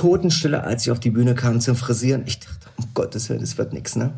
Totenstille, 0.00 0.64
als 0.64 0.86
ich 0.86 0.90
auf 0.90 0.98
die 0.98 1.10
Bühne 1.10 1.34
kam 1.34 1.60
zum 1.60 1.76
Frisieren. 1.76 2.22
Ich 2.24 2.40
dachte, 2.40 2.70
um 2.78 2.86
Gottes 2.94 3.28
Willen, 3.28 3.42
das 3.42 3.58
wird 3.58 3.74
nix, 3.74 3.96
ne? 3.96 4.14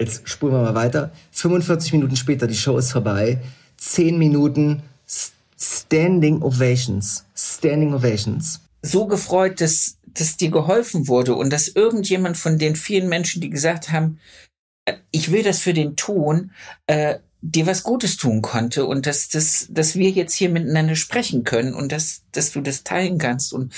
Jetzt 0.00 0.28
spulen 0.28 0.52
wir 0.52 0.62
mal 0.62 0.74
weiter. 0.74 1.12
45 1.30 1.92
Minuten 1.92 2.16
später, 2.16 2.48
die 2.48 2.56
Show 2.56 2.76
ist 2.76 2.90
vorbei. 2.90 3.40
10 3.76 4.18
Minuten 4.18 4.82
Standing 5.56 6.42
Ovations. 6.42 7.24
Standing 7.36 7.94
Ovations. 7.94 8.62
So 8.82 9.06
gefreut, 9.06 9.60
dass, 9.60 9.96
dass 10.08 10.36
dir 10.36 10.50
geholfen 10.50 11.06
wurde 11.06 11.36
und 11.36 11.52
dass 11.52 11.68
irgendjemand 11.68 12.36
von 12.36 12.58
den 12.58 12.74
vielen 12.74 13.08
Menschen, 13.08 13.40
die 13.40 13.50
gesagt 13.50 13.92
haben, 13.92 14.18
äh, 14.86 14.94
ich 15.12 15.30
will 15.30 15.44
das 15.44 15.60
für 15.60 15.72
den 15.72 15.94
tun, 15.94 16.50
äh, 16.88 17.20
dir 17.44 17.66
was 17.66 17.82
Gutes 17.82 18.16
tun 18.16 18.40
konnte 18.40 18.86
und 18.86 19.04
dass, 19.04 19.28
dass, 19.28 19.66
dass 19.68 19.96
wir 19.96 20.10
jetzt 20.10 20.32
hier 20.32 20.48
miteinander 20.48 20.94
sprechen 20.94 21.42
können 21.42 21.74
und 21.74 21.90
dass, 21.90 22.22
dass 22.30 22.52
du 22.52 22.60
das 22.60 22.84
teilen 22.84 23.18
kannst. 23.18 23.52
Und 23.52 23.72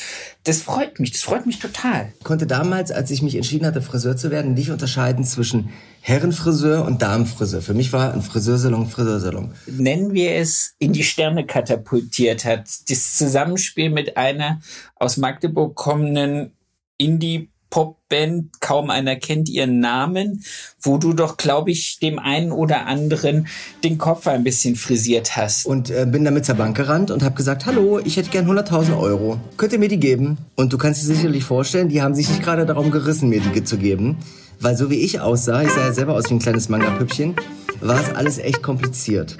das 0.44 0.60
freut 0.60 1.00
mich, 1.00 1.12
das 1.12 1.22
freut 1.22 1.46
mich 1.46 1.60
total. 1.60 2.12
Ich 2.18 2.24
konnte 2.24 2.46
damals, 2.46 2.92
als 2.92 3.10
ich 3.10 3.22
mich 3.22 3.34
entschieden 3.34 3.64
hatte, 3.64 3.80
Friseur 3.80 4.18
zu 4.18 4.30
werden, 4.30 4.52
nicht 4.52 4.70
unterscheiden 4.70 5.24
zwischen 5.24 5.70
Herrenfriseur 6.02 6.84
und 6.84 7.00
Damenfriseur. 7.00 7.62
Für 7.62 7.72
mich 7.72 7.94
war 7.94 8.12
ein 8.12 8.20
Friseursalon 8.20 8.86
Friseursalon. 8.86 9.54
Nennen 9.66 10.12
wir 10.12 10.34
es 10.34 10.74
in 10.78 10.92
die 10.92 11.02
Sterne 11.02 11.46
katapultiert 11.46 12.44
hat. 12.44 12.68
Das 12.90 13.16
Zusammenspiel 13.16 13.88
mit 13.88 14.18
einer 14.18 14.60
aus 14.96 15.16
Magdeburg 15.16 15.74
kommenden 15.74 16.52
Indie 16.98 17.50
Popband, 17.74 18.60
kaum 18.60 18.88
einer 18.88 19.16
kennt 19.16 19.48
ihren 19.48 19.80
Namen, 19.80 20.44
wo 20.80 20.96
du 20.96 21.12
doch, 21.12 21.36
glaube 21.36 21.72
ich, 21.72 21.98
dem 21.98 22.20
einen 22.20 22.52
oder 22.52 22.86
anderen 22.86 23.48
den 23.82 23.98
Kopf 23.98 24.28
ein 24.28 24.44
bisschen 24.44 24.76
frisiert 24.76 25.36
hast. 25.36 25.66
Und 25.66 25.90
äh, 25.90 26.06
bin 26.08 26.24
damit 26.24 26.44
zur 26.44 26.54
Bank 26.54 26.76
gerannt 26.76 27.10
und 27.10 27.24
habe 27.24 27.34
gesagt, 27.34 27.66
hallo, 27.66 27.98
ich 27.98 28.16
hätte 28.16 28.30
gern 28.30 28.48
100.000 28.48 28.96
Euro. 28.96 29.40
Könnt 29.56 29.72
ihr 29.72 29.80
mir 29.80 29.88
die 29.88 29.98
geben? 29.98 30.38
Und 30.54 30.72
du 30.72 30.78
kannst 30.78 31.02
dir 31.02 31.06
sicherlich 31.16 31.42
vorstellen, 31.42 31.88
die 31.88 32.00
haben 32.00 32.14
sich 32.14 32.28
nicht 32.28 32.44
gerade 32.44 32.64
darum 32.64 32.92
gerissen, 32.92 33.28
mir 33.28 33.40
die 33.40 33.64
zu 33.64 33.76
geben. 33.76 34.18
Weil 34.60 34.76
so 34.76 34.88
wie 34.88 35.00
ich 35.00 35.18
aussah, 35.18 35.62
ich 35.62 35.70
sah 35.70 35.86
ja 35.86 35.92
selber 35.92 36.14
aus 36.14 36.30
wie 36.30 36.34
ein 36.34 36.38
kleines 36.38 36.68
Manga-Püppchen, 36.68 37.34
war 37.80 37.98
es 37.98 38.14
alles 38.14 38.38
echt 38.38 38.62
kompliziert. 38.62 39.36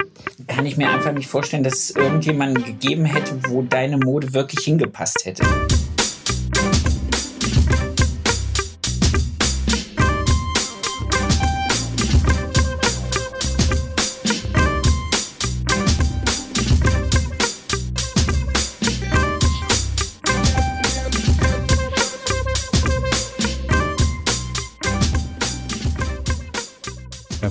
Kann 0.47 0.65
ich 0.65 0.75
mir 0.75 0.89
einfach 0.89 1.13
nicht 1.13 1.27
vorstellen, 1.29 1.63
dass 1.63 1.75
es 1.75 1.91
irgendjemanden 1.91 2.65
gegeben 2.65 3.05
hätte, 3.05 3.39
wo 3.47 3.61
deine 3.61 3.97
Mode 3.97 4.33
wirklich 4.33 4.65
hingepasst 4.65 5.23
hätte. 5.23 5.45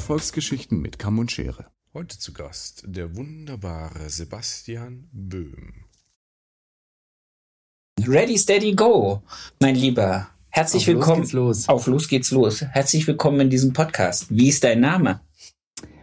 Erfolgsgeschichten 0.09 0.83
mit 0.83 0.99
Kamm 0.99 1.19
und 1.19 1.33
Schere. 1.33 1.65
Heute 1.95 2.19
zu 2.19 2.35
Gast 2.35 2.85
der 2.87 3.17
wunderbare 3.17 4.11
Sebastian 4.11 5.09
Böhm. 5.13 5.87
Ready, 8.07 8.37
steady, 8.37 8.75
go, 8.75 9.23
mein 9.61 9.75
Lieber. 9.77 10.29
Herzlich 10.51 10.83
Auf 10.83 10.89
willkommen. 10.89 11.21
Los 11.23 11.23
geht's 11.23 11.33
los. 11.33 11.69
Auf 11.71 11.87
los 11.87 12.09
geht's 12.09 12.31
los. 12.33 12.61
Herzlich 12.61 13.07
willkommen 13.07 13.41
in 13.41 13.49
diesem 13.49 13.73
Podcast. 13.73 14.27
Wie 14.29 14.51
ist 14.51 14.63
dein 14.63 14.81
Name? 14.81 15.21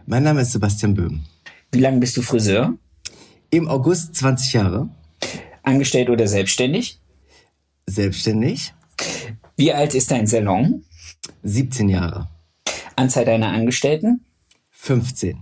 Mein 0.06 0.24
Name 0.24 0.40
ist 0.40 0.50
Sebastian 0.50 0.94
Böhm. 0.94 1.24
Wie 1.70 1.78
lange 1.78 2.00
bist 2.00 2.16
du 2.16 2.22
Friseur? 2.22 2.76
Im 3.50 3.68
August 3.68 4.16
20 4.16 4.52
Jahre, 4.52 4.88
Angestellt 5.62 6.10
oder 6.10 6.26
selbstständig? 6.26 6.98
selbstständig, 7.86 8.74
Wie 9.56 9.72
alt 9.72 9.94
ist 9.94 10.10
dein 10.10 10.26
Salon? 10.26 10.84
17 11.44 11.88
Jahre, 11.88 12.28
Anzahl 12.96 13.24
deiner 13.24 13.48
Angestellten? 13.48 14.24
15, 14.70 15.38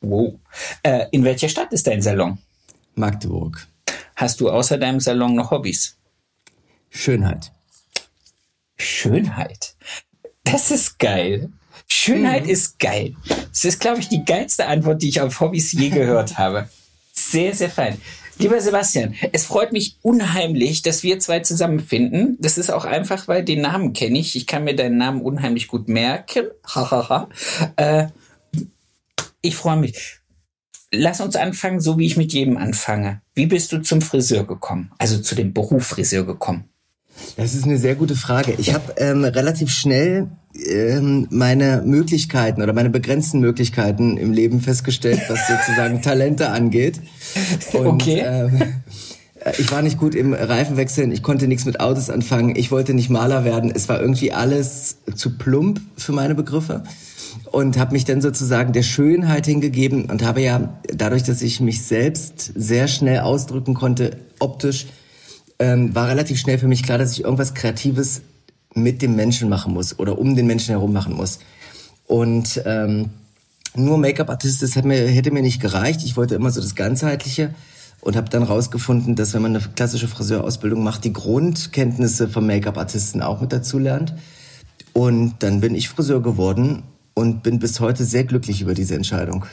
Wow. 0.00 0.34
Äh, 0.82 1.06
in 1.10 1.24
welcher 1.24 1.48
Stadt 1.48 1.72
ist 1.72 1.86
dein 1.86 2.02
Salon? 2.02 2.38
Magdeburg. 2.94 3.66
Hast 4.16 4.40
du 4.40 4.50
außer 4.50 4.78
deinem 4.78 5.00
Salon 5.00 5.34
noch 5.34 5.50
Hobbys? 5.50 5.96
Schönheit. 6.90 7.52
Schönheit. 8.76 9.74
Das 10.44 10.70
ist 10.70 10.98
geil. 10.98 11.50
Schönheit 11.88 12.46
ist 12.46 12.78
geil. 12.78 13.14
Das 13.50 13.64
ist, 13.64 13.80
glaube 13.80 14.00
ich, 14.00 14.08
die 14.08 14.24
geilste 14.24 14.66
Antwort, 14.66 15.02
die 15.02 15.08
ich 15.08 15.20
auf 15.20 15.40
Hobbys 15.40 15.72
je 15.72 15.88
gehört 15.90 16.38
habe. 16.38 16.68
Sehr, 17.12 17.54
sehr 17.54 17.70
fein. 17.70 18.00
Lieber 18.38 18.60
Sebastian, 18.60 19.14
es 19.32 19.44
freut 19.44 19.72
mich 19.72 19.98
unheimlich, 20.02 20.82
dass 20.82 21.02
wir 21.02 21.18
zwei 21.18 21.40
zusammenfinden. 21.40 22.36
Das 22.40 22.56
ist 22.56 22.70
auch 22.70 22.84
einfach, 22.84 23.26
weil 23.26 23.44
den 23.44 23.62
Namen 23.62 23.92
kenne 23.92 24.18
ich. 24.18 24.36
Ich 24.36 24.46
kann 24.46 24.64
mir 24.64 24.76
deinen 24.76 24.96
Namen 24.96 25.22
unheimlich 25.22 25.68
gut 25.68 25.88
merken. 25.88 26.46
Hahaha. 26.64 27.28
äh, 27.76 28.06
ich 29.40 29.56
freue 29.56 29.76
mich. 29.76 30.20
Lass 30.92 31.20
uns 31.20 31.36
anfangen, 31.36 31.80
so 31.80 31.98
wie 31.98 32.06
ich 32.06 32.16
mit 32.16 32.32
jedem 32.32 32.56
anfange. 32.56 33.20
Wie 33.34 33.46
bist 33.46 33.72
du 33.72 33.82
zum 33.82 34.00
Friseur 34.00 34.46
gekommen? 34.46 34.90
Also 34.98 35.18
zu 35.18 35.34
dem 35.34 35.52
Beruf 35.52 35.86
Friseur 35.86 36.24
gekommen? 36.24 36.64
Das 37.36 37.54
ist 37.54 37.64
eine 37.64 37.78
sehr 37.78 37.94
gute 37.94 38.14
Frage. 38.14 38.54
Ich 38.58 38.72
habe 38.72 38.94
ähm, 38.96 39.24
relativ 39.24 39.70
schnell 39.70 40.28
meine 41.30 41.82
Möglichkeiten 41.84 42.62
oder 42.62 42.72
meine 42.72 42.90
begrenzten 42.90 43.40
Möglichkeiten 43.40 44.16
im 44.16 44.32
Leben 44.32 44.60
festgestellt, 44.60 45.20
was 45.28 45.38
sozusagen 45.48 46.02
Talente 46.02 46.50
angeht. 46.50 47.00
Und, 47.72 47.86
Okay. 47.86 48.22
Ähm, 48.26 48.62
äh, 49.40 49.52
ich 49.58 49.70
war 49.70 49.82
nicht 49.82 49.98
gut 49.98 50.14
im 50.14 50.32
Reifenwechseln, 50.32 51.12
ich 51.12 51.22
konnte 51.22 51.46
nichts 51.46 51.64
mit 51.64 51.80
Autos 51.80 52.10
anfangen, 52.10 52.56
ich 52.56 52.70
wollte 52.70 52.94
nicht 52.94 53.10
Maler 53.10 53.44
werden. 53.44 53.72
Es 53.74 53.88
war 53.88 54.00
irgendwie 54.00 54.32
alles 54.32 54.98
zu 55.14 55.36
plump 55.38 55.80
für 55.96 56.12
meine 56.12 56.34
Begriffe 56.34 56.82
und 57.52 57.78
habe 57.78 57.92
mich 57.92 58.04
dann 58.04 58.20
sozusagen 58.20 58.72
der 58.72 58.82
Schönheit 58.82 59.46
hingegeben 59.46 60.06
und 60.06 60.24
habe 60.24 60.42
ja 60.42 60.80
dadurch, 60.92 61.22
dass 61.22 61.42
ich 61.42 61.60
mich 61.60 61.82
selbst 61.82 62.52
sehr 62.54 62.88
schnell 62.88 63.20
ausdrücken 63.20 63.74
konnte, 63.74 64.18
optisch, 64.38 64.86
ähm, 65.58 65.94
war 65.94 66.08
relativ 66.08 66.38
schnell 66.38 66.58
für 66.58 66.68
mich 66.68 66.82
klar, 66.82 66.98
dass 66.98 67.12
ich 67.12 67.24
irgendwas 67.24 67.54
Kreatives 67.54 68.22
mit 68.74 69.02
dem 69.02 69.16
Menschen 69.16 69.48
machen 69.48 69.74
muss 69.74 69.98
oder 69.98 70.18
um 70.18 70.36
den 70.36 70.46
Menschen 70.46 70.70
herum 70.70 70.92
machen 70.92 71.14
muss. 71.14 71.38
Und 72.06 72.62
ähm, 72.64 73.10
nur 73.74 73.98
Make-up-Artist, 73.98 74.62
das 74.62 74.76
hätte 74.76 74.88
mir, 74.88 75.08
hätte 75.08 75.30
mir 75.30 75.42
nicht 75.42 75.60
gereicht. 75.60 76.02
Ich 76.04 76.16
wollte 76.16 76.34
immer 76.34 76.50
so 76.50 76.60
das 76.60 76.74
Ganzheitliche 76.74 77.54
und 78.00 78.16
habe 78.16 78.28
dann 78.28 78.42
rausgefunden, 78.42 79.14
dass 79.16 79.34
wenn 79.34 79.42
man 79.42 79.56
eine 79.56 79.64
klassische 79.74 80.08
Friseurausbildung 80.08 80.82
macht, 80.82 81.04
die 81.04 81.12
Grundkenntnisse 81.12 82.28
vom 82.28 82.46
Make-up-Artisten 82.46 83.22
auch 83.22 83.40
mit 83.40 83.52
dazu 83.52 83.78
lernt. 83.78 84.14
Und 84.92 85.36
dann 85.40 85.60
bin 85.60 85.74
ich 85.74 85.88
Friseur 85.88 86.22
geworden 86.22 86.82
und 87.14 87.42
bin 87.42 87.58
bis 87.58 87.80
heute 87.80 88.04
sehr 88.04 88.24
glücklich 88.24 88.62
über 88.62 88.74
diese 88.74 88.94
Entscheidung. 88.94 89.46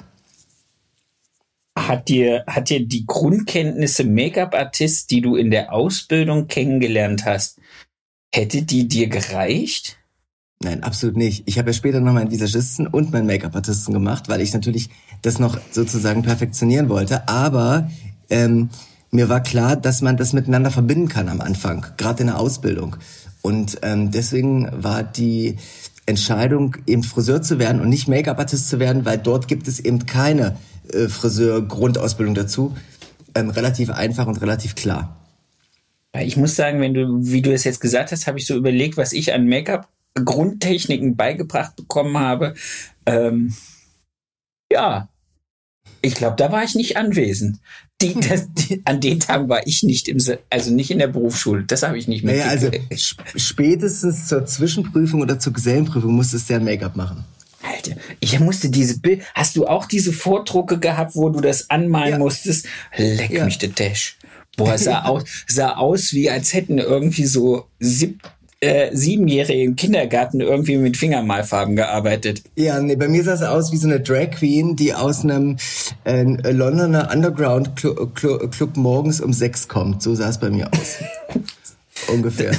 Hat 1.77 2.07
dir, 2.07 2.43
hat 2.47 2.69
dir 2.69 2.85
die 2.85 3.05
Grundkenntnisse 3.05 4.05
Make-up-Artist, 4.05 5.11
die 5.11 5.21
du 5.21 5.35
in 5.35 5.51
der 5.51 5.73
Ausbildung 5.73 6.47
kennengelernt 6.47 7.25
hast, 7.25 7.59
hätte 8.35 8.61
die 8.63 8.87
dir 8.87 9.07
gereicht? 9.07 9.97
Nein, 10.61 10.83
absolut 10.83 11.17
nicht. 11.17 11.43
Ich 11.45 11.57
habe 11.57 11.69
ja 11.69 11.73
später 11.73 11.99
noch 11.99 12.13
meinen 12.13 12.31
Visagisten 12.31 12.87
und 12.87 13.11
meinen 13.11 13.27
Make-up-Artisten 13.27 13.93
gemacht, 13.93 14.29
weil 14.29 14.41
ich 14.41 14.53
natürlich 14.53 14.89
das 15.21 15.39
noch 15.39 15.59
sozusagen 15.71 16.23
perfektionieren 16.23 16.89
wollte. 16.89 17.27
Aber 17.27 17.89
ähm, 18.29 18.69
mir 19.11 19.29
war 19.29 19.41
klar, 19.41 19.75
dass 19.75 20.01
man 20.01 20.17
das 20.17 20.33
miteinander 20.33 20.71
verbinden 20.71 21.07
kann 21.07 21.29
am 21.29 21.41
Anfang, 21.41 21.85
gerade 21.97 22.21
in 22.21 22.27
der 22.27 22.39
Ausbildung. 22.39 22.95
Und 23.41 23.79
ähm, 23.83 24.11
deswegen 24.11 24.69
war 24.71 25.03
die 25.03 25.57
Entscheidung, 26.05 26.77
eben 26.87 27.03
Friseur 27.03 27.41
zu 27.41 27.59
werden 27.59 27.81
und 27.81 27.89
nicht 27.89 28.07
Make-up-Artist 28.07 28.69
zu 28.69 28.79
werden, 28.79 29.05
weil 29.05 29.17
dort 29.17 29.47
gibt 29.47 29.67
es 29.67 29.79
eben 29.79 30.05
keine 30.05 30.57
äh, 30.91 31.07
Friseur-Grundausbildung 31.07 32.35
dazu, 32.35 32.75
ähm, 33.33 33.49
relativ 33.49 33.89
einfach 33.89 34.27
und 34.27 34.41
relativ 34.41 34.75
klar. 34.75 35.24
Ich 36.21 36.37
muss 36.37 36.55
sagen, 36.55 36.79
wenn 36.81 36.93
du, 36.93 37.07
wie 37.21 37.41
du 37.41 37.51
es 37.53 37.63
jetzt 37.63 37.81
gesagt 37.81 38.11
hast, 38.11 38.27
habe 38.27 38.37
ich 38.37 38.45
so 38.45 38.55
überlegt, 38.55 38.97
was 38.97 39.13
ich 39.13 39.33
an 39.33 39.47
Make-up-Grundtechniken 39.47 41.15
beigebracht 41.15 41.75
bekommen 41.75 42.17
habe. 42.17 42.53
Ähm, 43.05 43.53
ja, 44.71 45.09
ich 46.01 46.15
glaube, 46.15 46.35
da 46.37 46.51
war 46.51 46.63
ich 46.63 46.75
nicht 46.75 46.97
anwesend. 46.97 47.59
Die, 48.01 48.13
das, 48.19 48.47
die, 48.53 48.81
an 48.85 49.01
den 49.01 49.19
Tagen 49.19 49.49
war 49.49 49.65
ich 49.65 49.83
nicht 49.83 50.07
im, 50.07 50.17
also 50.49 50.71
nicht 50.71 50.91
in 50.91 50.99
der 50.99 51.07
Berufsschule. 51.07 51.63
Das 51.63 51.83
habe 51.83 51.97
ich 51.97 52.07
nicht 52.07 52.23
Naja, 52.23 52.45
also 52.45 52.69
spätestens 53.35 54.27
zur 54.27 54.45
Zwischenprüfung 54.45 55.21
oder 55.21 55.39
zur 55.39 55.53
Gesellenprüfung 55.53 56.13
musstest 56.13 56.49
du 56.49 56.53
ja 56.53 56.59
Make-up 56.59 56.95
machen. 56.95 57.23
Alter, 57.63 57.95
ich 58.19 58.39
musste 58.39 58.69
diese 58.69 58.99
Bild. 58.99 59.23
Hast 59.33 59.55
du 59.55 59.65
auch 59.65 59.85
diese 59.85 60.13
Vordrucke 60.13 60.77
gehabt, 60.79 61.15
wo 61.15 61.29
du 61.29 61.41
das 61.41 61.69
anmalen 61.69 62.11
Ja. 62.11 62.17
musstest? 62.19 62.67
Leck 62.95 63.31
Ja. 63.31 63.45
mich 63.45 63.57
der 63.57 63.69
Dash. 63.69 64.17
Boah, 64.57 64.73
es 64.73 64.85
sah 64.85 65.03
aus, 65.03 65.23
sah 65.47 65.73
aus, 65.75 66.13
wie 66.13 66.29
als 66.29 66.53
hätten 66.53 66.77
irgendwie 66.77 67.25
so 67.25 67.65
sieb, 67.79 68.21
äh, 68.61 68.95
Siebenjährige 68.95 69.63
im 69.63 69.75
Kindergarten 69.75 70.41
irgendwie 70.41 70.77
mit 70.77 70.97
Fingermalfarben 70.97 71.75
gearbeitet. 71.75 72.43
Ja, 72.55 72.79
nee, 72.79 72.95
bei 72.95 73.07
mir 73.07 73.23
sah 73.23 73.33
es 73.33 73.41
aus 73.41 73.71
wie 73.71 73.77
so 73.77 73.87
eine 73.87 73.99
Drag 73.99 74.31
Queen, 74.31 74.75
die 74.75 74.93
aus 74.93 75.23
einem 75.23 75.57
äh, 76.05 76.23
Londoner 76.23 77.11
Underground 77.13 77.75
Club, 77.75 78.15
Club, 78.15 78.51
Club 78.51 78.77
morgens 78.77 79.21
um 79.21 79.33
sechs 79.33 79.67
kommt. 79.67 80.01
So 80.01 80.15
sah 80.15 80.29
es 80.29 80.39
bei 80.39 80.49
mir 80.49 80.69
aus. 80.71 80.97
Ungefähr. 82.07 82.51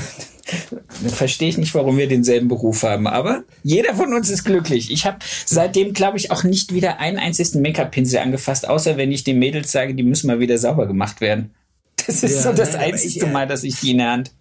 Verstehe 1.09 1.49
ich 1.49 1.59
nicht, 1.59 1.75
warum 1.75 1.99
wir 1.99 2.07
denselben 2.07 2.47
Beruf 2.47 2.85
haben, 2.85 3.09
aber 3.09 3.43
jeder 3.65 3.97
von 3.97 4.15
uns 4.15 4.31
ist 4.31 4.45
glücklich. 4.45 4.93
Ich 4.93 5.05
habe 5.05 5.19
seitdem, 5.45 5.93
glaube 5.93 6.19
ich, 6.19 6.31
auch 6.31 6.45
nicht 6.45 6.73
wieder 6.73 7.01
einen 7.01 7.19
einzigen 7.19 7.63
Make-up-Pinsel 7.63 8.21
angefasst, 8.21 8.69
außer 8.69 8.97
wenn 8.97 9.11
ich 9.11 9.25
den 9.25 9.41
Mädels 9.41 9.73
sage, 9.73 9.95
die 9.95 10.05
müssen 10.05 10.29
mal 10.29 10.39
wieder 10.39 10.57
sauber 10.57 10.87
gemacht 10.87 11.21
werden. 11.21 11.51
Das 12.07 12.23
ist 12.23 12.37
ja, 12.37 12.43
so 12.43 12.53
das 12.53 12.73
nein, 12.73 12.93
einzige 12.93 13.19
ich, 13.19 13.23
äh, 13.23 13.33
Mal, 13.33 13.47
dass 13.47 13.65
ich 13.65 13.81
die 13.81 13.93
in 13.93 13.99
der 13.99 14.11
Hand. 14.11 14.33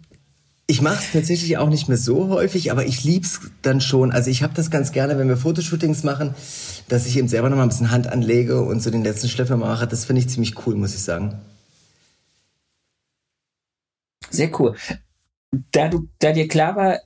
Ich 0.67 0.81
mache 0.81 0.99
es 0.99 1.11
tatsächlich 1.11 1.57
auch 1.57 1.69
nicht 1.69 1.87
mehr 1.87 1.97
so 1.97 2.29
häufig, 2.29 2.71
aber 2.71 2.85
ich 2.85 3.03
lieb's 3.03 3.39
dann 3.61 3.81
schon. 3.81 4.11
Also 4.11 4.31
ich 4.31 4.41
habe 4.41 4.53
das 4.55 4.71
ganz 4.71 4.91
gerne, 4.91 5.17
wenn 5.17 5.27
wir 5.27 5.37
Fotoshootings 5.37 6.03
machen, 6.03 6.33
dass 6.87 7.05
ich 7.05 7.17
eben 7.17 7.27
selber 7.27 7.49
noch 7.49 7.57
mal 7.57 7.63
ein 7.63 7.69
bisschen 7.69 7.91
Hand 7.91 8.07
anlege 8.07 8.61
und 8.61 8.81
so 8.81 8.89
den 8.89 9.03
letzten 9.03 9.29
Schliff 9.29 9.49
mache. 9.49 9.87
Das 9.87 10.05
finde 10.05 10.21
ich 10.21 10.29
ziemlich 10.29 10.65
cool, 10.65 10.75
muss 10.75 10.95
ich 10.95 11.03
sagen. 11.03 11.39
Sehr 14.31 14.59
cool. 14.59 14.75
Da, 15.71 15.87
du, 15.87 16.09
da 16.19 16.31
dir 16.31 16.47
klar 16.47 16.75
war, 16.75 16.99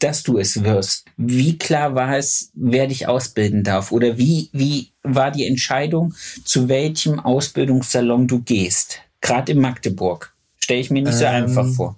dass 0.00 0.22
du 0.22 0.38
es 0.38 0.62
wirst, 0.64 1.04
wie 1.16 1.58
klar 1.58 1.94
war 1.94 2.16
es, 2.16 2.50
wer 2.54 2.86
dich 2.86 3.06
ausbilden 3.06 3.62
darf? 3.62 3.92
Oder 3.92 4.18
wie, 4.18 4.48
wie 4.52 4.92
war 5.02 5.30
die 5.30 5.46
Entscheidung, 5.46 6.14
zu 6.44 6.68
welchem 6.68 7.20
Ausbildungssalon 7.20 8.26
du 8.26 8.42
gehst? 8.42 9.00
Gerade 9.20 9.52
in 9.52 9.60
Magdeburg. 9.60 10.32
Stelle 10.58 10.80
ich 10.80 10.90
mir 10.90 11.02
nicht 11.02 11.14
so 11.14 11.24
ähm, 11.24 11.44
einfach 11.44 11.66
vor. 11.66 11.96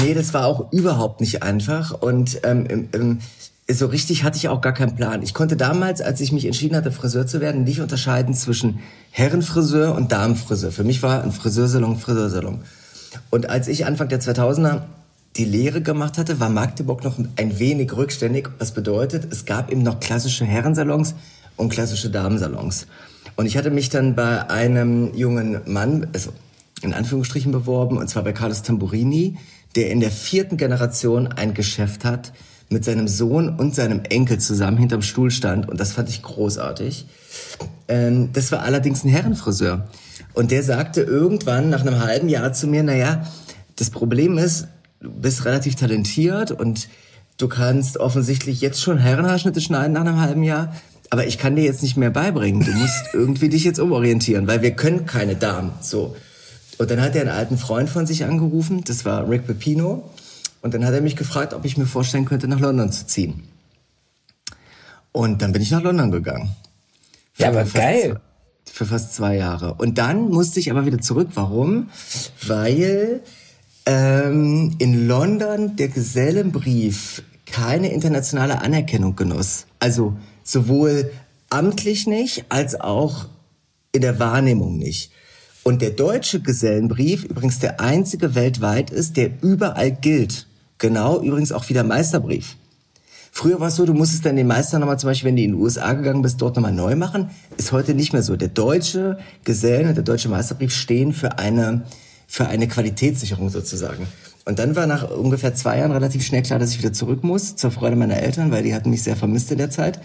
Nee, 0.00 0.14
das 0.14 0.32
war 0.32 0.46
auch 0.46 0.72
überhaupt 0.72 1.20
nicht 1.20 1.42
einfach. 1.42 1.92
Und 2.00 2.40
ähm, 2.44 2.88
ähm, 2.92 3.18
so 3.68 3.86
richtig 3.86 4.24
hatte 4.24 4.36
ich 4.36 4.48
auch 4.48 4.60
gar 4.60 4.72
keinen 4.72 4.96
Plan. 4.96 5.22
Ich 5.22 5.34
konnte 5.34 5.56
damals, 5.56 6.00
als 6.00 6.20
ich 6.20 6.32
mich 6.32 6.46
entschieden 6.46 6.76
hatte, 6.76 6.92
Friseur 6.92 7.26
zu 7.26 7.40
werden, 7.40 7.64
nicht 7.64 7.80
unterscheiden 7.80 8.34
zwischen 8.34 8.80
Herrenfriseur 9.10 9.94
und 9.94 10.12
Damenfriseur. 10.12 10.72
Für 10.72 10.84
mich 10.84 11.02
war 11.02 11.22
ein 11.22 11.32
Friseursalon 11.32 11.98
Friseursalon. 11.98 12.62
Und 13.30 13.50
als 13.50 13.68
ich 13.68 13.86
Anfang 13.86 14.08
der 14.08 14.20
2000er 14.20 14.82
die 15.36 15.44
Lehre 15.44 15.80
gemacht 15.80 16.18
hatte, 16.18 16.40
war 16.40 16.48
Magdeburg 16.48 17.04
noch 17.04 17.18
ein 17.18 17.58
wenig 17.58 17.94
rückständig. 17.94 18.48
Was 18.58 18.72
bedeutet, 18.72 19.32
es 19.32 19.44
gab 19.44 19.70
eben 19.70 19.82
noch 19.82 20.00
klassische 20.00 20.44
Herrensalons 20.44 21.14
und 21.56 21.70
klassische 21.70 22.10
Damensalons. 22.10 22.86
Und 23.36 23.46
ich 23.46 23.56
hatte 23.56 23.70
mich 23.70 23.88
dann 23.88 24.14
bei 24.14 24.48
einem 24.50 25.14
jungen 25.14 25.60
Mann, 25.66 26.06
also 26.12 26.32
in 26.82 26.94
Anführungsstrichen 26.94 27.52
beworben, 27.52 27.96
und 27.96 28.08
zwar 28.08 28.24
bei 28.24 28.32
Carlos 28.32 28.62
Tamburini, 28.62 29.38
der 29.76 29.90
in 29.90 30.00
der 30.00 30.10
vierten 30.10 30.56
Generation 30.56 31.28
ein 31.28 31.54
Geschäft 31.54 32.04
hat, 32.04 32.32
mit 32.68 32.84
seinem 32.84 33.06
Sohn 33.06 33.48
und 33.48 33.74
seinem 33.74 34.02
Enkel 34.08 34.38
zusammen 34.38 34.78
hinterm 34.78 35.02
Stuhl 35.02 35.30
stand. 35.30 35.68
Und 35.68 35.78
das 35.78 35.92
fand 35.92 36.08
ich 36.08 36.22
großartig. 36.22 37.06
Ähm, 37.88 38.30
das 38.32 38.50
war 38.50 38.62
allerdings 38.62 39.04
ein 39.04 39.10
Herrenfriseur. 39.10 39.88
Und 40.34 40.50
der 40.50 40.62
sagte 40.62 41.02
irgendwann 41.02 41.68
nach 41.70 41.82
einem 41.82 42.00
halben 42.00 42.28
Jahr 42.28 42.52
zu 42.52 42.66
mir, 42.66 42.82
naja, 42.82 43.26
das 43.76 43.90
Problem 43.90 44.38
ist, 44.38 44.68
du 45.00 45.10
bist 45.10 45.44
relativ 45.44 45.74
talentiert 45.74 46.50
und 46.50 46.88
du 47.36 47.48
kannst 47.48 47.98
offensichtlich 47.98 48.60
jetzt 48.60 48.80
schon 48.80 48.98
Herrenhaarschnitte 48.98 49.60
schneiden 49.60 49.92
nach 49.92 50.02
einem 50.02 50.20
halben 50.20 50.42
Jahr. 50.42 50.74
Aber 51.10 51.26
ich 51.26 51.36
kann 51.36 51.56
dir 51.56 51.64
jetzt 51.64 51.82
nicht 51.82 51.98
mehr 51.98 52.10
beibringen. 52.10 52.64
Du 52.64 52.72
musst 52.72 53.04
irgendwie 53.12 53.50
dich 53.50 53.64
jetzt 53.64 53.78
umorientieren, 53.78 54.46
weil 54.46 54.62
wir 54.62 54.70
können 54.70 55.04
keine 55.04 55.36
Damen. 55.36 55.72
So. 55.80 56.16
Und 56.78 56.90
dann 56.90 57.00
hat 57.00 57.14
er 57.14 57.22
einen 57.22 57.30
alten 57.30 57.58
Freund 57.58 57.88
von 57.88 58.06
sich 58.06 58.24
angerufen. 58.24 58.82
Das 58.84 59.04
war 59.04 59.28
Rick 59.28 59.46
Pepino. 59.46 60.10
Und 60.62 60.74
dann 60.74 60.84
hat 60.84 60.94
er 60.94 61.00
mich 61.00 61.16
gefragt, 61.16 61.54
ob 61.54 61.64
ich 61.64 61.76
mir 61.76 61.86
vorstellen 61.86 62.24
könnte, 62.24 62.48
nach 62.48 62.60
London 62.60 62.92
zu 62.92 63.06
ziehen. 63.06 63.44
Und 65.10 65.42
dann 65.42 65.52
bin 65.52 65.60
ich 65.60 65.70
nach 65.70 65.82
London 65.82 66.10
gegangen. 66.10 66.54
Ja, 67.36 67.48
aber 67.48 67.64
geil 67.64 68.20
für 68.72 68.86
fast 68.86 69.14
zwei 69.14 69.36
Jahre. 69.36 69.74
Und 69.74 69.98
dann 69.98 70.30
musste 70.30 70.58
ich 70.58 70.70
aber 70.70 70.86
wieder 70.86 70.98
zurück. 70.98 71.28
Warum? 71.34 71.90
Weil 72.46 73.20
ähm, 73.86 74.74
in 74.78 75.06
London 75.06 75.76
der 75.76 75.88
Gesellenbrief 75.88 77.22
keine 77.44 77.92
internationale 77.92 78.62
Anerkennung 78.62 79.14
genoss. 79.14 79.66
Also 79.78 80.16
sowohl 80.42 81.12
amtlich 81.50 82.06
nicht, 82.06 82.46
als 82.48 82.80
auch 82.80 83.26
in 83.92 84.00
der 84.00 84.18
Wahrnehmung 84.18 84.78
nicht. 84.78 85.12
Und 85.64 85.80
der 85.80 85.90
deutsche 85.90 86.40
Gesellenbrief 86.40 87.24
übrigens 87.24 87.60
der 87.60 87.80
einzige 87.80 88.34
weltweit 88.34 88.90
ist, 88.90 89.16
der 89.16 89.30
überall 89.42 89.92
gilt. 89.92 90.46
Genau 90.78 91.20
übrigens 91.20 91.52
auch 91.52 91.68
wie 91.68 91.74
der 91.74 91.84
Meisterbrief. 91.84 92.56
Früher 93.34 93.60
war 93.60 93.68
es 93.68 93.76
so, 93.76 93.86
du 93.86 93.94
musstest 93.94 94.26
dann 94.26 94.36
den 94.36 94.46
Meister 94.46 94.78
nochmal, 94.78 94.98
zum 94.98 95.08
Beispiel, 95.08 95.28
wenn 95.28 95.36
du 95.36 95.42
in 95.42 95.52
die 95.52 95.56
USA 95.56 95.94
gegangen 95.94 96.20
bist, 96.20 96.42
dort 96.42 96.56
nochmal 96.56 96.72
neu 96.72 96.96
machen. 96.96 97.30
Ist 97.56 97.72
heute 97.72 97.94
nicht 97.94 98.12
mehr 98.12 98.22
so. 98.22 98.36
Der 98.36 98.48
deutsche 98.48 99.18
Gesellen 99.44 99.88
und 99.88 99.94
der 99.94 100.04
deutsche 100.04 100.28
Meisterbrief 100.28 100.74
stehen 100.74 101.14
für 101.14 101.38
eine, 101.38 101.84
für 102.26 102.46
eine 102.48 102.68
Qualitätssicherung 102.68 103.48
sozusagen. 103.48 104.06
Und 104.44 104.58
dann 104.58 104.74
war 104.74 104.86
nach 104.86 105.08
ungefähr 105.10 105.54
zwei 105.54 105.78
Jahren 105.78 105.92
relativ 105.92 106.26
schnell 106.26 106.42
klar, 106.42 106.58
dass 106.58 106.72
ich 106.72 106.78
wieder 106.78 106.92
zurück 106.92 107.22
muss, 107.22 107.56
zur 107.56 107.70
Freude 107.70 107.96
meiner 107.96 108.16
Eltern, 108.16 108.50
weil 108.50 108.64
die 108.64 108.74
hatten 108.74 108.90
mich 108.90 109.02
sehr 109.02 109.16
vermisst 109.16 109.50
in 109.52 109.58
der 109.58 109.70
Zeit. 109.70 110.00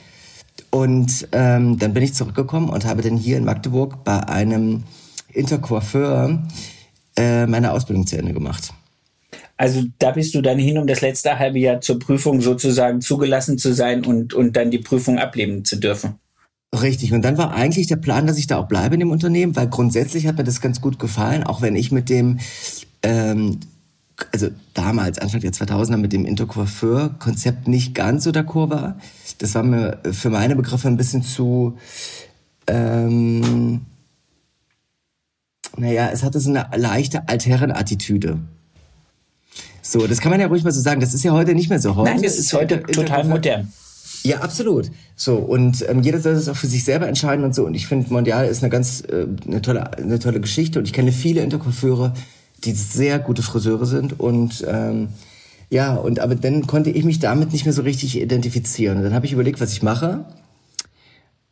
Und 0.69 1.27
ähm, 1.31 1.77
dann 1.79 1.93
bin 1.93 2.03
ich 2.03 2.13
zurückgekommen 2.13 2.69
und 2.69 2.85
habe 2.85 3.01
dann 3.01 3.17
hier 3.17 3.37
in 3.37 3.45
Magdeburg 3.45 4.03
bei 4.03 4.27
einem 4.27 4.83
Intercoiffeur 5.31 6.43
äh, 7.17 7.45
meine 7.45 7.71
Ausbildung 7.71 8.05
zu 8.07 8.17
Ende 8.17 8.33
gemacht. 8.33 8.73
Also 9.57 9.83
da 9.97 10.11
bist 10.11 10.35
du 10.35 10.41
dann 10.41 10.59
hin, 10.59 10.77
um 10.77 10.85
das 10.85 11.01
letzte 11.01 11.39
halbe 11.39 11.57
Jahr 11.57 11.81
zur 11.81 11.97
Prüfung 11.97 12.41
sozusagen 12.41 13.01
zugelassen 13.01 13.57
zu 13.57 13.73
sein 13.73 14.05
und, 14.05 14.33
und 14.33 14.55
dann 14.55 14.69
die 14.69 14.77
Prüfung 14.77 15.17
ableben 15.17 15.65
zu 15.65 15.77
dürfen. 15.77 16.19
Richtig. 16.73 17.13
Und 17.13 17.23
dann 17.23 17.37
war 17.37 17.53
eigentlich 17.53 17.87
der 17.87 17.95
Plan, 17.95 18.27
dass 18.27 18.37
ich 18.37 18.45
da 18.45 18.57
auch 18.57 18.67
bleibe 18.67 18.95
in 18.95 18.99
dem 18.99 19.11
Unternehmen, 19.11 19.55
weil 19.55 19.67
grundsätzlich 19.67 20.27
hat 20.27 20.37
mir 20.37 20.43
das 20.43 20.61
ganz 20.61 20.79
gut 20.79 20.99
gefallen, 20.99 21.43
auch 21.43 21.61
wenn 21.61 21.75
ich 21.75 21.91
mit 21.91 22.09
dem, 22.09 22.39
ähm, 23.01 23.61
also 24.31 24.49
damals, 24.73 25.17
Anfang 25.17 25.39
der 25.41 25.53
2000er, 25.53 25.97
mit 25.97 26.13
dem 26.13 26.25
Intercoiffeur-Konzept 26.25 27.67
nicht 27.67 27.95
ganz 27.95 28.25
so 28.25 28.31
d'accord 28.31 28.69
war. 28.69 28.99
Das 29.39 29.55
war 29.55 29.63
mir 29.63 29.99
für 30.11 30.29
meine 30.29 30.55
Begriffe 30.55 30.87
ein 30.87 30.97
bisschen 30.97 31.23
zu, 31.23 31.77
ähm, 32.67 33.81
naja, 35.75 36.09
es 36.11 36.23
hatte 36.23 36.39
so 36.39 36.49
eine 36.49 36.67
leichte 36.75 37.27
Altherren-Attitüde. 37.27 38.39
So, 39.81 40.05
das 40.05 40.19
kann 40.19 40.31
man 40.31 40.39
ja 40.39 40.47
ruhig 40.47 40.63
mal 40.63 40.71
so 40.71 40.81
sagen. 40.81 40.99
Das 40.99 41.13
ist 41.13 41.23
ja 41.23 41.31
heute 41.31 41.55
nicht 41.55 41.69
mehr 41.69 41.79
so. 41.79 41.95
Heute 41.95 42.11
Nein, 42.11 42.21
das 42.21 42.37
ist 42.37 42.53
heute 42.53 42.83
total 42.83 43.23
modern. 43.23 43.71
Ja, 44.23 44.39
absolut. 44.39 44.91
So 45.15 45.35
und 45.35 45.85
ähm, 45.87 46.01
jeder 46.01 46.19
soll 46.19 46.33
das 46.33 46.49
auch 46.49 46.55
für 46.55 46.67
sich 46.67 46.83
selber 46.83 47.07
entscheiden 47.07 47.45
und 47.45 47.55
so. 47.55 47.65
Und 47.65 47.73
ich 47.73 47.87
finde, 47.87 48.11
Mondial 48.11 48.47
ist 48.47 48.61
eine 48.61 48.69
ganz 48.69 49.01
äh, 49.01 49.27
eine 49.47 49.61
tolle 49.61 49.97
eine 49.97 50.19
tolle 50.19 50.41
Geschichte. 50.41 50.79
Und 50.79 50.85
ich 50.85 50.93
kenne 50.93 51.13
viele 51.13 51.41
Intercoiffeure, 51.41 52.13
die 52.65 52.73
sehr 52.73 53.19
gute 53.19 53.43
Friseure 53.43 53.85
sind 53.85 54.19
und 54.19 54.65
ähm, 54.67 55.09
ja 55.69 55.95
und 55.95 56.19
aber 56.19 56.35
dann 56.35 56.67
konnte 56.67 56.89
ich 56.89 57.05
mich 57.05 57.19
damit 57.19 57.53
nicht 57.53 57.63
mehr 57.63 57.73
so 57.73 57.83
richtig 57.83 58.19
identifizieren. 58.19 58.97
Und 58.97 59.03
dann 59.03 59.13
habe 59.13 59.25
ich 59.25 59.31
überlegt, 59.31 59.61
was 59.61 59.71
ich 59.71 59.83
mache. 59.83 60.25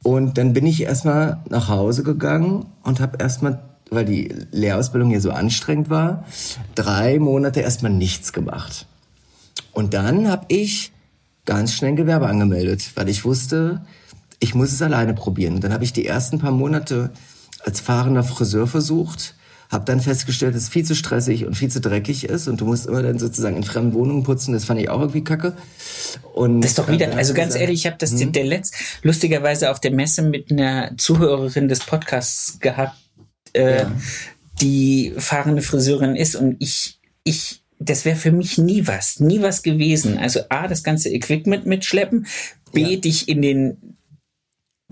Und 0.03 0.37
dann 0.37 0.53
bin 0.53 0.65
ich 0.65 0.83
erstmal 0.83 1.39
nach 1.49 1.69
Hause 1.69 2.03
gegangen 2.03 2.65
und 2.83 2.99
habe 2.99 3.17
erstmal 3.19 3.59
weil 3.89 4.05
die 4.05 4.33
Lehrausbildung 4.51 5.11
ja 5.11 5.19
so 5.19 5.31
anstrengend 5.31 5.89
war, 5.89 6.25
drei 6.73 7.19
Monate 7.19 7.61
erstmal 7.61 7.91
nichts 7.91 8.33
gemacht. 8.33 8.87
Und 9.71 9.93
dann 9.93 10.29
habe 10.29 10.45
ich 10.47 10.91
ganz 11.45 11.73
schnell 11.73 11.91
ein 11.91 11.95
Gewerbe 11.95 12.27
angemeldet, 12.27 12.91
weil 12.95 13.09
ich 13.09 13.25
wusste, 13.25 13.85
ich 14.39 14.55
muss 14.55 14.71
es 14.71 14.81
alleine 14.81 15.13
probieren. 15.13 15.55
Und 15.55 15.63
dann 15.63 15.73
habe 15.73 15.83
ich 15.83 15.93
die 15.93 16.05
ersten 16.05 16.39
paar 16.39 16.51
Monate 16.51 17.11
als 17.63 17.79
fahrender 17.79 18.23
Friseur 18.23 18.67
versucht, 18.67 19.35
habe 19.71 19.85
dann 19.85 19.99
festgestellt, 19.99 20.55
dass 20.55 20.63
es 20.63 20.69
viel 20.69 20.85
zu 20.85 20.95
stressig 20.95 21.45
und 21.45 21.55
viel 21.55 21.69
zu 21.69 21.81
dreckig 21.81 22.25
ist 22.25 22.47
und 22.47 22.61
du 22.61 22.65
musst 22.65 22.85
immer 22.85 23.01
dann 23.01 23.17
sozusagen 23.17 23.57
in 23.57 23.63
fremden 23.63 23.93
Wohnungen 23.93 24.23
putzen. 24.23 24.53
Das 24.53 24.65
fand 24.65 24.79
ich 24.79 24.89
auch 24.89 24.99
irgendwie 24.99 25.23
kacke. 25.23 25.57
Und 26.33 26.61
das 26.61 26.71
ist 26.71 26.79
doch 26.79 26.87
wieder, 26.87 27.15
also 27.15 27.33
ganz 27.33 27.55
ehrlich, 27.55 27.79
ich 27.81 27.85
habe 27.87 27.97
das 27.97 28.11
hm? 28.11 28.31
der 28.31 28.45
letzt 28.45 28.75
lustigerweise 29.01 29.71
auf 29.71 29.79
der 29.79 29.91
Messe 29.91 30.21
mit 30.21 30.51
einer 30.51 30.95
Zuhörerin 30.97 31.67
des 31.67 31.79
Podcasts 31.79 32.59
gehabt, 32.59 32.95
äh, 33.55 33.77
ja. 33.77 33.91
die 34.61 35.13
fahrende 35.17 35.61
Friseurin 35.61 36.15
ist 36.15 36.35
und 36.35 36.57
ich, 36.59 36.99
ich, 37.23 37.61
das 37.79 38.05
wäre 38.05 38.15
für 38.15 38.31
mich 38.31 38.57
nie 38.57 38.87
was, 38.87 39.19
nie 39.19 39.41
was 39.41 39.63
gewesen. 39.63 40.17
Also 40.17 40.41
A, 40.49 40.67
das 40.67 40.83
ganze 40.83 41.09
Equipment 41.09 41.65
mitschleppen, 41.65 42.27
B, 42.71 42.81
ja. 42.81 42.99
dich 42.99 43.27
in 43.27 43.41
den 43.41 43.95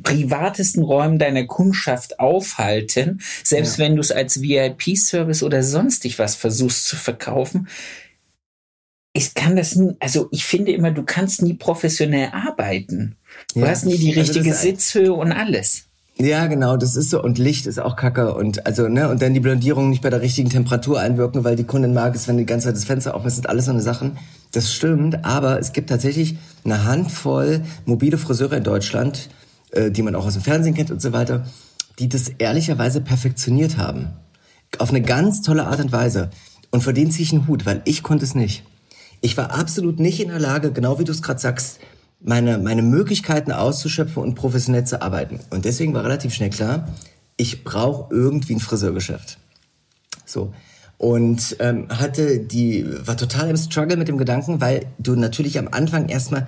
privatesten 0.02 0.84
Räumen 0.84 1.20
deiner 1.20 1.46
Kundschaft 1.46 2.20
aufhalten, 2.20 3.22
selbst 3.44 3.78
ja. 3.78 3.86
wenn 3.86 3.96
du 3.96 4.02
es 4.02 4.12
als 4.12 4.42
VIP-Service 4.42 5.44
oder 5.44 5.62
sonstig 5.62 6.18
was 6.20 6.36
versuchst 6.36 6.88
zu 6.88 6.96
verkaufen. 6.96 7.68
Ich 9.14 9.36
kann 9.36 9.56
das 9.56 9.76
nie, 9.76 9.96
also 10.00 10.28
ich 10.32 10.44
finde 10.46 10.72
immer, 10.72 10.90
du 10.90 11.04
kannst 11.04 11.44
nie 11.44 11.54
professionell 11.54 12.30
arbeiten. 12.32 13.16
Du 13.54 13.60
ja. 13.60 13.68
hast 13.68 13.86
nie 13.86 13.98
die 13.98 14.10
also 14.10 14.22
richtige 14.22 14.52
also 14.52 14.62
Sitzhöhe 14.62 15.14
und 15.14 15.32
alles. 15.32 15.90
Ja, 16.20 16.46
genau, 16.46 16.78
das 16.78 16.96
ist 16.96 17.10
so. 17.10 17.22
Und 17.24 17.40
Licht 17.40 17.66
ist 17.66 17.80
auch 17.80 17.96
kacke. 17.96 18.36
Und 18.36 18.66
also, 18.68 18.88
ne, 18.88 19.10
und 19.10 19.22
dann 19.22 19.34
die 19.34 19.40
Blondierung 19.40 19.90
nicht 19.90 20.04
bei 20.04 20.12
der 20.12 20.22
richtigen 20.22 20.50
Temperatur 20.50 21.00
einwirken, 21.00 21.44
weil 21.44 21.56
die 21.56 21.64
Kundin 21.64 21.94
mag 21.94 22.16
es, 22.16 22.28
wenn 22.28 22.38
die 22.38 22.46
ganze 22.46 22.68
Zeit 22.68 22.76
das 22.76 22.86
Fenster 22.86 23.16
offen 23.16 23.28
ist, 23.28 23.36
sind 23.36 23.50
alles 23.50 23.66
so 23.66 23.72
eine 23.72 23.82
Sachen. 23.82 24.18
Das 24.52 24.72
stimmt, 24.72 25.26
aber 25.26 25.60
es 25.60 25.74
gibt 25.74 25.90
tatsächlich 25.90 26.38
eine 26.64 26.84
Handvoll 26.86 27.64
mobile 27.86 28.20
Friseure 28.20 28.58
in 28.58 28.64
Deutschland, 28.64 29.30
äh, 29.72 29.90
die 29.90 30.04
man 30.04 30.16
auch 30.16 30.28
aus 30.28 30.34
dem 30.34 30.44
Fernsehen 30.44 30.76
kennt 30.76 30.92
und 30.92 31.02
so 31.02 31.14
weiter, 31.14 31.46
die 31.98 32.10
das 32.10 32.30
ehrlicherweise 32.30 33.02
perfektioniert 33.02 33.78
haben. 33.78 34.10
Auf 34.78 34.90
eine 34.90 35.02
ganz 35.02 35.42
tolle 35.42 35.66
Art 35.66 35.80
und 35.80 35.92
Weise. 35.92 36.30
Und 36.70 36.84
vor 36.84 36.94
denen 36.94 37.12
ziehe 37.12 37.24
ich 37.24 37.34
einen 37.34 37.48
Hut, 37.48 37.66
weil 37.66 37.82
ich 37.86 38.04
konnte 38.04 38.26
es 38.26 38.36
nicht. 38.36 38.64
ich 39.22 39.38
war 39.38 39.52
absolut 39.58 40.00
nicht 40.00 40.20
in 40.20 40.30
der 40.30 40.40
Lage, 40.40 40.72
genau 40.72 41.00
wie 41.00 41.06
du 41.06 41.12
es 41.12 41.22
gerade 41.22 41.40
sagst, 41.40 41.80
meine, 42.24 42.58
meine 42.58 42.82
Möglichkeiten 42.82 43.52
auszuschöpfen 43.52 44.24
und 44.24 44.36
professionell 44.36 44.86
zu 44.86 45.02
arbeiten. 45.02 45.40
Und 45.50 45.66
deswegen 45.66 45.94
war 45.94 46.04
relativ 46.04 46.34
schnell 46.34 46.50
klar, 46.50 46.88
ich 47.38 47.64
brauche 47.64 48.14
irgendwie 48.14 48.56
ein 48.56 48.60
Friseurgeschäft. 48.60 49.38
So. 50.26 50.54
Und 50.98 51.58
ähm, 51.60 51.88
hatte 51.90 52.40
die, 52.40 52.86
war 53.06 53.18
total 53.18 53.50
im 53.50 53.58
Struggle 53.58 53.98
mit 53.98 54.08
dem 54.08 54.18
Gedanken, 54.18 54.62
weil 54.62 54.86
du 55.00 55.16
natürlich 55.16 55.60
am 55.60 55.68
Anfang 55.70 56.08
erstmal 56.08 56.48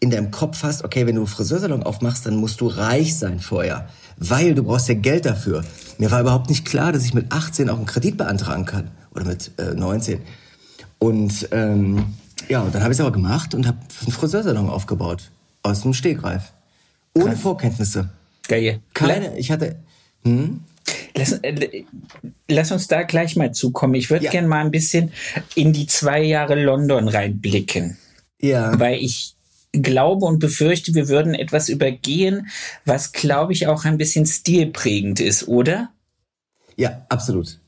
in 0.00 0.10
deinem 0.10 0.32
Kopf 0.32 0.64
hast, 0.64 0.82
okay, 0.82 1.06
wenn 1.06 1.14
du 1.14 1.20
einen 1.20 1.28
Friseursalon 1.28 1.84
aufmachst, 1.84 2.26
dann 2.26 2.34
musst 2.34 2.60
du 2.60 2.66
reich 2.66 3.16
sein 3.16 3.38
vorher. 3.38 3.88
Weil 4.16 4.56
du 4.56 4.64
brauchst 4.64 4.88
ja 4.88 4.94
Geld 4.94 5.24
dafür. 5.24 5.62
Mir 5.98 6.10
war 6.10 6.20
überhaupt 6.20 6.48
nicht 6.48 6.64
klar, 6.64 6.90
dass 6.90 7.04
ich 7.04 7.14
mit 7.14 7.30
18 7.30 7.70
auch 7.70 7.76
einen 7.76 7.86
Kredit 7.86 8.16
beantragen 8.16 8.64
kann. 8.64 8.90
Oder 9.14 9.24
mit 9.24 9.52
äh, 9.58 9.74
19. 9.74 10.20
Und 10.98 11.48
ähm, 11.52 12.06
ja, 12.48 12.60
und 12.62 12.74
dann 12.74 12.82
habe 12.82 12.92
ich 12.92 12.96
es 12.96 13.00
aber 13.00 13.12
gemacht 13.12 13.54
und 13.54 13.66
habe 13.66 13.78
einen 14.02 14.12
Friseursalon 14.12 14.68
aufgebaut. 14.68 15.30
Aus 15.62 15.82
dem 15.82 15.94
Stegreif. 15.94 16.52
Ohne 17.14 17.30
Krass. 17.30 17.40
Vorkenntnisse. 17.40 18.10
Geil. 18.48 18.80
Keine, 18.94 19.38
ich 19.38 19.50
hatte, 19.50 19.76
hm? 20.24 20.60
Lass, 21.14 21.32
äh, 21.32 21.84
lass 22.48 22.72
uns 22.72 22.88
da 22.88 23.02
gleich 23.04 23.36
mal 23.36 23.52
zukommen. 23.52 23.94
Ich 23.94 24.10
würde 24.10 24.24
Ja. 24.24 24.30
gern 24.32 24.48
mal 24.48 24.64
ein 24.64 24.70
bisschen 24.72 25.12
in 25.54 25.72
die 25.72 25.86
zwei 25.86 26.22
Jahre 26.22 26.60
London 26.60 27.06
reinblicken, 27.06 27.96
Ja. 28.40 28.78
weil 28.80 28.96
ich 28.96 29.34
glaube 29.72 30.26
und 30.26 30.38
befürchte, 30.40 30.94
wir 30.94 31.08
würden 31.08 31.34
etwas 31.34 31.68
übergehen, 31.68 32.48
was, 32.84 33.12
glaube 33.12 33.52
ich, 33.52 33.68
auch 33.68 33.84
ein 33.84 33.96
bisschen 33.98 34.26
stilprägend 34.26 35.20
ist, 35.20 35.46
oder? 35.48 35.90
Ja, 36.76 37.06
absolut. 37.08 37.58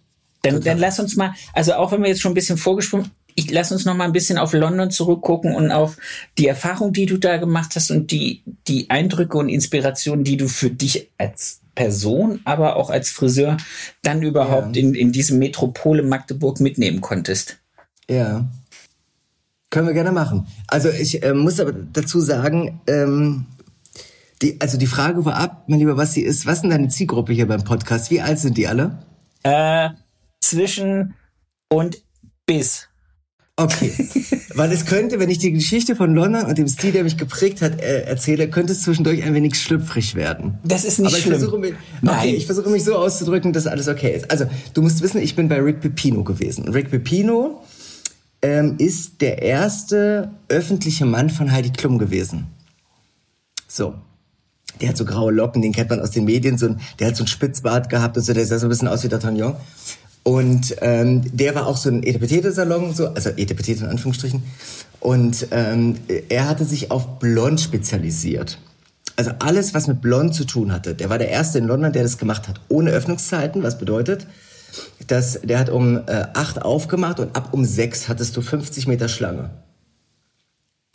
Dann, 0.43 0.61
dann 0.61 0.79
lass 0.79 0.99
uns 0.99 1.17
mal, 1.17 1.33
also 1.53 1.75
auch 1.75 1.93
wenn 1.93 2.03
wir 2.03 2.09
jetzt 2.09 2.21
schon 2.21 2.33
ein 2.33 2.35
bisschen 2.35 2.59
vorgesprungen, 2.59 3.11
ich 3.35 3.51
lass 3.51 3.73
uns 3.73 3.85
noch 3.85 3.95
mal 3.97 4.05
ein 4.05 4.13
bisschen 4.13 4.39
auf 4.39 4.53
London 4.53 4.91
zurückgucken 4.91 5.55
und 5.55 5.71
auf 5.73 5.97
die 6.39 6.47
Erfahrung, 6.47 6.93
die 6.93 7.07
du 7.07 7.17
da 7.19 7.37
gemacht 7.37 7.73
hast 7.75 7.91
und 7.91 8.11
die, 8.11 8.43
die 8.69 8.91
Eindrücke 8.91 9.37
und 9.39 9.49
Inspirationen, 9.49 10.25
die 10.25 10.37
du 10.37 10.49
für 10.49 10.71
dich 10.71 11.11
als 11.19 11.61
Person, 11.75 12.41
aber 12.45 12.77
auch 12.77 12.91
als 12.91 13.11
Friseur 13.11 13.57
dann 14.03 14.23
überhaupt 14.23 14.77
Ja. 14.77 14.83
in, 14.83 14.95
in 14.95 15.13
diese 15.13 15.35
Metropole 15.35 16.03
Magdeburg 16.03 16.61
mitnehmen 16.61 17.01
konntest. 17.01 17.59
Ja. 18.09 18.47
Können 19.71 19.89
wir 19.89 19.95
gerne 19.95 20.13
machen. 20.13 20.47
Also 20.69 20.89
ich 20.91 21.23
äh, 21.25 21.35
muss 21.35 21.59
aber 21.59 21.73
dazu 21.73 22.21
sagen, 22.21 22.81
ähm, 22.87 23.47
die, 24.41 24.61
also 24.61 24.79
die 24.79 24.87
Frage 24.87 25.23
vorab, 25.25 25.65
mein 25.69 25.81
lieber 25.81 25.97
Basti, 25.97 26.21
ist, 26.21 26.47
was 26.47 26.57
ist 26.57 26.63
denn 26.63 26.71
deine 26.71 26.89
Zielgruppe 26.89 27.33
hier 27.33 27.49
beim 27.49 27.65
Podcast? 27.65 28.11
Wie 28.13 28.21
alt 28.21 28.39
sind 28.39 28.57
die 28.57 28.69
alle? 28.69 28.99
Äh, 29.43 29.91
zwischen 30.41 31.15
und 31.69 32.03
bis. 32.47 32.89
Okay. 33.57 33.93
Weil 34.55 34.73
es 34.73 34.85
könnte, 34.85 35.21
wenn 35.21 35.31
ich 35.31 35.39
die 35.39 35.53
Geschichte 35.53 35.95
von 35.95 36.13
London 36.13 36.45
und 36.47 36.59
dem 36.59 36.67
Stil, 36.67 36.91
der 36.91 37.05
mich 37.05 37.17
geprägt 37.17 37.63
hat, 37.63 37.81
äh, 37.81 38.03
erzähle, 38.03 38.49
könnte 38.51 38.73
es 38.73 38.83
zwischendurch 38.83 39.23
ein 39.23 39.33
wenig 39.33 39.55
schlüpfrig 39.55 40.17
werden. 40.17 40.59
Das 40.65 40.85
ist 40.85 40.99
nicht 40.99 41.09
Aber 41.09 41.17
ich 41.17 41.23
schlimm. 41.23 41.39
versuche, 41.39 41.59
mich, 41.59 41.73
okay, 41.73 41.79
Nein. 42.03 42.35
ich 42.35 42.47
versuche 42.47 42.69
mich 42.69 42.83
so 42.83 42.97
auszudrücken, 42.97 43.53
dass 43.53 43.69
alles 43.69 43.87
okay 43.87 44.17
ist. 44.17 44.29
Also, 44.29 44.47
du 44.75 44.83
musst 44.83 45.03
wissen, 45.03 45.21
ich 45.21 45.37
bin 45.37 45.49
bei 45.49 45.61
Rick 45.61 45.81
Pepino 45.81 46.25
gewesen. 46.25 46.67
Und 46.67 46.75
Rick 46.75 46.91
Pepino 46.91 47.63
ähm, 48.43 48.75
ist 48.79 49.21
der 49.21 49.41
erste 49.41 50.33
öffentliche 50.49 51.07
Mann 51.07 51.31
von 51.31 51.53
Heidi 51.53 51.71
Klum 51.71 51.99
gewesen. 51.99 52.49
So. 53.69 53.95
Der 54.81 54.89
hat 54.89 54.97
so 54.97 55.05
graue 55.05 55.33
Locken, 55.33 55.63
den 55.63 55.73
kennt 55.73 55.91
man 55.91 56.01
aus 56.01 56.11
den 56.11 56.25
Medien. 56.25 56.59
So 56.59 56.67
ein, 56.67 56.81
der 56.99 57.07
hat 57.07 57.17
so 57.17 57.23
ein 57.23 57.29
Spitzbart 57.29 57.89
gehabt 57.89 58.17
und 58.17 58.25
so, 58.25 58.33
der 58.33 58.45
sah 58.45 58.59
so 58.59 58.67
ein 58.67 58.71
bisschen 58.71 58.89
aus 58.89 59.05
wie 59.05 59.09
D'Artagnan. 59.09 59.55
Und 60.25 60.77
ähm, 60.81 61.23
der 61.37 61.55
war 61.55 61.67
auch 61.67 61.77
so 61.77 61.91
ein 61.91 62.03
Etepetete-Salon, 62.03 62.95
so, 62.95 63.09
also 63.09 63.31
Etepetete 63.31 63.85
in 63.85 63.91
Anführungsstrichen. 63.91 64.43
Und 64.99 65.49
ähm, 65.51 65.99
er 66.31 66.49
hatte 66.49 66.65
sich 66.65 66.91
auf 66.91 67.19
Blond 67.19 67.61
spezialisiert. 67.61 68.59
Also 69.17 69.33
alles, 69.39 69.75
was 69.75 69.87
mit 69.87 70.01
Blond 70.01 70.35
zu 70.35 70.45
tun 70.45 70.73
hatte. 70.73 70.95
Der 70.95 71.11
war 71.11 71.19
der 71.19 71.29
Erste 71.29 71.59
in 71.59 71.67
London, 71.67 71.93
der 71.93 72.03
das 72.03 72.17
gemacht 72.17 72.49
hat. 72.49 72.61
Ohne 72.69 72.91
Öffnungszeiten, 72.91 73.63
was 73.63 73.79
bedeutet, 73.79 74.27
dass 75.07 75.41
der 75.43 75.59
hat 75.59 75.69
um 75.69 75.99
äh, 76.07 76.27
acht 76.33 76.63
aufgemacht 76.63 77.21
und 77.21 77.37
ab 77.37 77.51
um 77.53 77.67
sechs 77.67 78.09
hattest 78.09 78.35
du 78.37 78.41
50 78.41 78.87
Meter 78.87 79.09
Schlange. 79.09 79.51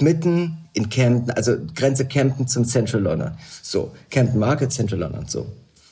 Mitten 0.02 0.58
in 0.74 0.90
Camden, 0.90 1.30
also 1.32 1.56
Grenze 1.76 2.06
Camden 2.06 2.48
zum 2.48 2.66
Central 2.66 3.04
London. 3.04 3.32
So, 3.62 3.94
Camden 4.10 4.40
Market, 4.40 4.72
Central 4.72 5.02
London, 5.02 5.26
so, 5.28 5.46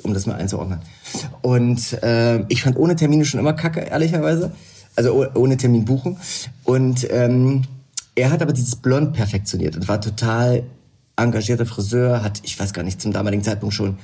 um 0.08 0.14
das 0.14 0.26
mal 0.26 0.36
einzuordnen. 0.36 0.80
Und 1.42 2.02
äh, 2.04 2.44
ich 2.48 2.64
fand 2.64 2.78
ohne 2.78 2.96
Termine 2.96 3.26
schon 3.26 3.40
immer 3.40 3.54
kacke, 3.54 3.82
ehrlicherweise. 3.82 4.52
Also 4.96 5.14
oh, 5.14 5.40
ohne 5.40 5.58
Terminbuchung. 5.58 6.18
Und 6.64 7.08
ähm, 7.12 7.64
er 8.16 8.32
hat 8.32 8.42
aber 8.42 8.54
dieses 8.54 8.76
Blond 8.76 9.14
perfektioniert 9.14 9.76
und 9.76 9.88
war 9.88 10.02
total 10.02 10.64
engagierter 11.16 11.66
Friseur, 11.66 12.24
hat, 12.24 12.42
ich 12.44 12.60
weiß 12.60 12.74
gar 12.74 12.84
nicht, 12.84 13.02
zum 13.02 13.12
damaligen 13.12 13.44
Zeitpunkt 13.44 13.76
schon 13.76 13.98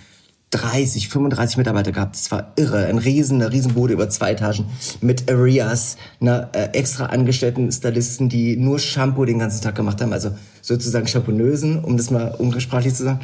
30, 0.51 1.09
35 1.09 1.57
Mitarbeiter 1.57 1.91
gehabt. 1.91 2.15
Das 2.15 2.31
war 2.31 2.53
irre. 2.57 2.85
Ein 2.85 2.99
riesen, 2.99 3.41
eine 3.41 3.51
Riesenbude 3.51 3.93
über 3.93 4.07
zwei 4.09 4.33
Etagen 4.33 4.65
mit 5.01 5.31
Areas, 5.31 5.97
einer 6.21 6.49
äh, 6.53 6.77
extra 6.77 7.07
angestellten 7.07 7.71
Stylisten, 7.71 8.29
die 8.29 8.55
nur 8.55 8.77
Shampoo 8.77 9.25
den 9.25 9.39
ganzen 9.39 9.61
Tag 9.61 9.73
gemacht 9.75 9.99
haben. 9.99 10.13
Also 10.13 10.31
sozusagen 10.61 11.07
Champonösen, 11.07 11.83
um 11.83 11.97
das 11.97 12.11
mal 12.11 12.35
umgangssprachlich 12.37 12.93
zu 12.93 13.03
sagen. 13.03 13.19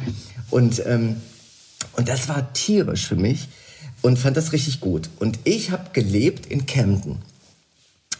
Und, 0.50 0.82
ähm, 0.86 1.16
und 1.94 2.08
das 2.08 2.28
war 2.28 2.52
tierisch 2.52 3.06
für 3.06 3.16
mich 3.16 3.48
und 4.02 4.18
fand 4.18 4.36
das 4.36 4.52
richtig 4.52 4.80
gut. 4.80 5.08
Und 5.18 5.38
ich 5.44 5.70
habe 5.70 5.90
gelebt 5.92 6.46
in 6.46 6.66
Camden. 6.66 7.22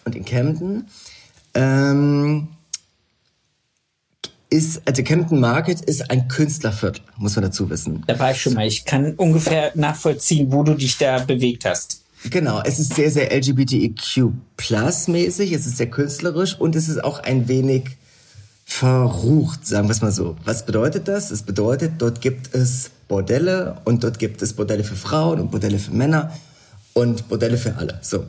Und 0.04 0.14
in 0.14 0.24
Camden 0.24 0.86
ähm, 1.54 2.46
ist, 4.50 4.82
also 4.86 5.02
Camden 5.02 5.40
Market 5.40 5.80
ist 5.80 6.08
ein 6.10 6.28
Künstlerviertel, 6.28 7.02
muss 7.16 7.34
man 7.36 7.44
dazu 7.44 7.70
wissen. 7.70 8.04
Da 8.06 8.18
war 8.18 8.32
ich 8.32 8.42
schon 8.42 8.52
mal. 8.54 8.66
Ich 8.66 8.84
kann 8.84 9.14
ungefähr 9.14 9.72
nachvollziehen, 9.74 10.52
wo 10.52 10.62
du 10.62 10.74
dich 10.74 10.98
da 10.98 11.20
bewegt 11.20 11.64
hast. 11.64 12.02
Genau, 12.28 12.60
es 12.62 12.78
ist 12.78 12.92
sehr, 12.94 13.10
sehr 13.10 13.34
LGBTIQ-Plus-mäßig, 13.34 15.52
es 15.52 15.66
ist 15.66 15.78
sehr 15.78 15.88
künstlerisch 15.88 16.54
und 16.54 16.76
es 16.76 16.90
ist 16.90 17.02
auch 17.02 17.20
ein 17.20 17.48
wenig 17.48 17.96
verrucht, 18.66 19.66
sagen 19.66 19.88
wir 19.88 19.92
es 19.92 20.02
mal 20.02 20.12
so. 20.12 20.36
Was 20.44 20.66
bedeutet 20.66 21.08
das? 21.08 21.30
Es 21.30 21.42
bedeutet, 21.42 21.92
dort 21.98 22.20
gibt 22.20 22.54
es 22.54 22.90
Bordelle 23.10 23.74
und 23.84 24.04
dort 24.04 24.20
gibt 24.20 24.40
es 24.40 24.52
Bordelle 24.52 24.84
für 24.84 24.94
Frauen 24.94 25.40
und 25.40 25.50
Bordelle 25.50 25.80
für 25.80 25.90
Männer 25.90 26.32
und 26.94 27.28
Bordelle 27.28 27.56
für 27.56 27.76
alle. 27.76 27.98
So. 28.02 28.24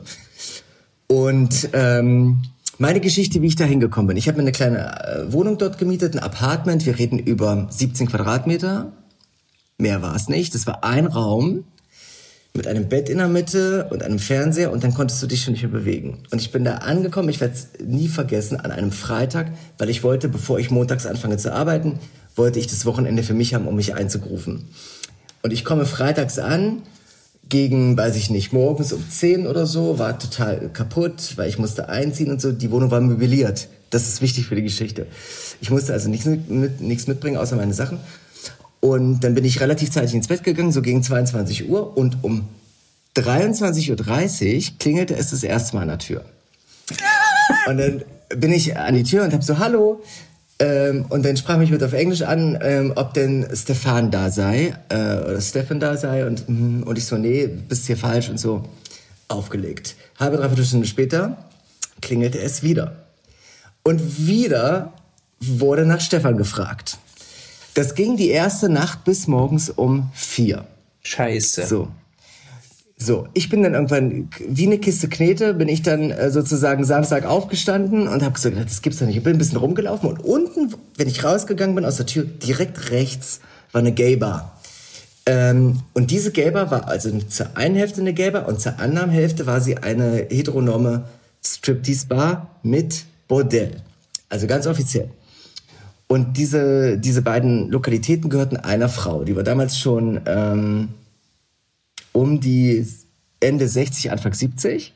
Und 1.06 1.70
ähm, 1.74 2.42
meine 2.80 3.00
Geschichte, 3.00 3.44
wie 3.44 3.48
ich 3.48 3.56
da 3.56 3.64
hingekommen 3.64 4.08
bin. 4.08 4.18
Ich 4.18 4.28
habe 4.28 4.38
mir 4.38 4.42
eine 4.42 4.52
kleine 4.52 5.06
äh, 5.06 5.32
Wohnung 5.32 5.60
dort 5.60 5.78
gemietet, 5.78 6.16
ein 6.16 6.20
Apartment. 6.20 6.84
Wir 6.88 6.98
reden 6.98 7.20
über 7.20 7.68
17 7.70 8.08
Quadratmeter. 8.08 8.92
Mehr 9.78 10.02
war 10.02 10.16
es 10.16 10.30
nicht. 10.30 10.56
Das 10.56 10.66
war 10.66 10.84
ein 10.84 11.06
Raum 11.06 11.64
mit 12.56 12.66
einem 12.66 12.90
Bett 12.90 13.08
in 13.08 13.20
der 13.20 13.28
Mitte 13.28 13.88
und 13.92 14.02
einem 14.02 14.18
Fernseher 14.18 14.72
und 14.72 14.84
dann 14.84 14.96
konntest 14.96 15.22
du 15.22 15.28
dich 15.28 15.44
schon 15.44 15.54
nicht 15.54 15.62
mehr 15.62 15.72
bewegen. 15.72 16.24
Und 16.32 16.42
ich 16.42 16.52
bin 16.52 16.66
da 16.66 16.78
angekommen, 16.78 17.30
ich 17.30 17.40
werde 17.40 17.54
es 17.54 17.70
nie 17.86 18.08
vergessen, 18.08 18.60
an 18.60 18.72
einem 18.72 18.92
Freitag, 18.92 19.52
weil 19.78 19.92
ich 19.92 20.04
wollte, 20.04 20.28
bevor 20.28 20.58
ich 20.58 20.72
montags 20.72 21.06
anfange 21.06 21.38
zu 21.38 21.54
arbeiten, 21.54 22.00
wollte 22.36 22.60
ich 22.60 22.68
das 22.68 22.86
Wochenende 22.86 23.24
für 23.24 23.34
mich 23.34 23.54
haben, 23.54 23.68
um 23.68 23.76
mich 23.76 23.96
einzugrufen. 23.96 24.66
Und 25.42 25.52
ich 25.52 25.66
komme 25.66 25.86
freitags 25.86 26.40
an, 26.40 26.84
gegen, 27.52 27.98
weiß 27.98 28.16
ich 28.16 28.30
nicht, 28.30 28.54
morgens 28.54 28.94
um 28.94 29.04
10 29.08 29.46
oder 29.46 29.66
so, 29.66 30.00
war 30.00 30.18
total 30.18 30.70
kaputt, 30.70 31.34
weil 31.36 31.50
ich 31.50 31.60
musste 31.60 31.90
einziehen 31.90 32.32
und 32.32 32.42
so. 32.42 32.52
Die 32.52 32.72
Wohnung 32.72 32.92
war 32.92 33.02
möbliert. 33.02 33.68
Das 33.90 34.08
ist 34.08 34.22
wichtig 34.22 34.48
für 34.48 34.56
die 34.56 34.64
Geschichte. 34.64 35.06
Ich 35.60 35.70
musste 35.70 35.92
also 35.92 36.10
nichts, 36.10 36.26
mit, 36.26 36.80
nichts 36.80 37.08
mitbringen, 37.08 37.38
außer 37.38 37.58
meine 37.58 37.74
Sachen. 37.74 38.00
Und 38.80 39.20
dann 39.20 39.36
bin 39.36 39.44
ich 39.44 39.60
relativ 39.60 39.92
zeitig 39.92 40.16
ins 40.16 40.28
Bett 40.28 40.44
gegangen, 40.44 40.72
so 40.72 40.82
gegen 40.82 41.04
22 41.04 41.70
Uhr. 41.70 41.98
Und 41.98 42.24
um 42.24 42.48
23.30 43.18 43.92
Uhr 43.92 44.78
klingelte 44.80 45.16
es 45.16 45.32
das 45.32 45.44
erste 45.44 45.76
Mal 45.76 45.84
an 45.84 45.88
der 45.90 46.00
Tür. 46.00 46.26
Und 47.68 47.78
dann 47.78 48.04
bin 48.30 48.54
ich 48.54 48.78
an 48.78 48.96
die 48.96 49.04
Tür 49.04 49.26
und 49.26 49.34
hab 49.34 49.44
so, 49.44 49.60
hallo. 49.60 50.02
Ähm, 50.62 51.06
und 51.10 51.26
dann 51.26 51.36
sprach 51.38 51.58
mich 51.58 51.72
mit 51.72 51.82
auf 51.82 51.94
Englisch 51.94 52.22
an, 52.22 52.58
ähm, 52.62 52.94
ob 52.96 53.16
denn 53.16 53.48
Stefan 53.54 54.12
da 54.12 54.30
sei, 54.30 54.76
äh, 54.90 55.18
oder 55.18 55.42
Stefan 55.42 55.80
da 55.80 55.98
sei. 55.98 56.28
Und, 56.28 56.48
mm, 56.48 56.84
und 56.84 56.98
ich 57.00 57.06
so, 57.06 57.18
nee, 57.18 57.48
bist 57.48 57.88
hier 57.88 57.98
falsch 57.98 58.30
und 58.30 58.40
so. 58.40 58.64
Aufgelegt. 59.28 59.96
Halbe, 60.20 60.38
dreiviertel 60.38 60.66
Stunde 60.66 60.86
später 60.86 61.38
klingelte 62.00 62.40
es 62.40 62.62
wieder. 62.62 62.96
Und 63.84 64.28
wieder 64.28 64.94
wurde 65.40 65.86
nach 65.86 66.02
Stefan 66.02 66.38
gefragt. 66.38 67.00
Das 67.74 67.96
ging 67.96 68.18
die 68.18 68.30
erste 68.30 68.70
Nacht 68.70 69.04
bis 69.04 69.28
morgens 69.28 69.70
um 69.70 70.12
vier. 70.14 70.66
Scheiße. 71.02 71.66
So. 71.66 71.88
So, 73.04 73.28
ich 73.34 73.50
bin 73.50 73.64
dann 73.64 73.74
irgendwann, 73.74 74.30
wie 74.48 74.68
eine 74.68 74.78
Kiste 74.78 75.10
Knete, 75.10 75.56
bin 75.56 75.68
ich 75.68 75.82
dann 75.82 76.12
äh, 76.12 76.30
sozusagen 76.30 76.84
Samstag 76.84 77.26
aufgestanden 77.26 78.08
und 78.08 78.22
habe 78.22 78.36
gesagt, 78.36 78.56
das 78.64 78.84
gibt's 78.84 79.00
doch 79.00 79.08
nicht. 79.08 79.18
Ich 79.18 79.24
bin 79.24 79.34
ein 79.34 79.40
bisschen 79.40 79.58
rumgelaufen 79.58 80.08
und 80.08 80.24
unten, 80.24 80.76
wenn 80.98 81.08
ich 81.08 81.24
rausgegangen 81.24 81.74
bin 81.74 81.84
aus 81.84 81.98
der 81.98 82.06
Tür, 82.06 82.26
direkt 82.26 82.92
rechts 82.92 83.40
war 83.72 83.80
eine 83.80 83.92
Gay-Bar. 83.92 84.56
Ähm, 85.26 85.80
und 85.94 86.12
diese 86.12 86.32
Gay-Bar 86.32 86.70
war 86.70 86.88
also 86.90 87.10
zur 87.22 87.58
einen 87.58 87.76
Hälfte 87.76 88.02
eine 88.02 88.14
Gay-Bar 88.14 88.48
und 88.48 88.62
zur 88.62 88.80
anderen 88.80 89.10
Hälfte 89.10 89.48
war 89.48 89.62
sie 89.62 89.78
eine 89.78 90.28
heteronome 90.30 91.06
Striptease-Bar 91.44 92.60
mit 92.62 93.06
Bordell. 93.28 93.78
Also 94.30 94.46
ganz 94.46 94.68
offiziell. 94.68 95.10
Und 96.06 96.38
diese, 96.38 97.00
diese 97.00 97.24
beiden 97.24 97.72
Lokalitäten 97.72 98.30
gehörten 98.30 98.58
einer 98.58 98.90
Frau. 98.90 99.24
Die 99.24 99.36
war 99.36 99.44
damals 99.44 99.80
schon 99.80 100.22
ähm, 100.28 100.90
um 102.14 102.40
die 102.40 102.86
Ende 103.40 103.68
60, 103.68 104.12
Anfang 104.12 104.34
70. 104.34 104.94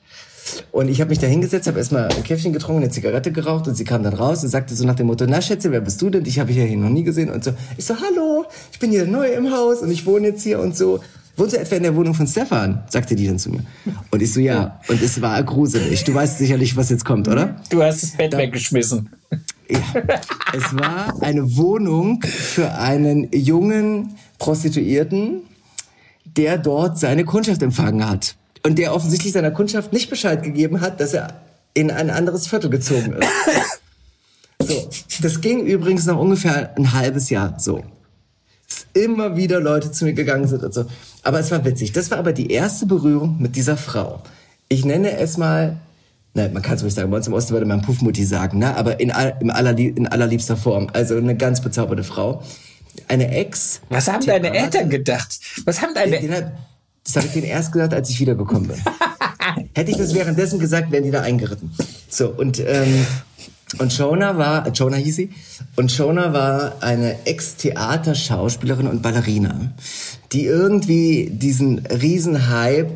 Und 0.71 0.89
ich 0.89 1.01
habe 1.01 1.09
mich 1.09 1.19
da 1.19 1.27
hingesetzt, 1.27 1.67
habe 1.67 1.79
erstmal 1.79 2.07
ein 2.09 2.23
Käffchen 2.23 2.53
getrunken, 2.53 2.83
eine 2.83 2.91
Zigarette 2.91 3.31
geraucht 3.31 3.67
und 3.67 3.75
sie 3.75 3.83
kam 3.83 4.03
dann 4.03 4.13
raus 4.13 4.43
und 4.43 4.49
sagte 4.49 4.75
so 4.75 4.85
nach 4.85 4.95
dem 4.95 5.07
Motto, 5.07 5.25
na 5.27 5.41
Schätze, 5.41 5.71
wer 5.71 5.81
bist 5.81 6.01
du 6.01 6.09
denn? 6.11 6.25
Ich 6.25 6.39
habe 6.39 6.49
dich 6.49 6.57
ja 6.57 6.65
hier 6.65 6.77
noch 6.77 6.89
nie 6.89 7.03
gesehen 7.03 7.31
und 7.31 7.43
so. 7.43 7.51
Ich 7.77 7.85
so, 7.85 7.95
hallo, 7.95 8.45
ich 8.71 8.77
bin 8.77 8.91
hier 8.91 9.05
neu 9.05 9.27
im 9.27 9.51
Haus 9.51 9.81
und 9.81 9.89
ich 9.89 10.05
wohne 10.05 10.27
jetzt 10.27 10.43
hier 10.43 10.59
und 10.59 10.77
so. 10.77 10.99
Wohnst 11.37 11.53
du 11.53 11.59
etwa 11.59 11.75
in 11.75 11.83
der 11.83 11.95
Wohnung 11.95 12.13
von 12.13 12.27
Stefan? 12.27 12.83
sagte 12.89 13.15
die 13.15 13.27
dann 13.27 13.39
zu 13.39 13.49
mir. 13.49 13.61
Und 14.11 14.21
ich 14.21 14.31
so, 14.31 14.39
ja. 14.39 14.79
Und 14.87 15.01
es 15.01 15.21
war 15.21 15.41
gruselig. 15.43 16.03
Du 16.05 16.13
weißt 16.13 16.37
sicherlich, 16.37 16.77
was 16.77 16.89
jetzt 16.89 17.03
kommt, 17.03 17.27
oder? 17.27 17.57
Du 17.69 17.83
hast 17.83 18.03
das 18.03 18.11
Bett 18.11 18.31
da, 18.31 18.37
weggeschmissen. 18.37 19.09
Ja. 19.69 19.79
Es 20.55 20.77
war 20.77 21.21
eine 21.21 21.57
Wohnung 21.57 22.21
für 22.21 22.71
einen 22.75 23.29
jungen 23.33 24.15
Prostituierten, 24.37 25.41
der 26.37 26.57
dort 26.57 26.99
seine 26.99 27.25
Kundschaft 27.25 27.61
empfangen 27.61 28.07
hat 28.07 28.35
und 28.63 28.77
der 28.77 28.93
offensichtlich 28.93 29.33
seiner 29.33 29.51
Kundschaft 29.51 29.93
nicht 29.93 30.09
Bescheid 30.09 30.43
gegeben 30.43 30.81
hat, 30.81 30.99
dass 30.99 31.13
er 31.13 31.41
in 31.73 31.91
ein 31.91 32.09
anderes 32.09 32.47
Viertel 32.47 32.69
gezogen 32.69 33.13
ist. 33.13 33.27
So, 34.67 34.89
das 35.21 35.41
ging 35.41 35.65
übrigens 35.65 36.05
noch 36.05 36.17
ungefähr 36.17 36.75
ein 36.75 36.93
halbes 36.93 37.29
Jahr 37.29 37.59
so. 37.59 37.83
Dass 38.67 38.87
immer 38.93 39.35
wieder 39.35 39.59
Leute 39.59 39.91
zu 39.91 40.05
mir 40.05 40.13
gegangen 40.13 40.47
sind 40.47 40.63
und 40.63 40.73
so. 40.73 40.85
Aber 41.21 41.39
es 41.39 41.51
war 41.51 41.63
witzig. 41.65 41.91
Das 41.91 42.09
war 42.09 42.17
aber 42.17 42.33
die 42.33 42.49
erste 42.49 42.85
Berührung 42.85 43.35
mit 43.39 43.55
dieser 43.55 43.77
Frau. 43.77 44.23
Ich 44.69 44.85
nenne 44.85 45.17
es 45.17 45.37
mal, 45.37 45.77
nein, 46.33 46.53
man 46.53 46.63
kann 46.63 46.75
es 46.75 46.83
ruhig 46.83 46.93
sagen, 46.93 47.11
bei 47.11 47.17
uns 47.17 47.27
im 47.27 47.33
Osten 47.33 47.53
würde 47.53 47.65
man 47.65 47.81
Puffmutti 47.81 48.25
sagen, 48.25 48.59
ne? 48.59 48.75
aber 48.75 48.99
in, 48.99 49.11
all, 49.11 49.37
im 49.39 49.51
allerlieb, 49.51 49.97
in 49.97 50.07
allerliebster 50.07 50.57
Form. 50.57 50.87
Also 50.93 51.15
eine 51.15 51.35
ganz 51.35 51.61
bezauberte 51.61 52.03
Frau. 52.03 52.41
Eine 53.07 53.35
Ex. 53.35 53.81
Was 53.89 54.07
haben 54.07 54.25
deine 54.25 54.53
Eltern 54.53 54.89
gedacht? 54.89 55.39
Was 55.65 55.81
haben 55.81 55.93
deine... 55.93 56.19
Den, 56.19 56.51
das 57.03 57.15
habe 57.15 57.27
ich 57.27 57.33
denen 57.33 57.45
erst 57.45 57.71
gesagt, 57.71 57.93
als 57.93 58.09
ich 58.09 58.19
wiedergekommen 58.19 58.67
bin. 58.67 58.77
Hätte 59.75 59.91
ich 59.91 59.97
das 59.97 60.13
währenddessen 60.15 60.59
gesagt, 60.59 60.91
wären 60.91 61.03
die 61.03 61.11
da 61.11 61.21
eingeritten. 61.21 61.71
So, 62.09 62.29
und, 62.29 62.59
ähm, 62.59 63.05
und 63.77 63.93
Shona 63.93 64.37
war, 64.37 64.73
Shona 64.75 64.97
hieß 64.97 65.15
sie, 65.15 65.29
und 65.75 65.91
Shona 65.91 66.33
war 66.33 66.81
eine 66.81 67.25
Ex-Theaterschauspielerin 67.25 68.87
und 68.87 69.01
Ballerina, 69.01 69.73
die 70.31 70.45
irgendwie 70.45 71.29
diesen 71.31 71.85
Riesenhype 71.85 72.89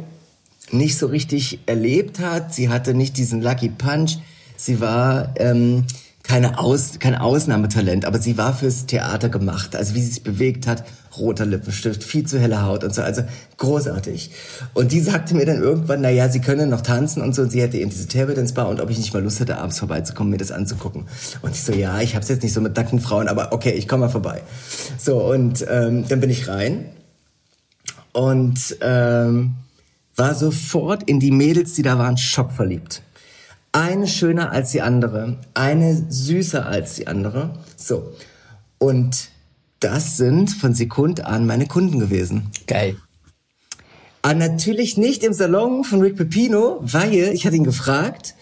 nicht 0.72 0.98
so 0.98 1.08
richtig 1.08 1.60
erlebt 1.66 2.20
hat. 2.20 2.54
Sie 2.54 2.70
hatte 2.70 2.94
nicht 2.94 3.18
diesen 3.18 3.42
Lucky 3.42 3.70
Punch. 3.70 4.18
Sie 4.56 4.80
war 4.82 5.34
ähm, 5.38 5.86
keine 6.30 6.60
Aus, 6.60 7.00
kein 7.00 7.16
Ausnahmetalent, 7.16 8.06
aber 8.06 8.20
sie 8.20 8.38
war 8.38 8.54
fürs 8.54 8.86
Theater 8.86 9.30
gemacht. 9.30 9.76
Also 9.76 9.96
wie 9.96 10.02
sie 10.02 10.12
sich 10.12 10.24
bewegt 10.24 10.68
hat, 10.68 10.84
roter 11.18 11.44
Lippenstift, 11.44 12.04
viel 12.04 12.24
zu 12.28 12.40
helle 12.40 12.62
Haut 12.62 12.84
und 12.84 12.94
so, 12.94 13.02
also 13.02 13.24
großartig. 13.58 14.30
Und 14.76 14.92
die 14.92 15.00
sagte 15.00 15.34
mir 15.34 15.48
dann 15.48 15.58
irgendwann, 15.58 16.02
na 16.02 16.12
ja, 16.12 16.30
sie 16.30 16.40
könne 16.40 16.68
noch 16.68 16.82
tanzen 16.82 17.24
und 17.24 17.34
so, 17.34 17.42
und 17.42 17.52
sie 17.52 17.64
hätte 17.64 17.80
eben 17.80 17.90
diese 17.90 18.08
Table 18.08 18.36
Dance 18.36 18.54
Bar 18.54 18.70
und 18.70 18.80
ob 18.80 18.92
ich 18.92 19.00
nicht 19.00 19.12
mal 19.12 19.24
Lust 19.24 19.40
hätte, 19.40 19.58
abends 19.58 19.80
vorbeizukommen, 19.80 20.30
mir 20.30 20.38
das 20.38 20.52
anzugucken. 20.52 21.06
Und 21.42 21.56
ich 21.56 21.64
so, 21.64 21.74
ja, 21.74 22.00
ich 22.00 22.16
hab's 22.16 22.30
jetzt 22.30 22.44
nicht 22.44 22.54
so 22.54 22.62
mit 22.62 22.78
nackten 22.78 23.00
Frauen, 23.00 23.28
aber 23.28 23.52
okay, 23.52 23.72
ich 23.72 23.88
komme 23.88 24.02
mal 24.02 24.10
vorbei. 24.10 24.44
So, 25.00 25.18
und 25.32 25.66
ähm, 25.68 26.08
dann 26.08 26.20
bin 26.20 26.30
ich 26.30 26.48
rein 26.48 26.86
und 28.14 28.78
ähm, 28.82 29.56
war 30.16 30.36
sofort 30.36 31.02
in 31.10 31.20
die 31.20 31.32
Mädels, 31.32 31.74
die 31.74 31.82
da 31.82 31.98
waren, 31.98 32.18
schockverliebt. 32.18 33.02
Eine 33.72 34.08
schöner 34.08 34.52
als 34.52 34.72
die 34.72 34.82
andere, 34.82 35.38
eine 35.54 36.06
süßer 36.10 36.66
als 36.66 36.96
die 36.96 37.08
andere. 37.08 37.52
So. 37.76 38.14
Und 38.80 39.30
das 39.80 40.18
sind 40.18 40.50
von 40.50 40.74
Sekund 40.74 41.26
an 41.26 41.46
meine 41.46 41.68
Kunden 41.68 42.00
gewesen. 42.00 42.52
Geil. 42.68 42.96
Aber 44.22 44.34
ah, 44.34 44.48
natürlich 44.48 44.98
nicht 44.98 45.24
im 45.24 45.32
Salon 45.32 45.86
von 45.86 46.02
Rick 46.02 46.18
Pepino, 46.18 46.80
weil, 46.82 47.32
ich 47.34 47.46
hatte 47.46 47.56
ihn 47.56 47.64
gefragt, 47.64 48.36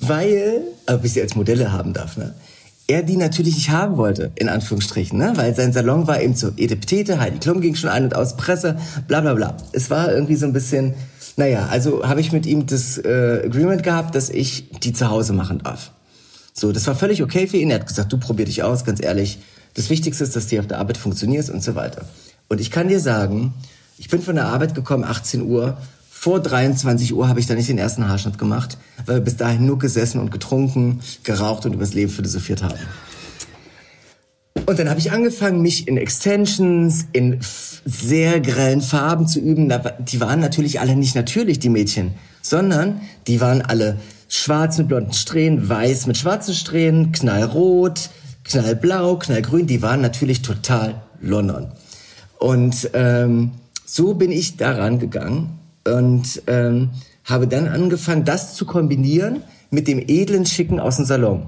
weil, 0.00 0.62
ob 0.88 1.04
ich 1.04 1.12
sie 1.12 1.22
als 1.22 1.36
Modelle 1.36 1.70
haben 1.70 1.92
darf, 1.92 2.16
ne? 2.16 2.34
Er 2.88 3.04
die 3.04 3.16
natürlich 3.16 3.54
nicht 3.54 3.70
haben 3.70 3.96
wollte, 3.96 4.32
in 4.34 4.48
Anführungsstrichen, 4.48 5.16
ne? 5.16 5.32
Weil 5.36 5.54
sein 5.54 5.72
Salon 5.72 6.08
war 6.08 6.20
eben 6.20 6.34
so 6.34 6.50
Edeptete, 6.56 7.20
Heidi 7.20 7.38
Klum 7.38 7.60
ging 7.60 7.76
schon 7.76 7.88
ein 7.88 8.02
und 8.02 8.16
aus, 8.16 8.36
Presse, 8.36 8.76
bla 9.06 9.20
bla 9.20 9.34
bla. 9.34 9.56
Es 9.70 9.90
war 9.90 10.12
irgendwie 10.12 10.34
so 10.34 10.46
ein 10.46 10.52
bisschen, 10.52 10.94
naja, 11.36 11.66
also 11.70 12.06
habe 12.06 12.20
ich 12.20 12.32
mit 12.32 12.46
ihm 12.46 12.66
das 12.66 12.98
äh, 12.98 13.42
Agreement 13.44 13.82
gehabt, 13.82 14.14
dass 14.14 14.30
ich 14.30 14.68
die 14.82 14.92
zu 14.92 15.08
Hause 15.08 15.32
machen 15.32 15.60
darf. 15.62 15.92
So, 16.52 16.72
das 16.72 16.86
war 16.86 16.94
völlig 16.94 17.22
okay 17.22 17.46
für 17.46 17.56
ihn. 17.56 17.70
Er 17.70 17.80
hat 17.80 17.86
gesagt, 17.86 18.12
du 18.12 18.18
probier 18.18 18.44
dich 18.44 18.62
aus, 18.62 18.84
ganz 18.84 19.02
ehrlich. 19.02 19.38
Das 19.74 19.88
Wichtigste 19.88 20.24
ist, 20.24 20.36
dass 20.36 20.48
du 20.48 20.58
auf 20.58 20.66
der 20.66 20.78
Arbeit 20.78 20.98
funktionierst 20.98 21.48
und 21.50 21.62
so 21.62 21.74
weiter. 21.74 22.04
Und 22.48 22.60
ich 22.60 22.70
kann 22.70 22.88
dir 22.88 23.00
sagen, 23.00 23.54
ich 23.98 24.08
bin 24.08 24.20
von 24.20 24.34
der 24.34 24.46
Arbeit 24.46 24.74
gekommen, 24.74 25.04
18 25.04 25.42
Uhr. 25.42 25.78
Vor 26.10 26.40
23 26.40 27.14
Uhr 27.14 27.28
habe 27.28 27.40
ich 27.40 27.46
da 27.46 27.54
nicht 27.54 27.68
den 27.68 27.78
ersten 27.78 28.06
Haarschnitt 28.06 28.38
gemacht, 28.38 28.76
weil 29.06 29.16
wir 29.16 29.22
bis 29.22 29.36
dahin 29.36 29.66
nur 29.66 29.78
gesessen 29.78 30.20
und 30.20 30.30
getrunken, 30.30 31.00
geraucht 31.24 31.66
und 31.66 31.72
übers 31.72 31.94
Leben 31.94 32.12
philosophiert 32.12 32.62
haben. 32.62 32.78
Und 34.66 34.78
dann 34.78 34.88
habe 34.88 35.00
ich 35.00 35.10
angefangen, 35.10 35.62
mich 35.62 35.88
in 35.88 35.96
Extensions, 35.96 37.06
in 37.12 37.38
sehr 37.84 38.40
grellen 38.40 38.80
Farben 38.80 39.26
zu 39.26 39.40
üben. 39.40 39.72
Die 40.00 40.20
waren 40.20 40.40
natürlich 40.40 40.80
alle 40.80 40.94
nicht 40.94 41.14
natürlich, 41.14 41.58
die 41.58 41.68
Mädchen, 41.68 42.14
sondern 42.42 43.00
die 43.26 43.40
waren 43.40 43.62
alle 43.62 43.96
schwarz 44.28 44.78
mit 44.78 44.88
blonden 44.88 45.12
Strähnen, 45.12 45.68
weiß 45.68 46.06
mit 46.06 46.16
schwarzen 46.16 46.54
Strähnen, 46.54 47.12
knallrot, 47.12 48.10
knallblau, 48.44 49.16
knallgrün. 49.16 49.66
Die 49.66 49.82
waren 49.82 50.00
natürlich 50.00 50.42
total 50.42 51.02
London. 51.20 51.68
Und 52.38 52.90
ähm, 52.94 53.52
so 53.84 54.14
bin 54.14 54.30
ich 54.30 54.56
daran 54.56 54.98
gegangen 54.98 55.58
und 55.86 56.42
ähm, 56.46 56.90
habe 57.24 57.46
dann 57.46 57.68
angefangen, 57.68 58.24
das 58.24 58.54
zu 58.54 58.66
kombinieren 58.66 59.42
mit 59.70 59.88
dem 59.88 59.98
edlen 59.98 60.46
Schicken 60.46 60.80
aus 60.80 60.96
dem 60.96 61.04
Salon. 61.04 61.46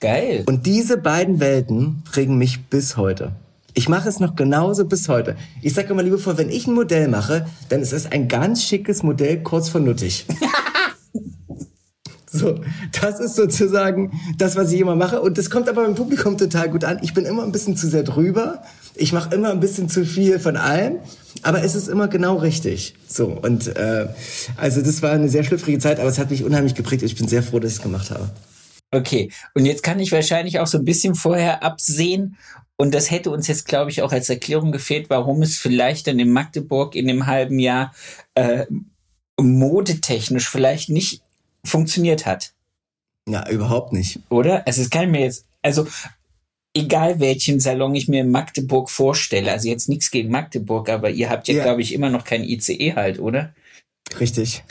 Geil. 0.00 0.44
Und 0.46 0.66
diese 0.66 0.96
beiden 0.96 1.40
Welten 1.40 2.02
prägen 2.10 2.38
mich 2.38 2.66
bis 2.68 2.96
heute. 2.96 3.32
Ich 3.74 3.88
mache 3.88 4.08
es 4.08 4.18
noch 4.18 4.34
genauso 4.34 4.86
bis 4.86 5.08
heute. 5.08 5.36
Ich 5.62 5.74
sage 5.74 5.90
immer 5.90 6.02
liebevoll, 6.02 6.38
wenn 6.38 6.50
ich 6.50 6.66
ein 6.66 6.74
Modell 6.74 7.06
mache, 7.06 7.46
dann 7.68 7.82
ist 7.82 7.92
es 7.92 8.10
ein 8.10 8.26
ganz 8.26 8.64
schickes 8.64 9.02
Modell 9.02 9.42
kurz 9.42 9.68
vor 9.68 9.80
nuttig. 9.80 10.26
So, 12.32 12.60
das 13.00 13.18
ist 13.18 13.34
sozusagen 13.34 14.12
das, 14.38 14.54
was 14.54 14.70
ich 14.70 14.78
immer 14.78 14.94
mache. 14.94 15.20
Und 15.20 15.36
das 15.36 15.50
kommt 15.50 15.68
aber 15.68 15.82
beim 15.82 15.96
Publikum 15.96 16.38
total 16.38 16.70
gut 16.70 16.84
an. 16.84 17.00
Ich 17.02 17.12
bin 17.12 17.24
immer 17.24 17.42
ein 17.42 17.50
bisschen 17.50 17.76
zu 17.76 17.88
sehr 17.88 18.04
drüber. 18.04 18.62
Ich 18.94 19.12
mache 19.12 19.34
immer 19.34 19.50
ein 19.50 19.58
bisschen 19.58 19.88
zu 19.88 20.06
viel 20.06 20.38
von 20.38 20.56
allem. 20.56 20.98
Aber 21.42 21.64
es 21.64 21.74
ist 21.74 21.88
immer 21.88 22.06
genau 22.06 22.36
richtig. 22.36 22.94
So, 23.08 23.26
und 23.26 23.76
äh, 23.76 24.06
also 24.56 24.80
das 24.80 25.02
war 25.02 25.10
eine 25.10 25.28
sehr 25.28 25.42
schlüpfrige 25.42 25.80
Zeit, 25.80 25.98
aber 25.98 26.08
es 26.08 26.20
hat 26.20 26.30
mich 26.30 26.44
unheimlich 26.44 26.76
geprägt. 26.76 27.02
Ich 27.02 27.16
bin 27.16 27.26
sehr 27.26 27.42
froh, 27.42 27.58
dass 27.58 27.72
ich 27.72 27.78
es 27.78 27.82
gemacht 27.82 28.12
habe. 28.12 28.30
Okay, 28.92 29.30
und 29.54 29.66
jetzt 29.66 29.82
kann 29.82 30.00
ich 30.00 30.10
wahrscheinlich 30.10 30.58
auch 30.58 30.66
so 30.66 30.78
ein 30.78 30.84
bisschen 30.84 31.14
vorher 31.14 31.62
absehen. 31.62 32.36
Und 32.76 32.94
das 32.94 33.10
hätte 33.10 33.30
uns 33.30 33.46
jetzt, 33.46 33.66
glaube 33.66 33.90
ich, 33.90 34.02
auch 34.02 34.10
als 34.10 34.30
Erklärung 34.30 34.72
gefehlt, 34.72 35.10
warum 35.10 35.42
es 35.42 35.58
vielleicht 35.58 36.06
dann 36.06 36.18
in 36.18 36.32
Magdeburg 36.32 36.94
in 36.94 37.06
dem 37.06 37.26
halben 37.26 37.58
Jahr 37.58 37.94
äh, 38.34 38.64
modetechnisch 39.38 40.48
vielleicht 40.48 40.88
nicht 40.88 41.22
funktioniert 41.62 42.26
hat. 42.26 42.52
Ja, 43.28 43.48
überhaupt 43.48 43.92
nicht. 43.92 44.20
Oder? 44.30 44.66
Also 44.66 44.82
es 44.82 44.90
kann 44.90 45.10
mir 45.10 45.20
jetzt, 45.20 45.44
also 45.62 45.86
egal 46.74 47.20
welchen 47.20 47.60
Salon 47.60 47.94
ich 47.94 48.08
mir 48.08 48.22
in 48.22 48.30
Magdeburg 48.30 48.90
vorstelle, 48.90 49.52
also 49.52 49.68
jetzt 49.68 49.88
nichts 49.88 50.10
gegen 50.10 50.30
Magdeburg, 50.30 50.88
aber 50.88 51.10
ihr 51.10 51.30
habt 51.30 51.48
ja, 51.48 51.54
ja. 51.54 51.62
glaube 51.62 51.82
ich, 51.82 51.92
immer 51.92 52.10
noch 52.10 52.24
kein 52.24 52.44
ICE 52.44 52.94
halt, 52.94 53.18
oder? 53.18 53.54
Richtig. 54.18 54.64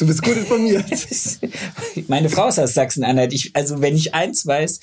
Du 0.00 0.06
bist 0.06 0.22
gut 0.22 0.34
informiert. 0.34 0.86
Meine 2.08 2.30
Frau 2.30 2.48
ist 2.48 2.58
aus 2.58 2.72
Sachsen-Anhalt. 2.72 3.50
Also 3.52 3.82
wenn 3.82 3.94
ich 3.94 4.14
eins 4.14 4.46
weiß, 4.46 4.80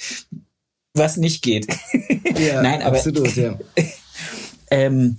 was 0.93 1.17
nicht 1.17 1.41
geht. 1.43 1.67
Ja, 2.37 2.61
Nein, 2.61 2.83
aber 2.83 2.97
absolut, 2.97 3.35
ja. 3.35 3.57
ähm, 4.69 5.17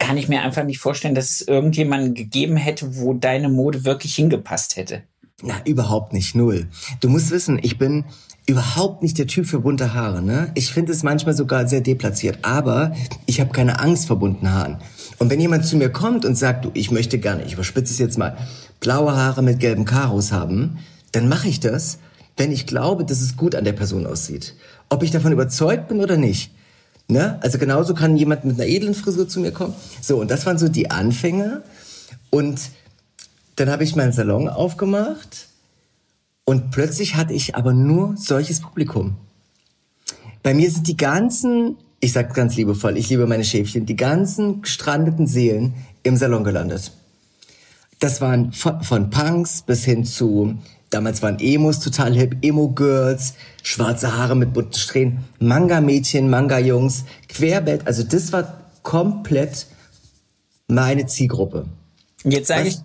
kann 0.00 0.16
ich 0.16 0.26
mir 0.26 0.42
einfach 0.42 0.64
nicht 0.64 0.80
vorstellen, 0.80 1.14
dass 1.14 1.30
es 1.30 1.42
irgendjemanden 1.42 2.14
gegeben 2.14 2.56
hätte, 2.56 2.96
wo 2.96 3.14
deine 3.14 3.48
Mode 3.48 3.84
wirklich 3.84 4.16
hingepasst 4.16 4.74
hätte. 4.74 5.04
Na, 5.40 5.54
überhaupt 5.64 6.12
nicht, 6.12 6.34
null. 6.34 6.66
Du 6.98 7.08
musst 7.08 7.30
wissen, 7.30 7.60
ich 7.62 7.78
bin 7.78 8.06
überhaupt 8.46 9.02
nicht 9.02 9.18
der 9.18 9.28
Typ 9.28 9.46
für 9.46 9.60
bunte 9.60 9.94
Haare. 9.94 10.20
Ne? 10.20 10.50
Ich 10.54 10.72
finde 10.72 10.90
es 10.90 11.04
manchmal 11.04 11.36
sogar 11.36 11.68
sehr 11.68 11.80
deplatziert, 11.80 12.38
aber 12.42 12.92
ich 13.26 13.40
habe 13.40 13.52
keine 13.52 13.78
Angst 13.78 14.08
vor 14.08 14.18
bunten 14.18 14.50
Haaren. 14.50 14.78
Und 15.18 15.30
wenn 15.30 15.40
jemand 15.40 15.64
zu 15.64 15.76
mir 15.76 15.90
kommt 15.90 16.24
und 16.24 16.34
sagt, 16.36 16.64
du, 16.64 16.70
ich 16.74 16.90
möchte 16.90 17.18
gerne, 17.18 17.44
ich 17.44 17.52
überspitze 17.52 17.92
es 17.92 17.98
jetzt 17.98 18.18
mal, 18.18 18.36
blaue 18.80 19.16
Haare 19.16 19.42
mit 19.42 19.60
gelben 19.60 19.84
Karos 19.84 20.32
haben, 20.32 20.78
dann 21.12 21.28
mache 21.28 21.48
ich 21.48 21.60
das, 21.60 21.98
wenn 22.36 22.52
ich 22.52 22.66
glaube, 22.66 23.04
dass 23.04 23.20
es 23.20 23.36
gut 23.36 23.54
an 23.54 23.64
der 23.64 23.72
Person 23.72 24.06
aussieht. 24.06 24.54
Ob 24.88 25.02
ich 25.02 25.10
davon 25.10 25.32
überzeugt 25.32 25.88
bin 25.88 26.00
oder 26.00 26.16
nicht. 26.16 26.50
Ne? 27.08 27.38
Also 27.42 27.58
genauso 27.58 27.94
kann 27.94 28.16
jemand 28.16 28.44
mit 28.44 28.60
einer 28.60 28.68
edlen 28.68 28.94
Frisur 28.94 29.28
zu 29.28 29.40
mir 29.40 29.52
kommen. 29.52 29.74
So, 30.00 30.20
und 30.20 30.30
das 30.30 30.44
waren 30.44 30.58
so 30.58 30.68
die 30.68 30.90
Anfänge. 30.90 31.62
Und 32.30 32.60
dann 33.56 33.70
habe 33.70 33.84
ich 33.84 33.96
meinen 33.96 34.12
Salon 34.12 34.48
aufgemacht 34.48 35.48
Und 36.44 36.70
plötzlich 36.70 37.16
hatte 37.16 37.32
ich 37.32 37.56
aber 37.56 37.72
nur 37.72 38.16
solches 38.16 38.60
Publikum. 38.60 39.16
Bei 40.42 40.54
mir 40.54 40.70
sind 40.70 40.86
die 40.86 40.96
ganzen, 40.96 41.76
ich 42.00 42.12
sag 42.12 42.34
ganz 42.34 42.54
liebevoll, 42.56 42.96
ich 42.96 43.08
liebe 43.08 43.26
meine 43.26 43.44
Schäfchen, 43.44 43.86
die 43.86 43.96
ganzen 43.96 44.62
gestrandeten 44.62 45.26
Seelen 45.26 45.74
im 46.02 46.16
Salon 46.16 46.44
gelandet. 46.44 46.92
Das 47.98 48.20
waren 48.20 48.52
von, 48.52 48.82
von 48.82 49.10
Punks 49.10 49.62
bis 49.62 49.84
hin 49.84 50.04
zu, 50.04 50.58
damals 50.90 51.22
waren 51.22 51.38
Emos 51.40 51.80
total 51.80 52.14
hip, 52.14 52.36
Emo-Girls, 52.42 53.34
schwarze 53.62 54.16
Haare 54.16 54.36
mit 54.36 54.52
bunten 54.52 54.74
Strähnen, 54.74 55.24
Manga-Mädchen, 55.38 56.28
Manga-Jungs, 56.28 57.04
Querbett, 57.28 57.86
also 57.86 58.02
das 58.02 58.32
war 58.32 58.70
komplett 58.82 59.66
meine 60.68 61.06
Zielgruppe. 61.06 61.66
Jetzt 62.24 62.48
sage 62.48 62.68
ich, 62.68 62.78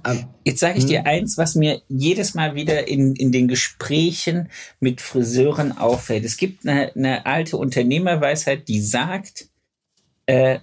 jetzt 0.43 0.59
sage 0.59 0.77
ich 0.77 0.85
dir 0.85 0.99
hm? 0.99 1.07
eins, 1.07 1.37
was 1.37 1.55
mir 1.55 1.81
jedes 1.87 2.35
Mal 2.35 2.53
wieder 2.53 2.87
in, 2.87 3.15
in 3.15 3.31
den 3.31 3.47
Gesprächen 3.47 4.49
mit 4.79 5.01
Friseuren 5.01 5.77
auffällt. 5.77 6.25
Es 6.25 6.37
gibt 6.37 6.67
eine, 6.67 6.95
eine 6.95 7.25
alte 7.25 7.57
Unternehmerweisheit, 7.57 8.67
die 8.67 8.79
sagt, 8.81 9.49
äh, 10.27 10.59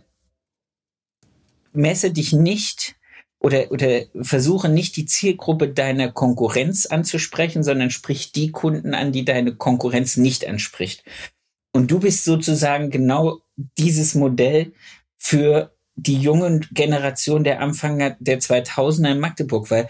messe 1.72 2.12
dich 2.12 2.32
nicht 2.32 2.94
oder, 3.40 3.70
oder 3.70 4.02
versuche 4.20 4.68
nicht 4.68 4.96
die 4.96 5.06
Zielgruppe 5.06 5.68
deiner 5.68 6.10
Konkurrenz 6.10 6.86
anzusprechen, 6.86 7.62
sondern 7.62 7.90
sprich 7.90 8.32
die 8.32 8.50
Kunden 8.50 8.94
an, 8.94 9.12
die 9.12 9.24
deine 9.24 9.54
Konkurrenz 9.54 10.16
nicht 10.16 10.46
anspricht. 10.46 11.04
Und 11.72 11.90
du 11.90 12.00
bist 12.00 12.24
sozusagen 12.24 12.90
genau 12.90 13.40
dieses 13.78 14.14
Modell 14.14 14.72
für 15.16 15.72
die 15.94 16.16
jungen 16.20 16.66
Generation 16.72 17.44
der 17.44 17.60
Anfang 17.60 17.98
der 18.18 18.40
2000er 18.40 19.12
in 19.12 19.20
Magdeburg, 19.20 19.70
weil 19.70 19.88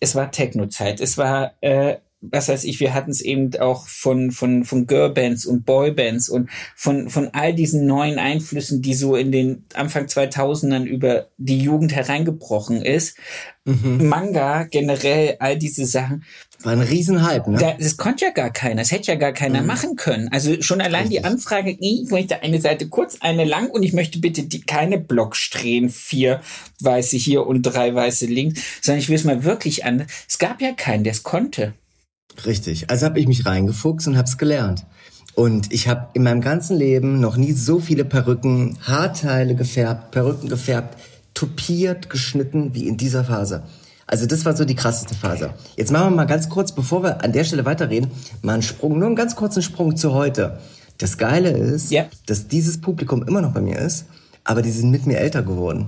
es 0.00 0.14
war 0.14 0.30
Techno-Zeit, 0.30 1.00
es 1.00 1.16
war, 1.16 1.54
äh, 1.60 1.96
was 2.22 2.48
weiß 2.48 2.64
ich, 2.64 2.78
wir 2.78 2.94
hatten 2.94 3.10
es 3.10 3.20
eben 3.20 3.54
auch 3.56 3.88
von, 3.88 4.30
von, 4.30 4.64
von 4.64 4.86
Girlbands 4.86 5.44
und 5.44 5.66
Boybands 5.66 6.28
und 6.28 6.50
von, 6.76 7.10
von 7.10 7.30
all 7.32 7.52
diesen 7.52 7.84
neuen 7.86 8.18
Einflüssen, 8.18 8.80
die 8.80 8.94
so 8.94 9.16
in 9.16 9.32
den 9.32 9.64
Anfang 9.74 10.06
2000ern 10.06 10.84
über 10.84 11.26
die 11.36 11.58
Jugend 11.58 11.94
hereingebrochen 11.94 12.80
ist. 12.80 13.18
Mhm. 13.64 14.08
Manga, 14.08 14.64
generell, 14.64 15.36
all 15.40 15.58
diese 15.58 15.84
Sachen. 15.84 16.24
War 16.62 16.72
ein 16.72 16.80
Riesenhype, 16.80 17.50
ne? 17.50 17.58
Da, 17.58 17.74
das 17.78 17.96
konnte 17.96 18.24
ja 18.24 18.30
gar 18.30 18.50
keiner. 18.50 18.82
Das 18.82 18.92
hätte 18.92 19.10
ja 19.12 19.16
gar 19.16 19.32
keiner 19.32 19.60
mhm. 19.60 19.66
machen 19.66 19.96
können. 19.96 20.28
Also 20.28 20.62
schon 20.62 20.80
allein 20.80 21.08
Richtig. 21.08 21.22
die 21.22 21.24
Anfrage, 21.24 21.76
ich 21.78 22.10
möchte 22.10 22.42
eine 22.42 22.60
Seite 22.60 22.88
kurz, 22.88 23.18
eine 23.20 23.44
lang 23.44 23.68
und 23.68 23.82
ich 23.82 23.92
möchte 23.92 24.20
bitte 24.20 24.44
die, 24.44 24.62
keine 24.62 24.98
Blocksträhnen, 24.98 25.90
vier 25.90 26.40
weiße 26.80 27.16
hier 27.16 27.46
und 27.46 27.62
drei 27.62 27.92
weiße 27.92 28.26
links, 28.26 28.62
sondern 28.80 29.00
ich 29.00 29.08
will 29.08 29.16
es 29.16 29.24
mal 29.24 29.42
wirklich 29.42 29.84
an. 29.84 30.06
Es 30.28 30.38
gab 30.38 30.60
ja 30.60 30.72
keinen, 30.72 31.02
der 31.02 31.12
es 31.12 31.24
konnte. 31.24 31.74
Richtig. 32.46 32.90
Also 32.90 33.06
habe 33.06 33.20
ich 33.20 33.28
mich 33.28 33.46
reingefuchst 33.46 34.08
und 34.08 34.16
habe 34.16 34.28
es 34.28 34.38
gelernt. 34.38 34.84
Und 35.34 35.72
ich 35.72 35.88
habe 35.88 36.08
in 36.12 36.22
meinem 36.22 36.40
ganzen 36.40 36.76
Leben 36.76 37.20
noch 37.20 37.36
nie 37.36 37.52
so 37.52 37.80
viele 37.80 38.04
Perücken, 38.04 38.78
Haarteile 38.82 39.54
gefärbt, 39.54 40.10
Perücken 40.10 40.48
gefärbt, 40.48 40.98
tupiert, 41.32 42.10
geschnitten 42.10 42.74
wie 42.74 42.86
in 42.86 42.96
dieser 42.96 43.24
Phase. 43.24 43.62
Also 44.06 44.26
das 44.26 44.44
war 44.44 44.54
so 44.54 44.66
die 44.66 44.74
krasseste 44.74 45.14
Phase. 45.14 45.54
Jetzt 45.76 45.90
machen 45.90 46.10
wir 46.10 46.16
mal 46.16 46.24
ganz 46.26 46.50
kurz, 46.50 46.72
bevor 46.72 47.02
wir 47.02 47.24
an 47.24 47.32
der 47.32 47.44
Stelle 47.44 47.64
weiterreden, 47.64 48.10
mal 48.42 48.54
einen 48.54 48.62
Sprung, 48.62 48.98
nur 48.98 49.06
einen 49.06 49.16
ganz 49.16 49.36
kurzen 49.36 49.62
Sprung 49.62 49.96
zu 49.96 50.12
heute. 50.12 50.58
Das 50.98 51.16
Geile 51.16 51.50
ist, 51.50 51.90
yep. 51.90 52.10
dass 52.26 52.48
dieses 52.48 52.80
Publikum 52.80 53.22
immer 53.22 53.40
noch 53.40 53.52
bei 53.52 53.62
mir 53.62 53.78
ist, 53.78 54.04
aber 54.44 54.60
die 54.60 54.70
sind 54.70 54.90
mit 54.90 55.06
mir 55.06 55.18
älter 55.18 55.42
geworden. 55.42 55.86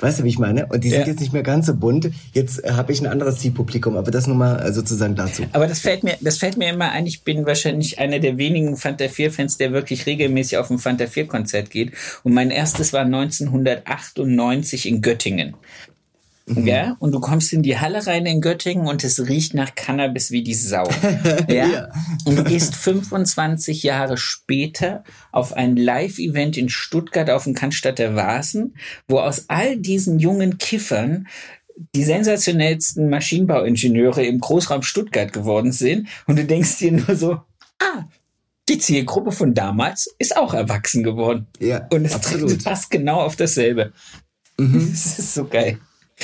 Weißt 0.00 0.20
du, 0.20 0.24
wie 0.24 0.28
ich 0.28 0.38
meine? 0.38 0.66
Und 0.66 0.84
die 0.84 0.90
sind 0.90 1.00
ja. 1.00 1.06
jetzt 1.06 1.20
nicht 1.20 1.32
mehr 1.32 1.42
ganz 1.42 1.66
so 1.66 1.74
bunt. 1.74 2.10
Jetzt 2.32 2.62
äh, 2.64 2.72
habe 2.72 2.92
ich 2.92 3.00
ein 3.00 3.06
anderes 3.06 3.38
Zielpublikum, 3.38 3.96
aber 3.96 4.10
das 4.10 4.26
nur 4.26 4.36
mal 4.36 4.60
äh, 4.60 4.72
sozusagen 4.72 5.14
dazu. 5.14 5.44
Aber 5.52 5.66
das 5.66 5.80
fällt 5.80 6.04
mir, 6.04 6.16
das 6.20 6.38
fällt 6.38 6.56
mir 6.58 6.68
immer 6.70 6.90
ein. 6.90 7.06
Ich 7.06 7.22
bin 7.22 7.46
wahrscheinlich 7.46 7.98
einer 7.98 8.18
der 8.18 8.36
wenigen 8.36 8.76
Fanta 8.76 9.08
4 9.08 9.32
Fans, 9.32 9.56
der 9.56 9.72
wirklich 9.72 10.06
regelmäßig 10.06 10.58
auf 10.58 10.70
ein 10.70 10.78
Fanta 10.78 11.06
4 11.06 11.26
Konzert 11.26 11.70
geht. 11.70 11.92
Und 12.24 12.34
mein 12.34 12.50
erstes 12.50 12.92
war 12.92 13.02
1998 13.02 14.86
in 14.86 15.00
Göttingen. 15.00 15.54
Mhm. 16.48 16.66
Ja, 16.66 16.96
und 17.00 17.10
du 17.10 17.18
kommst 17.18 17.52
in 17.52 17.62
die 17.62 17.78
Halle 17.78 18.06
rein 18.06 18.24
in 18.24 18.40
Göttingen 18.40 18.86
und 18.86 19.02
es 19.02 19.28
riecht 19.28 19.54
nach 19.54 19.74
Cannabis 19.74 20.30
wie 20.30 20.44
die 20.44 20.54
Sau. 20.54 20.88
ja? 21.48 21.66
ja. 21.66 21.88
Und 22.24 22.36
du 22.36 22.44
gehst 22.44 22.76
25 22.76 23.82
Jahre 23.82 24.16
später 24.16 25.02
auf 25.32 25.54
ein 25.54 25.76
Live-Event 25.76 26.56
in 26.56 26.68
Stuttgart 26.68 27.30
auf 27.30 27.44
dem 27.44 27.54
Cannstatter 27.54 28.14
Vasen, 28.14 28.76
wo 29.08 29.18
aus 29.18 29.46
all 29.48 29.76
diesen 29.76 30.20
jungen 30.20 30.58
Kiffern 30.58 31.26
die 31.94 32.04
sensationellsten 32.04 33.10
Maschinenbauingenieure 33.10 34.24
im 34.24 34.38
Großraum 34.38 34.82
Stuttgart 34.82 35.32
geworden 35.32 35.72
sind. 35.72 36.08
Und 36.26 36.38
du 36.38 36.44
denkst 36.44 36.78
dir 36.78 36.92
nur 36.92 37.16
so, 37.16 37.40
ah, 37.80 38.04
die 38.68 38.78
Zielgruppe 38.78 39.32
von 39.32 39.52
damals 39.52 40.14
ist 40.18 40.36
auch 40.36 40.54
erwachsen 40.54 41.02
geworden. 41.02 41.48
Ja, 41.58 41.86
und 41.90 42.04
es 42.04 42.14
absolut. 42.14 42.62
passt 42.62 42.90
genau 42.90 43.20
auf 43.20 43.34
dasselbe. 43.34 43.92
Mhm. 44.58 44.90
Das 44.90 45.18
ist 45.18 45.34
so 45.34 45.44
geil. 45.44 45.78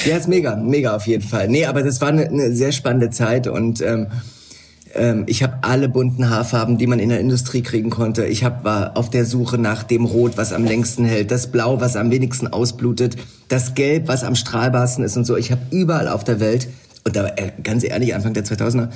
Ja, 0.05 0.17
ist 0.17 0.29
mega, 0.29 0.57
mega 0.57 0.97
auf 0.97 1.07
jeden 1.07 1.23
Fall. 1.23 1.49
Nee, 1.49 1.67
aber 1.67 1.83
das 1.83 2.01
war 2.01 2.09
eine, 2.09 2.27
eine 2.27 2.55
sehr 2.55 2.73
spannende 2.73 3.11
Zeit 3.11 3.47
und 3.47 3.81
ähm, 3.83 4.09
ähm, 4.95 5.25
ich 5.27 5.43
habe 5.43 5.59
alle 5.63 5.89
bunten 5.89 6.29
Haarfarben, 6.29 6.79
die 6.79 6.87
man 6.87 6.99
in 6.99 7.09
der 7.09 7.21
Industrie 7.21 7.63
kriegen 7.63 7.91
konnte. 7.91 8.25
Ich 8.27 8.45
hab, 8.45 8.65
war 8.65 8.97
auf 8.97 9.11
der 9.11 9.25
Suche 9.25 9.59
nach 9.59 9.83
dem 9.83 10.05
Rot, 10.05 10.37
was 10.37 10.53
am 10.53 10.65
längsten 10.65 11.05
hält, 11.05 11.31
das 11.31 11.49
Blau, 11.49 11.81
was 11.81 11.97
am 11.97 12.11
wenigsten 12.11 12.47
ausblutet, 12.47 13.17
das 13.49 13.75
Gelb, 13.75 14.09
was 14.09 14.25
am 14.25 14.35
strahlbarsten 14.35 15.05
ist 15.05 15.17
und 15.17 15.25
so. 15.25 15.37
Ich 15.37 15.51
habe 15.51 15.63
überall 15.71 16.09
auf 16.09 16.25
der 16.25 16.41
Welt, 16.41 16.69
und 17.05 17.17
da 17.17 17.27
äh, 17.37 17.53
ganz 17.63 17.85
ehrlich, 17.85 18.15
Anfang 18.15 18.35
der 18.35 18.45
2000er, 18.45 18.89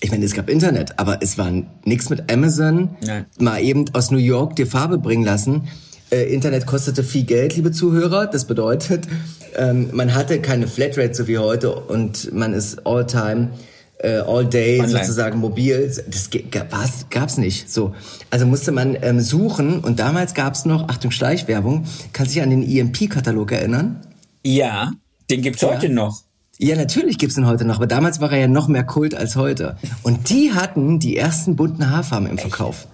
ich 0.00 0.10
meine, 0.10 0.24
es 0.24 0.34
gab 0.34 0.50
Internet, 0.50 0.98
aber 0.98 1.22
es 1.22 1.38
war 1.38 1.50
nichts 1.84 2.10
mit 2.10 2.30
Amazon, 2.30 2.90
Nein. 3.06 3.26
mal 3.38 3.62
eben 3.62 3.84
aus 3.92 4.10
New 4.10 4.18
York 4.18 4.56
dir 4.56 4.66
Farbe 4.66 4.98
bringen 4.98 5.24
lassen. 5.24 5.68
Äh, 6.14 6.32
Internet 6.32 6.66
kostete 6.66 7.02
viel 7.02 7.24
Geld, 7.24 7.56
liebe 7.56 7.72
Zuhörer. 7.72 8.26
Das 8.26 8.44
bedeutet, 8.44 9.08
ähm, 9.56 9.88
man 9.92 10.14
hatte 10.14 10.40
keine 10.40 10.68
Flatrate 10.68 11.12
so 11.12 11.26
wie 11.26 11.38
heute 11.38 11.74
und 11.74 12.32
man 12.32 12.52
ist 12.52 12.86
all 12.86 13.04
time, 13.04 13.50
äh, 13.98 14.18
all 14.18 14.46
day 14.46 14.80
Online. 14.80 15.00
sozusagen 15.00 15.40
mobil. 15.40 15.92
Das 16.06 16.30
was, 16.70 17.06
gab's 17.10 17.36
nicht. 17.36 17.68
So, 17.68 17.94
also 18.30 18.46
musste 18.46 18.70
man 18.70 18.96
ähm, 19.02 19.20
suchen 19.20 19.80
und 19.80 19.98
damals 19.98 20.34
gab's 20.34 20.64
noch, 20.64 20.88
Achtung 20.88 21.10
Schleichwerbung. 21.10 21.84
Kannst 22.12 22.30
du 22.30 22.34
dich 22.34 22.42
an 22.44 22.50
den 22.50 22.62
EMP-Katalog 22.62 23.50
erinnern? 23.50 24.00
Ja, 24.44 24.92
den 25.30 25.42
gibt's 25.42 25.62
ja. 25.62 25.74
heute 25.74 25.88
noch. 25.88 26.22
Ja, 26.58 26.76
natürlich 26.76 27.18
gibt's 27.18 27.34
den 27.34 27.48
heute 27.48 27.64
noch, 27.64 27.76
aber 27.76 27.88
damals 27.88 28.20
war 28.20 28.30
er 28.30 28.38
ja 28.38 28.46
noch 28.46 28.68
mehr 28.68 28.84
Kult 28.84 29.16
als 29.16 29.34
heute. 29.34 29.76
Und 30.04 30.30
die 30.30 30.52
hatten 30.52 31.00
die 31.00 31.16
ersten 31.16 31.56
bunten 31.56 31.90
Haarfarben 31.90 32.28
im 32.28 32.38
Verkauf 32.38 32.86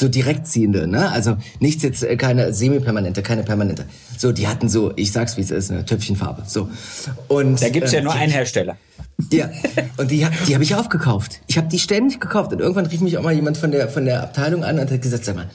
so 0.00 0.08
direktziehende, 0.08 0.86
ne? 0.88 1.10
Also 1.12 1.36
nichts 1.60 1.82
jetzt 1.82 2.02
äh, 2.02 2.16
keine 2.16 2.52
semi-permanente, 2.52 3.22
keine 3.22 3.44
permanente. 3.44 3.84
So, 4.18 4.32
die 4.32 4.48
hatten 4.48 4.68
so, 4.68 4.92
ich 4.96 5.12
sag's 5.12 5.36
wie 5.36 5.42
es 5.42 5.50
ist, 5.50 5.70
eine 5.70 5.84
Töpfchenfarbe. 5.84 6.42
So. 6.46 6.68
Und 7.28 7.62
da 7.62 7.68
gibt's 7.68 7.92
ja 7.92 8.00
äh, 8.00 8.02
nur 8.02 8.14
einen 8.14 8.32
Hersteller. 8.32 8.76
Ja, 9.30 9.50
und 9.98 10.10
die, 10.10 10.26
die 10.48 10.54
habe 10.54 10.64
ich 10.64 10.74
aufgekauft. 10.74 11.40
Ich 11.46 11.58
habe 11.58 11.68
die 11.68 11.78
ständig 11.78 12.20
gekauft 12.20 12.54
und 12.54 12.60
irgendwann 12.60 12.86
rief 12.86 13.02
mich 13.02 13.18
auch 13.18 13.22
mal 13.22 13.34
jemand 13.34 13.58
von 13.58 13.70
der 13.70 13.90
von 13.90 14.06
der 14.06 14.22
Abteilung 14.22 14.64
an 14.64 14.78
und 14.78 14.90
hat 14.90 15.02
gesagt, 15.02 15.26
sag 15.26 15.36
mal, 15.36 15.50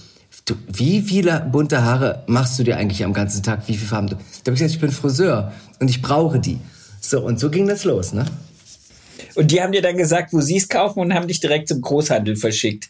du, 0.46 0.54
wie 0.72 1.02
viele 1.02 1.48
bunte 1.52 1.84
Haare 1.84 2.24
machst 2.28 2.60
du 2.60 2.64
dir 2.64 2.78
eigentlich 2.78 3.04
am 3.04 3.12
ganzen 3.12 3.42
Tag? 3.42 3.68
Wie 3.68 3.74
viele 3.74 3.88
Farben? 3.88 4.08
Du? 4.08 4.16
Da 4.18 4.22
habe 4.22 4.54
ich 4.54 4.60
gesagt, 4.60 4.72
ich 4.72 4.80
bin 4.80 4.92
Friseur 4.92 5.52
und 5.80 5.90
ich 5.90 6.04
brauche 6.04 6.40
die. 6.40 6.60
So 7.02 7.22
und 7.22 7.40
so 7.40 7.50
ging 7.50 7.68
das 7.68 7.86
los, 7.86 8.14
ne? 8.14 8.26
Und 9.34 9.50
die 9.50 9.62
haben 9.62 9.72
dir 9.72 9.82
dann 9.82 9.98
gesagt, 9.98 10.32
wo 10.32 10.42
sie 10.42 10.58
es 10.58 10.70
kaufen 10.70 11.00
und 11.00 11.14
haben 11.14 11.28
dich 11.28 11.40
direkt 11.40 11.68
zum 11.68 11.82
Großhandel 11.82 12.36
verschickt. 12.36 12.90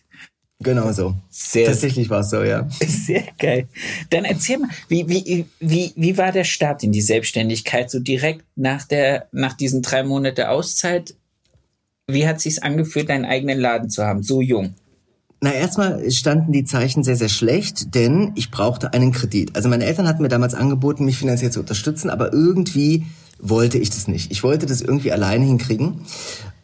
Genau 0.60 0.92
so. 0.94 1.16
Sehr, 1.30 1.68
Tatsächlich 1.68 2.10
war 2.10 2.22
es 2.22 2.30
so, 2.30 2.42
ja. 2.42 2.68
Sehr 2.88 3.24
geil. 3.38 3.68
Dann 4.10 4.24
erzähl 4.24 4.58
mal, 4.58 4.70
wie, 4.88 5.08
wie, 5.10 5.46
wie, 5.60 5.94
wie 5.96 6.18
war 6.18 6.32
der 6.32 6.46
Start 6.46 6.84
in 6.84 6.92
die 6.92 7.02
Selbstständigkeit? 7.02 7.92
So 7.92 8.00
direkt 8.00 8.46
nach 8.56 8.86
der, 8.86 9.28
nach 9.32 9.54
diesen 9.54 9.82
drei 9.82 10.04
Monate 10.04 10.50
Auszeit, 10.50 11.16
wie 12.08 12.28
hat 12.28 12.40
sich's 12.40 12.60
angefühlt, 12.60 13.10
deinen 13.10 13.26
eigenen 13.26 13.60
Laden 13.60 13.90
zu 13.90 14.06
haben, 14.06 14.24
so 14.24 14.42
jung? 14.42 14.76
Na, 15.42 15.52
erstmal 15.52 16.10
standen 16.10 16.54
die 16.54 16.64
Zeichen 16.64 17.04
sehr, 17.04 17.18
sehr 17.18 17.30
schlecht, 17.30 17.94
denn 17.94 18.32
ich 18.36 18.50
brauchte 18.50 18.94
einen 18.94 19.12
Kredit. 19.12 19.56
Also 19.56 19.68
meine 19.68 19.86
Eltern 19.86 20.08
hatten 20.08 20.22
mir 20.22 20.30
damals 20.30 20.56
angeboten, 20.56 21.06
mich 21.06 21.18
finanziell 21.18 21.52
zu 21.52 21.60
unterstützen, 21.60 22.10
aber 22.10 22.32
irgendwie 22.32 23.06
wollte 23.40 23.78
ich 23.78 23.90
das 23.90 24.08
nicht. 24.08 24.32
Ich 24.32 24.44
wollte 24.44 24.66
das 24.66 24.82
irgendwie 24.82 25.12
alleine 25.12 25.46
hinkriegen 25.46 26.06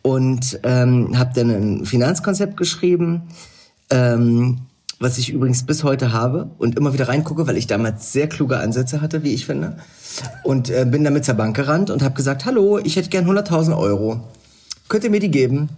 und 0.01 0.59
ähm, 0.63 1.19
habe 1.19 1.31
dann 1.35 1.49
ein 1.49 1.85
Finanzkonzept 1.85 2.55
geschrieben, 2.55 3.23
ähm, 3.91 4.57
was 4.99 5.17
ich 5.17 5.31
übrigens 5.31 5.63
bis 5.63 5.83
heute 5.83 6.13
habe 6.13 6.51
und 6.57 6.77
immer 6.77 6.93
wieder 6.93 7.07
reingucke, 7.07 7.47
weil 7.47 7.57
ich 7.57 7.67
damals 7.67 8.13
sehr 8.13 8.27
kluge 8.27 8.59
Ansätze 8.59 9.01
hatte, 9.01 9.23
wie 9.23 9.33
ich 9.33 9.45
finde. 9.45 9.77
Und 10.43 10.69
äh, 10.69 10.85
bin 10.89 11.03
damit 11.03 11.25
zur 11.25 11.35
Bank 11.35 11.55
gerannt 11.55 11.89
und 11.89 12.03
habe 12.03 12.15
gesagt, 12.15 12.45
hallo, 12.45 12.77
ich 12.77 12.95
hätte 12.95 13.09
gern 13.09 13.25
100.000 13.25 13.77
Euro. 13.77 14.21
Könnt 14.89 15.03
ihr 15.03 15.09
mir 15.09 15.19
die 15.19 15.31
geben? 15.31 15.69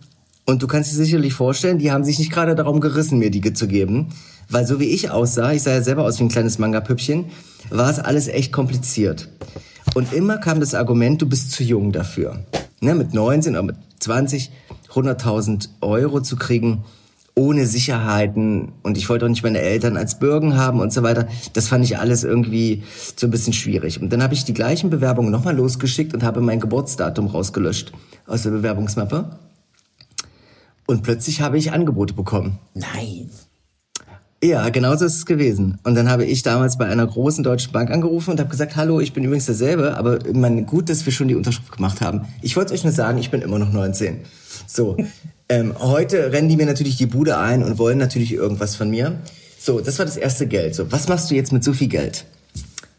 Und 0.46 0.62
du 0.62 0.68
kannst 0.68 0.92
dir 0.92 0.98
sicherlich 0.98 1.34
vorstellen, 1.34 1.78
die 1.78 1.92
haben 1.92 2.04
sich 2.04 2.20
nicht 2.20 2.32
gerade 2.32 2.54
darum 2.54 2.82
gerissen, 2.82 3.18
mir 3.18 3.32
die 3.32 3.54
zu 3.54 3.68
geben. 3.68 4.10
Weil 4.50 4.68
so 4.68 4.80
wie 4.80 4.90
ich 4.90 5.10
aussah, 5.10 5.54
ich 5.54 5.64
sah 5.64 5.72
ja 5.72 5.82
selber 5.82 6.04
aus 6.04 6.20
wie 6.20 6.24
ein 6.24 6.30
kleines 6.30 6.60
Manga-Püppchen, 6.60 7.26
war 7.70 7.90
es 7.90 8.00
alles 8.00 8.28
echt 8.28 8.52
kompliziert. 8.52 9.30
Und 9.96 10.12
immer 10.12 10.38
kam 10.38 10.60
das 10.60 10.76
Argument, 10.76 11.22
du 11.22 11.30
bist 11.30 11.52
zu 11.52 11.64
jung 11.64 11.94
dafür. 11.94 12.44
ne, 12.82 12.94
mit 12.94 13.14
19 13.14 13.54
oder 13.54 13.64
mit 13.64 13.76
20 14.00 14.52
100.000 14.94 15.70
Euro 15.82 16.22
zu 16.22 16.36
kriegen, 16.36 16.84
ohne 17.36 17.66
Sicherheiten 17.66 18.74
und 18.84 18.98
ich 18.98 19.10
wollte 19.10 19.26
auch 19.26 19.30
nicht 19.30 19.44
meine 19.44 19.60
Eltern 19.60 19.98
als 19.98 20.20
Bürgen 20.20 20.56
haben 20.56 20.80
und 20.80 20.94
so 20.94 21.02
weiter. 21.02 21.28
Das 21.54 21.68
fand 21.68 21.84
ich 21.84 21.98
alles 21.98 22.24
irgendwie 22.24 22.84
so 23.16 23.28
ein 23.28 23.32
bisschen 23.32 23.54
schwierig. 23.54 24.02
Und 24.02 24.14
dann 24.14 24.22
habe 24.22 24.36
ich 24.36 24.46
die 24.46 24.54
gleichen 24.54 24.90
Bewerbungen 24.90 25.32
nochmal 25.32 25.56
losgeschickt 25.56 26.14
und 26.14 26.24
habe 26.24 26.42
mein 26.42 26.60
Geburtsdatum 26.60 27.28
rausgelöscht 27.28 27.92
aus 28.28 28.44
der 28.44 28.52
Bewerbungsmappe. 28.52 29.38
Und 30.86 31.02
plötzlich 31.02 31.42
habe 31.42 31.58
ich 31.58 31.72
Angebote 31.72 32.14
bekommen. 32.14 32.60
Nein. 32.76 33.30
Ja, 34.44 34.68
genau 34.70 34.94
so 34.98 35.06
ist 35.06 35.16
es 35.16 35.26
gewesen. 35.26 35.80
Und 35.84 35.96
dann 35.96 36.10
habe 36.10 36.26
ich 36.26 36.44
damals 36.44 36.78
bei 36.78 36.86
einer 36.86 37.08
großen 37.08 37.46
deutschen 37.46 37.72
Bank 37.72 37.90
angerufen 37.90 38.32
und 38.32 38.40
habe 38.42 38.50
gesagt, 38.50 38.76
hallo, 38.76 39.00
ich 39.00 39.14
bin 39.14 39.24
übrigens 39.24 39.46
derselbe, 39.46 39.96
aber 39.96 40.20
man, 40.34 40.66
gut, 40.66 40.90
dass 40.90 41.06
wir 41.06 41.14
schon 41.14 41.30
die 41.30 41.36
Unterschrift 41.36 41.72
gemacht 41.72 42.02
haben. 42.02 42.26
Ich 42.42 42.58
wollte 42.58 42.74
euch 42.74 42.84
nur 42.84 42.92
sagen, 42.92 43.18
ich 43.20 43.32
bin 43.32 43.42
immer 43.42 43.58
noch 43.58 43.72
19. 43.72 44.20
So, 44.68 44.98
ähm, 45.50 45.76
heute 45.80 46.32
rennen 46.32 46.50
die 46.50 46.58
mir 46.58 46.66
natürlich 46.66 46.98
die 46.98 47.06
Bude 47.06 47.38
ein 47.38 47.64
und 47.64 47.78
wollen 47.78 47.98
natürlich 47.98 48.34
irgendwas 48.34 48.76
von 48.76 48.90
mir. 48.90 49.20
So, 49.60 49.80
das 49.80 50.00
war 50.00 50.06
das 50.06 50.18
erste 50.18 50.48
Geld. 50.48 50.76
So, 50.76 50.92
was 50.92 51.08
machst 51.08 51.32
du 51.32 51.36
jetzt 51.36 51.52
mit 51.52 51.64
so 51.64 51.74
viel 51.74 51.88
Geld? 51.88 52.26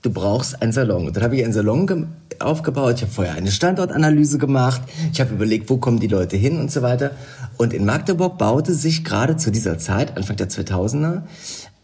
Du 0.03 0.11
brauchst 0.11 0.61
einen 0.61 0.73
Salon. 0.73 1.07
Und 1.07 1.17
dann 1.17 1.23
habe 1.23 1.37
ich 1.37 1.45
einen 1.45 1.55
Salon 1.55 2.09
aufgebaut. 2.39 2.97
Ich 2.97 3.03
habe 3.03 3.13
vorher 3.13 3.35
eine 3.35 3.51
Standortanalyse 3.51 4.37
gemacht. 4.37 4.83
Ich 5.13 5.21
habe 5.21 5.35
überlegt, 5.35 5.71
wo 5.71 5.79
kommen 5.79 5.99
die 5.99 6.09
Leute 6.09 6.37
hin 6.37 6.61
und 6.61 6.71
so 6.71 6.83
weiter. 6.83 7.13
Und 7.57 7.73
in 7.73 7.87
Magdeburg 7.87 8.37
baute 8.37 8.75
sich 8.75 9.05
gerade 9.05 9.37
zu 9.39 9.51
dieser 9.51 9.79
Zeit, 9.79 10.17
Anfang 10.17 10.37
der 10.37 10.51
2000er, 10.51 11.23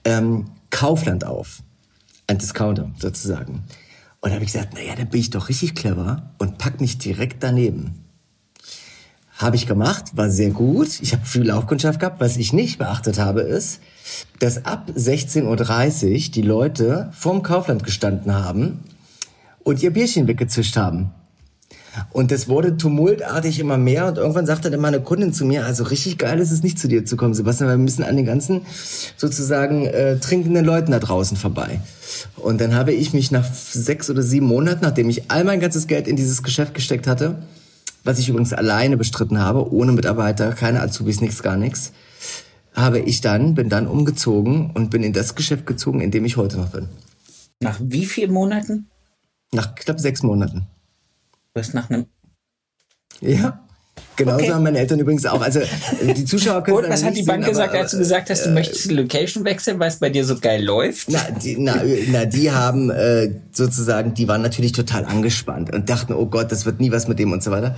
ähm, 0.04 0.46
Kaufland 0.68 1.24
auf. 1.24 1.62
Ein 2.26 2.38
Discounter 2.38 2.90
sozusagen. 2.98 3.64
Und 4.20 4.30
da 4.30 4.34
habe 4.34 4.44
ich 4.44 4.52
gesagt, 4.52 4.74
naja, 4.74 4.94
dann 4.96 5.08
bin 5.08 5.20
ich 5.20 5.30
doch 5.30 5.48
richtig 5.48 5.74
clever 5.74 6.34
und 6.38 6.58
pack 6.58 6.80
mich 6.80 6.98
direkt 6.98 7.42
daneben. 7.42 8.04
Habe 9.40 9.56
ich 9.56 9.66
gemacht, 9.66 10.18
war 10.18 10.28
sehr 10.28 10.50
gut. 10.50 11.00
Ich 11.00 11.14
habe 11.14 11.24
viel 11.24 11.44
Laufkundschaft 11.44 11.98
gehabt. 11.98 12.20
Was 12.20 12.36
ich 12.36 12.52
nicht 12.52 12.76
beachtet 12.76 13.18
habe, 13.18 13.40
ist, 13.40 13.80
dass 14.38 14.66
ab 14.66 14.90
16.30 14.94 15.46
Uhr 16.12 16.30
die 16.34 16.42
Leute 16.42 17.08
vorm 17.12 17.42
Kaufland 17.42 17.82
gestanden 17.82 18.34
haben 18.34 18.80
und 19.64 19.82
ihr 19.82 19.94
Bierchen 19.94 20.28
weggezischt 20.28 20.76
haben. 20.76 21.14
Und 22.12 22.32
das 22.32 22.48
wurde 22.48 22.76
tumultartig 22.76 23.60
immer 23.60 23.78
mehr 23.78 24.08
und 24.08 24.18
irgendwann 24.18 24.44
sagte 24.44 24.70
dann 24.70 24.80
meine 24.80 25.00
Kundin 25.00 25.32
zu 25.32 25.46
mir, 25.46 25.64
also 25.64 25.84
richtig 25.84 26.18
geil 26.18 26.38
ist 26.38 26.50
es 26.50 26.62
nicht 26.62 26.78
zu 26.78 26.86
dir 26.86 27.06
zu 27.06 27.16
kommen, 27.16 27.32
Sebastian, 27.32 27.70
weil 27.70 27.78
wir 27.78 27.82
müssen 27.82 28.04
an 28.04 28.16
den 28.16 28.26
ganzen 28.26 28.60
sozusagen 29.16 29.86
äh, 29.86 30.18
trinkenden 30.18 30.66
Leuten 30.66 30.92
da 30.92 30.98
draußen 30.98 31.38
vorbei. 31.38 31.80
Und 32.36 32.60
dann 32.60 32.74
habe 32.74 32.92
ich 32.92 33.14
mich 33.14 33.30
nach 33.30 33.50
sechs 33.50 34.10
oder 34.10 34.22
sieben 34.22 34.46
Monaten, 34.46 34.80
nachdem 34.82 35.08
ich 35.08 35.30
all 35.30 35.44
mein 35.44 35.60
ganzes 35.60 35.86
Geld 35.86 36.06
in 36.06 36.16
dieses 36.16 36.42
Geschäft 36.42 36.74
gesteckt 36.74 37.06
hatte, 37.06 37.36
was 38.04 38.18
ich 38.18 38.28
übrigens 38.28 38.52
alleine 38.52 38.96
bestritten 38.96 39.38
habe, 39.38 39.72
ohne 39.72 39.92
Mitarbeiter, 39.92 40.52
keine 40.52 40.80
Azubis, 40.80 41.20
nichts, 41.20 41.42
gar 41.42 41.56
nichts, 41.56 41.92
habe 42.74 43.00
ich 43.00 43.20
dann, 43.20 43.54
bin 43.54 43.68
dann 43.68 43.86
umgezogen 43.86 44.70
und 44.70 44.90
bin 44.90 45.02
in 45.02 45.12
das 45.12 45.34
Geschäft 45.34 45.66
gezogen, 45.66 46.00
in 46.00 46.10
dem 46.10 46.24
ich 46.24 46.36
heute 46.36 46.56
noch 46.56 46.70
bin. 46.70 46.88
Nach 47.60 47.78
wie 47.82 48.06
vielen 48.06 48.32
Monaten? 48.32 48.88
Nach 49.52 49.74
knapp 49.74 50.00
sechs 50.00 50.22
Monaten. 50.22 50.66
Du 51.52 51.60
hast 51.60 51.74
nach 51.74 51.90
einem. 51.90 52.06
Ja. 53.20 53.66
Genauso 54.16 54.44
okay. 54.44 54.52
haben 54.52 54.64
meine 54.64 54.78
Eltern 54.78 54.98
übrigens 54.98 55.24
auch. 55.24 55.40
Also 55.40 55.60
die 56.02 56.24
Zuschauer 56.26 56.62
können. 56.62 56.78
Und 56.78 56.90
was 56.90 57.02
hat 57.02 57.16
die 57.16 57.22
Bank 57.22 57.42
sehen, 57.42 57.52
gesagt, 57.52 57.70
aber, 57.70 57.80
als 57.80 57.90
du 57.92 57.98
gesagt 57.98 58.28
hast, 58.28 58.44
du 58.44 58.50
äh, 58.50 58.52
möchtest 58.52 58.90
die 58.90 58.94
Location 58.94 59.44
wechseln, 59.44 59.78
weil 59.78 59.88
es 59.88 59.96
bei 59.96 60.10
dir 60.10 60.24
so 60.26 60.38
geil 60.38 60.62
läuft? 60.62 61.08
Na, 61.10 61.20
die, 61.42 61.56
na, 61.58 61.76
na, 62.08 62.26
die 62.26 62.50
haben 62.50 62.90
äh, 62.90 63.30
sozusagen, 63.52 64.12
die 64.12 64.28
waren 64.28 64.42
natürlich 64.42 64.72
total 64.72 65.06
angespannt 65.06 65.72
und 65.72 65.88
dachten, 65.88 66.12
oh 66.12 66.26
Gott, 66.26 66.52
das 66.52 66.66
wird 66.66 66.80
nie 66.80 66.92
was 66.92 67.08
mit 67.08 67.18
dem 67.18 67.32
und 67.32 67.42
so 67.42 67.50
weiter. 67.50 67.76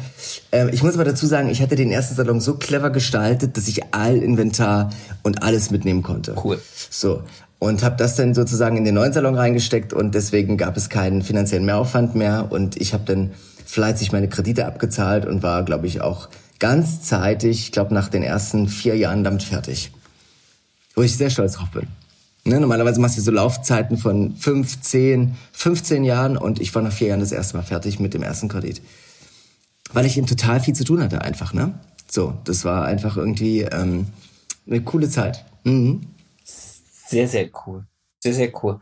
Ähm, 0.50 0.70
ich 0.72 0.82
muss 0.82 0.94
aber 0.94 1.04
dazu 1.04 1.26
sagen, 1.26 1.48
ich 1.48 1.62
hatte 1.62 1.76
den 1.76 1.92
ersten 1.92 2.16
Salon 2.16 2.40
so 2.40 2.54
clever 2.54 2.90
gestaltet, 2.90 3.56
dass 3.56 3.68
ich 3.68 3.80
all 3.92 4.16
Inventar 4.16 4.90
und 5.22 5.44
alles 5.44 5.70
mitnehmen 5.70 6.02
konnte. 6.02 6.34
Cool. 6.42 6.60
So 6.90 7.22
und 7.62 7.84
habe 7.84 7.94
das 7.96 8.16
dann 8.16 8.34
sozusagen 8.34 8.76
in 8.76 8.84
den 8.84 8.96
neuen 8.96 9.12
Salon 9.12 9.36
reingesteckt 9.36 9.92
und 9.92 10.16
deswegen 10.16 10.56
gab 10.56 10.76
es 10.76 10.88
keinen 10.88 11.22
finanziellen 11.22 11.64
Mehraufwand 11.64 12.16
mehr 12.16 12.48
und 12.50 12.76
ich 12.80 12.92
habe 12.92 13.04
dann 13.06 13.30
fleißig 13.72 14.12
meine 14.12 14.28
Kredite 14.28 14.66
abgezahlt 14.66 15.24
und 15.24 15.42
war, 15.42 15.64
glaube 15.64 15.86
ich, 15.86 16.02
auch 16.02 16.28
ganz 16.58 17.00
zeitig, 17.00 17.60
ich 17.60 17.72
glaube 17.72 17.94
nach 17.94 18.08
den 18.08 18.22
ersten 18.22 18.68
vier 18.68 18.96
Jahren 18.98 19.24
damit 19.24 19.42
fertig. 19.42 19.92
Wo 20.94 21.00
ich 21.00 21.16
sehr 21.16 21.30
stolz 21.30 21.54
drauf 21.54 21.70
bin. 21.70 21.88
Ne, 22.44 22.60
normalerweise 22.60 23.00
machst 23.00 23.16
du 23.16 23.22
so 23.22 23.30
Laufzeiten 23.30 23.96
von 23.96 24.36
fünf, 24.36 24.82
zehn, 24.82 25.36
15 25.52 26.04
Jahren 26.04 26.36
und 26.36 26.60
ich 26.60 26.74
war 26.74 26.82
nach 26.82 26.92
vier 26.92 27.08
Jahren 27.08 27.20
das 27.20 27.32
erste 27.32 27.56
Mal 27.56 27.62
fertig 27.62 27.98
mit 27.98 28.12
dem 28.12 28.22
ersten 28.22 28.48
Kredit. 28.48 28.82
Weil 29.94 30.04
ich 30.04 30.18
eben 30.18 30.26
total 30.26 30.60
viel 30.60 30.74
zu 30.74 30.84
tun 30.84 31.00
hatte 31.00 31.22
einfach, 31.22 31.54
ne? 31.54 31.72
So, 32.10 32.34
das 32.44 32.66
war 32.66 32.84
einfach 32.84 33.16
irgendwie 33.16 33.62
ähm, 33.62 34.08
eine 34.66 34.82
coole 34.82 35.08
Zeit. 35.08 35.46
Mhm. 35.64 36.02
Sehr, 36.44 37.26
sehr 37.26 37.48
cool. 37.66 37.86
Sehr, 38.20 38.34
sehr 38.34 38.52
cool. 38.62 38.80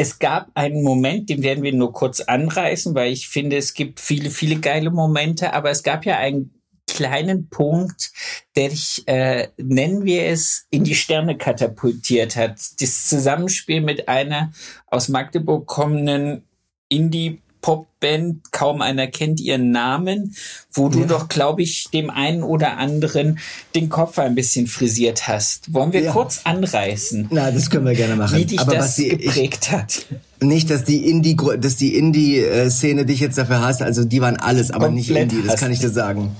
Es 0.00 0.18
gab 0.18 0.50
einen 0.54 0.82
Moment, 0.82 1.28
den 1.28 1.42
werden 1.42 1.62
wir 1.62 1.74
nur 1.74 1.92
kurz 1.92 2.20
anreißen, 2.20 2.94
weil 2.94 3.12
ich 3.12 3.28
finde, 3.28 3.58
es 3.58 3.74
gibt 3.74 4.00
viele, 4.00 4.30
viele 4.30 4.58
geile 4.58 4.90
Momente, 4.90 5.52
aber 5.52 5.68
es 5.68 5.82
gab 5.82 6.06
ja 6.06 6.16
einen 6.16 6.54
kleinen 6.86 7.50
Punkt, 7.50 8.10
der 8.56 8.70
dich, 8.70 9.02
äh, 9.06 9.48
nennen 9.58 10.06
wir 10.06 10.24
es, 10.28 10.66
in 10.70 10.84
die 10.84 10.94
Sterne 10.94 11.36
katapultiert 11.36 12.34
hat. 12.34 12.80
Das 12.80 13.08
Zusammenspiel 13.10 13.82
mit 13.82 14.08
einer 14.08 14.52
aus 14.86 15.10
Magdeburg 15.10 15.66
kommenden 15.66 16.44
Indie 16.88 17.42
Popband, 17.60 18.52
kaum 18.52 18.80
einer 18.80 19.06
kennt 19.06 19.40
ihren 19.40 19.70
Namen, 19.70 20.34
wo 20.72 20.88
du 20.88 21.00
ja. 21.00 21.06
doch, 21.06 21.28
glaube 21.28 21.62
ich, 21.62 21.88
dem 21.92 22.10
einen 22.10 22.42
oder 22.42 22.78
anderen 22.78 23.38
den 23.74 23.88
Kopf 23.88 24.18
ein 24.18 24.34
bisschen 24.34 24.66
frisiert 24.66 25.28
hast. 25.28 25.72
Wollen 25.72 25.92
wir 25.92 26.02
ja. 26.02 26.12
kurz 26.12 26.40
anreißen? 26.44 27.28
Na, 27.30 27.50
das 27.50 27.70
können 27.70 27.86
wir 27.86 27.94
gerne 27.94 28.16
machen. 28.16 28.38
Wie 28.38 28.44
dich 28.44 28.60
Aber 28.60 28.74
das 28.74 28.96
die, 28.96 29.08
geprägt 29.08 29.66
ich, 29.66 29.72
hat. 29.72 30.06
Nicht, 30.40 30.70
dass 30.70 30.84
die 30.84 31.08
Indie, 31.08 31.36
dass 31.58 31.76
die 31.76 31.94
Indie-Szene 31.96 33.04
dich 33.04 33.20
jetzt 33.20 33.36
dafür 33.36 33.60
hasst. 33.60 33.82
Also 33.82 34.04
die 34.04 34.20
waren 34.20 34.36
alles, 34.36 34.70
aber 34.70 34.86
Komplett 34.86 35.08
nicht 35.08 35.34
Indie. 35.34 35.46
Das 35.46 35.60
kann 35.60 35.70
ich 35.70 35.80
dir 35.80 35.90
sagen. 35.90 36.34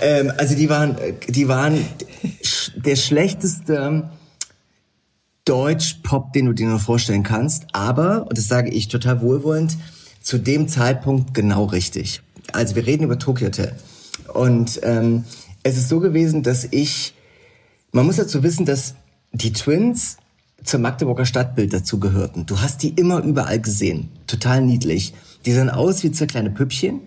Ähm, 0.00 0.32
also 0.36 0.56
die 0.56 0.68
waren, 0.68 0.96
die 1.28 1.48
waren 1.48 1.84
der 2.76 2.96
schlechteste 2.96 4.10
Deutsch-Pop, 5.44 6.32
den 6.32 6.46
du 6.46 6.52
dir 6.52 6.66
nur 6.66 6.80
vorstellen 6.80 7.22
kannst. 7.22 7.66
Aber, 7.72 8.26
und 8.28 8.36
das 8.36 8.48
sage 8.48 8.70
ich 8.70 8.88
total 8.88 9.22
wohlwollend, 9.22 9.76
zu 10.26 10.38
dem 10.38 10.66
Zeitpunkt 10.66 11.34
genau 11.34 11.66
richtig. 11.66 12.20
Also 12.52 12.74
wir 12.74 12.84
reden 12.84 13.04
über 13.04 13.16
Tokyo 13.16 13.46
Hotel. 13.46 13.76
Und 14.34 14.80
ähm, 14.82 15.22
es 15.62 15.76
ist 15.76 15.88
so 15.88 16.00
gewesen, 16.00 16.42
dass 16.42 16.66
ich, 16.68 17.14
man 17.92 18.06
muss 18.06 18.16
dazu 18.16 18.42
wissen, 18.42 18.66
dass 18.66 18.96
die 19.30 19.52
Twins 19.52 20.16
zum 20.64 20.82
Magdeburger 20.82 21.26
Stadtbild 21.26 21.72
dazu 21.72 22.00
gehörten. 22.00 22.44
Du 22.44 22.60
hast 22.60 22.82
die 22.82 22.88
immer 22.88 23.22
überall 23.22 23.60
gesehen. 23.60 24.08
Total 24.26 24.62
niedlich. 24.62 25.14
Die 25.44 25.52
sahen 25.52 25.70
aus 25.70 26.02
wie 26.02 26.10
zwei 26.10 26.26
kleine 26.26 26.50
Püppchen 26.50 27.02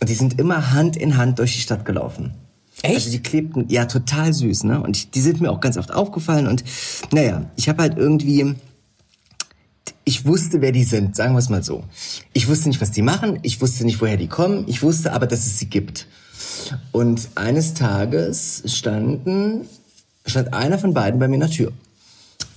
und 0.00 0.08
die 0.08 0.14
sind 0.14 0.40
immer 0.40 0.72
Hand 0.72 0.96
in 0.96 1.18
Hand 1.18 1.40
durch 1.40 1.52
die 1.52 1.60
Stadt 1.60 1.84
gelaufen. 1.84 2.32
Echt? 2.80 2.94
Also 2.94 3.10
die 3.10 3.22
klebten, 3.22 3.68
ja, 3.68 3.84
total 3.84 4.32
süß, 4.32 4.64
ne? 4.64 4.82
Und 4.82 5.14
die 5.14 5.20
sind 5.20 5.42
mir 5.42 5.50
auch 5.50 5.60
ganz 5.60 5.76
oft 5.76 5.92
aufgefallen 5.92 6.46
und 6.46 6.64
naja, 7.12 7.44
ich 7.56 7.68
habe 7.68 7.82
halt 7.82 7.98
irgendwie 7.98 8.54
ich 10.04 10.26
wusste, 10.26 10.60
wer 10.60 10.72
die 10.72 10.84
sind, 10.84 11.16
sagen 11.16 11.34
wir 11.34 11.38
es 11.38 11.48
mal 11.48 11.62
so. 11.62 11.84
Ich 12.32 12.48
wusste 12.48 12.68
nicht, 12.68 12.80
was 12.80 12.90
die 12.90 13.02
machen, 13.02 13.38
ich 13.42 13.60
wusste 13.60 13.84
nicht, 13.84 14.00
woher 14.00 14.16
die 14.16 14.28
kommen, 14.28 14.64
ich 14.66 14.82
wusste 14.82 15.12
aber, 15.12 15.26
dass 15.26 15.46
es 15.46 15.58
sie 15.58 15.66
gibt. 15.66 16.06
Und 16.92 17.28
eines 17.34 17.74
Tages 17.74 18.62
standen, 18.66 19.66
stand 20.26 20.52
einer 20.52 20.78
von 20.78 20.94
beiden 20.94 21.20
bei 21.20 21.28
mir 21.28 21.34
in 21.34 21.40
der 21.40 21.50
Tür 21.50 21.72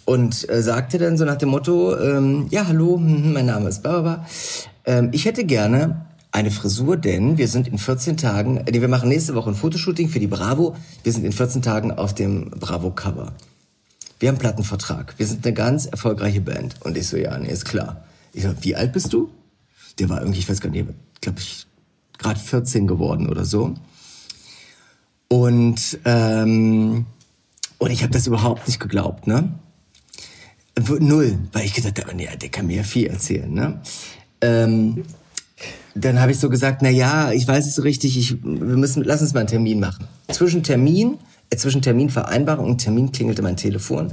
und 0.05 0.49
äh, 0.49 0.61
sagte 0.61 0.97
dann 0.97 1.17
so 1.17 1.25
nach 1.25 1.37
dem 1.37 1.49
Motto, 1.49 1.97
ähm, 1.97 2.47
ja, 2.49 2.67
hallo, 2.67 2.97
mein 3.01 3.45
Name 3.45 3.69
ist 3.69 3.83
Barbara, 3.83 4.25
ähm, 4.85 5.09
ich 5.11 5.25
hätte 5.25 5.45
gerne 5.45 6.05
eine 6.31 6.51
Frisur, 6.51 6.97
denn 6.97 7.37
wir 7.37 7.47
sind 7.47 7.67
in 7.67 7.77
14 7.77 8.17
Tagen, 8.17 8.57
äh, 8.65 8.73
wir 8.73 8.87
machen 8.87 9.09
nächste 9.09 9.35
Woche 9.35 9.49
ein 9.49 9.55
Fotoshooting 9.55 10.09
für 10.09 10.19
die 10.19 10.27
Bravo, 10.27 10.75
wir 11.03 11.11
sind 11.11 11.25
in 11.25 11.31
14 11.31 11.61
Tagen 11.61 11.91
auf 11.91 12.13
dem 12.13 12.51
Bravo-Cover 12.51 13.33
wir 14.19 14.29
haben 14.29 14.35
einen 14.35 14.41
Plattenvertrag. 14.41 15.13
Wir 15.17 15.27
sind 15.27 15.45
eine 15.45 15.53
ganz 15.53 15.85
erfolgreiche 15.85 16.41
Band. 16.41 16.75
Und 16.81 16.97
ich 16.97 17.07
so, 17.07 17.17
ja, 17.17 17.37
nee, 17.37 17.49
ist 17.49 17.65
klar. 17.65 18.05
Ich 18.33 18.43
so, 18.43 18.53
wie 18.61 18.75
alt 18.75 18.93
bist 18.93 19.13
du? 19.13 19.29
Der 19.99 20.09
war 20.09 20.21
irgendwie, 20.21 20.39
ich 20.39 20.49
weiß 20.49 20.61
gar 20.61 20.69
nicht, 20.69 20.87
glaube 21.21 21.39
ich, 21.39 21.67
gerade 22.17 22.39
14 22.39 22.87
geworden 22.87 23.29
oder 23.29 23.45
so. 23.45 23.75
Und, 25.27 25.99
ähm, 26.05 27.05
und 27.77 27.91
ich 27.91 28.01
habe 28.03 28.13
das 28.13 28.27
überhaupt 28.27 28.67
nicht 28.67 28.79
geglaubt, 28.79 29.27
ne? 29.27 29.53
Null, 30.99 31.37
weil 31.53 31.65
ich 31.65 31.73
gedacht 31.73 31.99
habe, 31.99 32.15
nee, 32.15 32.29
der 32.39 32.49
kann 32.49 32.67
mir 32.67 32.77
ja 32.77 32.83
viel 32.83 33.07
erzählen, 33.07 33.51
ne? 33.51 33.81
Ähm, 34.41 35.03
dann 35.95 36.19
habe 36.19 36.31
ich 36.31 36.39
so 36.39 36.49
gesagt, 36.49 36.81
na 36.81 36.89
ja, 36.89 37.31
ich 37.31 37.47
weiß 37.47 37.65
nicht 37.65 37.73
so 37.73 37.81
richtig, 37.81 38.17
ich, 38.17 38.43
wir 38.43 38.77
müssen, 38.77 39.03
lass 39.03 39.21
uns 39.21 39.33
mal 39.33 39.41
einen 39.41 39.49
Termin 39.49 39.79
machen. 39.79 40.07
Zwischen 40.29 40.61
Termin 40.61 41.17
zwischen 41.55 41.81
Terminvereinbarung 41.81 42.65
und 42.65 42.77
Termin 42.79 43.11
klingelte 43.11 43.41
mein 43.41 43.57
Telefon 43.57 44.11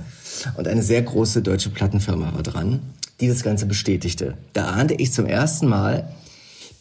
und 0.56 0.68
eine 0.68 0.82
sehr 0.82 1.02
große 1.02 1.42
deutsche 1.42 1.70
Plattenfirma 1.70 2.32
war 2.32 2.42
dran, 2.42 2.80
die 3.20 3.28
das 3.28 3.42
Ganze 3.42 3.66
bestätigte. 3.66 4.34
Da 4.52 4.66
ahnte 4.66 4.94
ich 4.94 5.12
zum 5.12 5.26
ersten 5.26 5.66
Mal, 5.66 6.08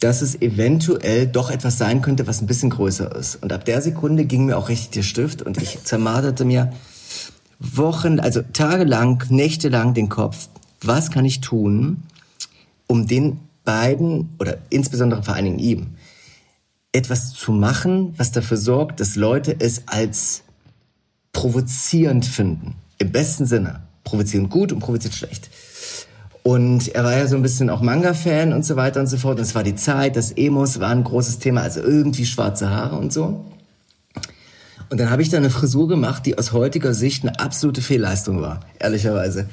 dass 0.00 0.22
es 0.22 0.40
eventuell 0.40 1.26
doch 1.26 1.50
etwas 1.50 1.78
sein 1.78 2.02
könnte, 2.02 2.26
was 2.26 2.40
ein 2.40 2.46
bisschen 2.46 2.70
größer 2.70 3.14
ist. 3.16 3.36
Und 3.36 3.52
ab 3.52 3.64
der 3.64 3.80
Sekunde 3.80 4.24
ging 4.24 4.46
mir 4.46 4.58
auch 4.58 4.68
richtig 4.68 4.90
der 4.90 5.02
Stift 5.02 5.42
und 5.42 5.60
ich 5.60 5.82
zermarterte 5.84 6.44
mir 6.44 6.72
Wochen, 7.58 8.20
also 8.20 8.42
tagelang, 8.52 9.22
nächtelang 9.28 9.94
den 9.94 10.08
Kopf, 10.08 10.48
was 10.82 11.10
kann 11.10 11.24
ich 11.24 11.40
tun, 11.40 12.02
um 12.86 13.06
den 13.06 13.40
beiden 13.64 14.34
oder 14.38 14.58
insbesondere 14.70 15.22
vor 15.22 15.34
allen 15.34 15.46
Dingen 15.46 15.58
ihm 15.58 15.86
etwas 16.94 17.32
zu 17.32 17.52
machen, 17.52 18.14
was 18.16 18.32
dafür 18.32 18.56
sorgt, 18.56 19.00
dass 19.00 19.16
Leute 19.16 19.56
es 19.58 19.82
als 19.86 20.42
provozierend 21.32 22.24
finden. 22.24 22.76
Im 22.98 23.10
besten 23.10 23.46
Sinne. 23.46 23.80
Provozierend 24.04 24.50
gut 24.50 24.72
und 24.72 24.78
provozierend 24.78 25.16
schlecht. 25.16 25.50
Und 26.44 26.94
er 26.94 27.04
war 27.04 27.16
ja 27.16 27.26
so 27.26 27.36
ein 27.36 27.42
bisschen 27.42 27.70
auch 27.70 27.80
Manga-Fan 27.80 28.52
und 28.52 28.64
so 28.64 28.76
weiter 28.76 29.00
und 29.00 29.06
so 29.08 29.16
fort. 29.16 29.38
Und 29.38 29.42
es 29.42 29.54
war 29.54 29.62
die 29.62 29.74
Zeit, 29.74 30.14
das 30.14 30.32
Emos 30.32 30.78
war 30.78 30.90
ein 30.90 31.02
großes 31.02 31.38
Thema, 31.38 31.62
also 31.62 31.80
irgendwie 31.80 32.26
schwarze 32.26 32.70
Haare 32.70 32.96
und 32.96 33.12
so. 33.12 33.44
Und 34.90 35.00
dann 35.00 35.10
habe 35.10 35.22
ich 35.22 35.30
da 35.30 35.38
eine 35.38 35.50
Frisur 35.50 35.88
gemacht, 35.88 36.26
die 36.26 36.38
aus 36.38 36.52
heutiger 36.52 36.94
Sicht 36.94 37.24
eine 37.24 37.40
absolute 37.40 37.80
Fehlleistung 37.80 38.42
war, 38.42 38.60
ehrlicherweise. 38.78 39.48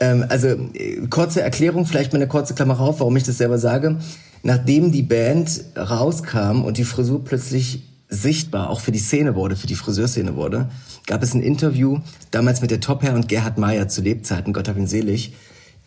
Ähm, 0.00 0.26
also 0.28 0.48
äh, 0.48 1.06
kurze 1.08 1.40
Erklärung, 1.40 1.86
vielleicht 1.86 2.12
mal 2.12 2.18
eine 2.18 2.26
kurze 2.26 2.54
Klammer 2.54 2.80
auf, 2.80 3.00
warum 3.00 3.16
ich 3.16 3.22
das 3.22 3.38
selber 3.38 3.58
sage. 3.58 3.98
Nachdem 4.42 4.90
die 4.90 5.02
Band 5.02 5.64
rauskam 5.76 6.62
und 6.62 6.78
die 6.78 6.84
Frisur 6.84 7.24
plötzlich 7.24 7.82
sichtbar 8.08 8.70
auch 8.70 8.80
für 8.80 8.92
die 8.92 8.98
Szene 8.98 9.34
wurde, 9.34 9.56
für 9.56 9.66
die 9.66 9.74
Friseurszene 9.74 10.36
wurde, 10.36 10.68
gab 11.06 11.22
es 11.22 11.34
ein 11.34 11.42
Interview 11.42 11.98
damals 12.30 12.60
mit 12.60 12.70
der 12.70 12.80
Top 12.80 13.02
Hair 13.02 13.14
und 13.14 13.28
Gerhard 13.28 13.58
Meyer 13.58 13.88
zu 13.88 14.02
Lebzeiten, 14.02 14.52
Gott 14.52 14.68
hab 14.68 14.76
ihn 14.76 14.86
selig, 14.86 15.34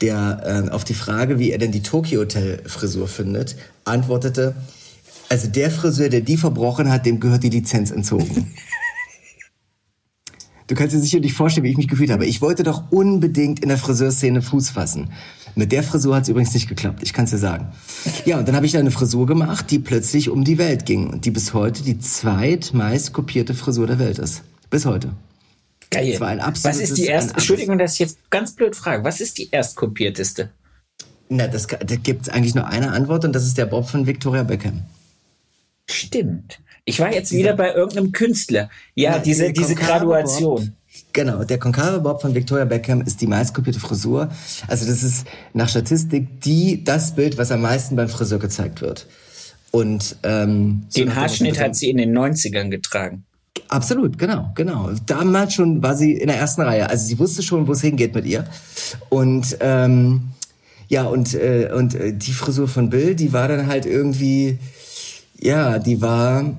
der 0.01 0.65
äh, 0.67 0.71
auf 0.71 0.83
die 0.83 0.93
Frage, 0.93 1.37
wie 1.37 1.51
er 1.51 1.57
denn 1.57 1.71
die 1.71 1.83
Tokyo 1.83 2.21
Hotel 2.21 2.61
Frisur 2.65 3.07
findet, 3.07 3.55
antwortete, 3.83 4.55
also 5.29 5.47
der 5.47 5.71
Friseur, 5.71 6.09
der 6.09 6.21
die 6.21 6.37
verbrochen 6.37 6.91
hat, 6.91 7.05
dem 7.05 7.19
gehört 7.19 7.43
die 7.43 7.49
Lizenz 7.49 7.91
entzogen. 7.91 8.53
Du 10.67 10.73
kannst 10.73 10.95
dir 10.95 10.99
sicherlich 10.99 11.33
vorstellen, 11.33 11.63
wie 11.63 11.69
ich 11.69 11.77
mich 11.77 11.87
gefühlt 11.87 12.09
habe. 12.09 12.25
Ich 12.25 12.41
wollte 12.41 12.63
doch 12.63 12.91
unbedingt 12.91 13.59
in 13.59 13.69
der 13.69 13.77
Friseurszene 13.77 14.41
Fuß 14.41 14.71
fassen. 14.71 15.11
Mit 15.55 15.71
der 15.71 15.83
Frisur 15.83 16.15
hat 16.15 16.23
es 16.23 16.29
übrigens 16.29 16.53
nicht 16.53 16.67
geklappt, 16.67 17.01
ich 17.01 17.13
kann 17.13 17.25
es 17.25 17.31
dir 17.31 17.37
sagen. 17.37 17.67
Ja, 18.25 18.37
und 18.37 18.47
dann 18.47 18.55
habe 18.55 18.65
ich 18.65 18.73
da 18.73 18.79
eine 18.79 18.91
Frisur 18.91 19.25
gemacht, 19.25 19.71
die 19.71 19.79
plötzlich 19.79 20.29
um 20.29 20.43
die 20.43 20.57
Welt 20.57 20.85
ging 20.85 21.09
und 21.09 21.25
die 21.25 21.31
bis 21.31 21.53
heute 21.53 21.81
die 21.83 21.97
zweitmeist 21.97 23.13
kopierte 23.13 23.53
Frisur 23.53 23.87
der 23.87 23.97
Welt 23.99 24.19
ist. 24.19 24.43
Bis 24.69 24.85
heute. 24.85 25.13
Geil. 25.91 26.11
Das 26.11 26.19
war 26.19 26.27
ein 26.27 26.39
Was 26.39 26.77
ist 26.77 26.97
die 26.97 27.05
erste, 27.05 27.33
Entschuldigung, 27.33 27.77
dass 27.77 27.93
ich 27.93 27.99
jetzt 27.99 28.29
ganz 28.29 28.53
blöd 28.53 28.75
frage, 28.75 29.05
was 29.05 29.21
ist 29.21 29.37
die 29.37 29.49
erstkopierteste? 29.51 30.49
Na, 31.29 31.47
das, 31.47 31.67
da 31.67 31.95
gibt 31.95 32.23
es 32.23 32.29
eigentlich 32.29 32.53
nur 32.53 32.67
eine 32.67 32.91
Antwort 32.91 33.23
und 33.23 33.33
das 33.33 33.45
ist 33.45 33.57
der 33.57 33.65
Bob 33.65 33.87
von 33.87 34.05
Victoria 34.05 34.43
Beckham. 34.43 34.83
Stimmt. 35.89 36.59
Ich 36.83 36.99
war 36.99 37.13
jetzt 37.13 37.31
wieder 37.31 37.53
bei 37.53 37.73
irgendeinem 37.73 38.11
Künstler. 38.11 38.69
Ja, 38.93 39.13
Na, 39.13 39.19
diese, 39.19 39.51
diese 39.51 39.73
Graduation. 39.73 40.75
Genau, 41.15 41.45
der 41.45 41.57
Concave 41.59 42.01
Bob 42.01 42.21
von 42.21 42.35
Victoria 42.35 42.65
Beckham 42.65 43.01
ist 43.01 43.21
die 43.21 43.27
meistkopierte 43.27 43.79
Frisur. 43.79 44.27
Also 44.67 44.85
das 44.85 45.01
ist 45.01 45.25
nach 45.53 45.69
Statistik 45.69 46.41
die 46.41 46.83
das 46.83 47.15
Bild, 47.15 47.37
was 47.37 47.53
am 47.53 47.61
meisten 47.61 47.95
beim 47.95 48.09
Friseur 48.09 48.37
gezeigt 48.37 48.81
wird. 48.81 49.07
Und 49.71 50.17
ähm, 50.23 50.83
den 50.93 51.15
Haarschnitt 51.15 51.57
hat 51.57 51.73
sie 51.77 51.89
in 51.89 51.97
den 51.99 52.11
90ern 52.17 52.69
getragen. 52.69 53.23
Absolut, 53.69 54.17
genau, 54.17 54.51
genau. 54.55 54.91
Damals 55.05 55.53
schon 55.53 55.81
war 55.81 55.95
sie 55.95 56.11
in 56.11 56.27
der 56.27 56.35
ersten 56.35 56.63
Reihe. 56.63 56.89
Also 56.89 57.07
sie 57.07 57.17
wusste 57.17 57.43
schon, 57.43 57.65
wo 57.65 57.71
es 57.71 57.79
hingeht 57.79 58.13
mit 58.13 58.25
ihr. 58.25 58.43
Und 59.07 59.55
ähm, 59.61 60.31
ja, 60.89 61.05
und, 61.05 61.33
äh, 61.33 61.71
und 61.73 61.95
äh, 61.95 62.11
die 62.11 62.33
Frisur 62.33 62.67
von 62.67 62.89
Bill, 62.89 63.15
die 63.15 63.31
war 63.31 63.47
dann 63.47 63.67
halt 63.67 63.85
irgendwie, 63.85 64.59
ja, 65.39 65.79
die 65.79 66.01
war 66.01 66.57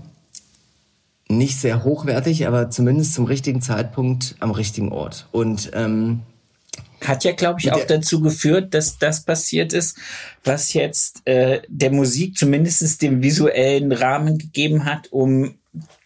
nicht 1.29 1.59
sehr 1.59 1.85
hochwertig, 1.85 2.47
aber 2.47 2.71
zumindest 2.71 3.15
zum 3.15 3.25
richtigen 3.25 3.61
Zeitpunkt 3.61 4.37
am 4.39 4.51
richtigen 4.51 4.93
Ort. 4.93 5.27
Und 5.33 5.71
ähm, 5.75 6.21
hat 7.05 7.25
ja, 7.25 7.33
glaube 7.33 7.61
ich, 7.61 7.73
auch 7.73 7.85
dazu 7.85 8.21
geführt, 8.21 8.75
dass 8.75 8.99
das 8.99 9.25
passiert 9.25 9.73
ist, 9.73 9.99
was 10.45 10.73
jetzt 10.73 11.27
äh, 11.27 11.62
der 11.69 11.91
Musik 11.91 12.37
zumindest 12.37 13.03
den 13.03 13.23
visuellen 13.23 13.93
Rahmen 13.93 14.39
gegeben 14.39 14.85
hat, 14.85 15.12
um 15.12 15.55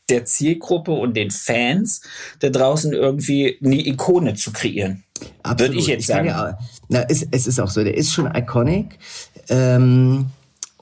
der 0.08 0.24
Zielgruppe 0.24 0.92
und 0.92 1.16
den 1.16 1.30
Fans 1.30 2.02
da 2.40 2.50
draußen 2.50 2.92
irgendwie 2.92 3.58
eine 3.64 3.86
Ikone 3.86 4.34
zu 4.34 4.52
kreieren. 4.52 5.04
Absolut. 5.42 5.60
Würde 5.60 5.80
ich 5.80 5.86
jetzt 5.86 6.06
sagen. 6.06 6.26
Ich 6.26 6.32
ja, 6.32 6.58
na, 6.88 7.04
es, 7.08 7.26
es 7.30 7.46
ist 7.46 7.60
auch 7.60 7.70
so, 7.70 7.84
der 7.84 7.96
ist 7.96 8.12
schon 8.12 8.26
iconic. 8.34 8.98
Ähm, 9.48 10.26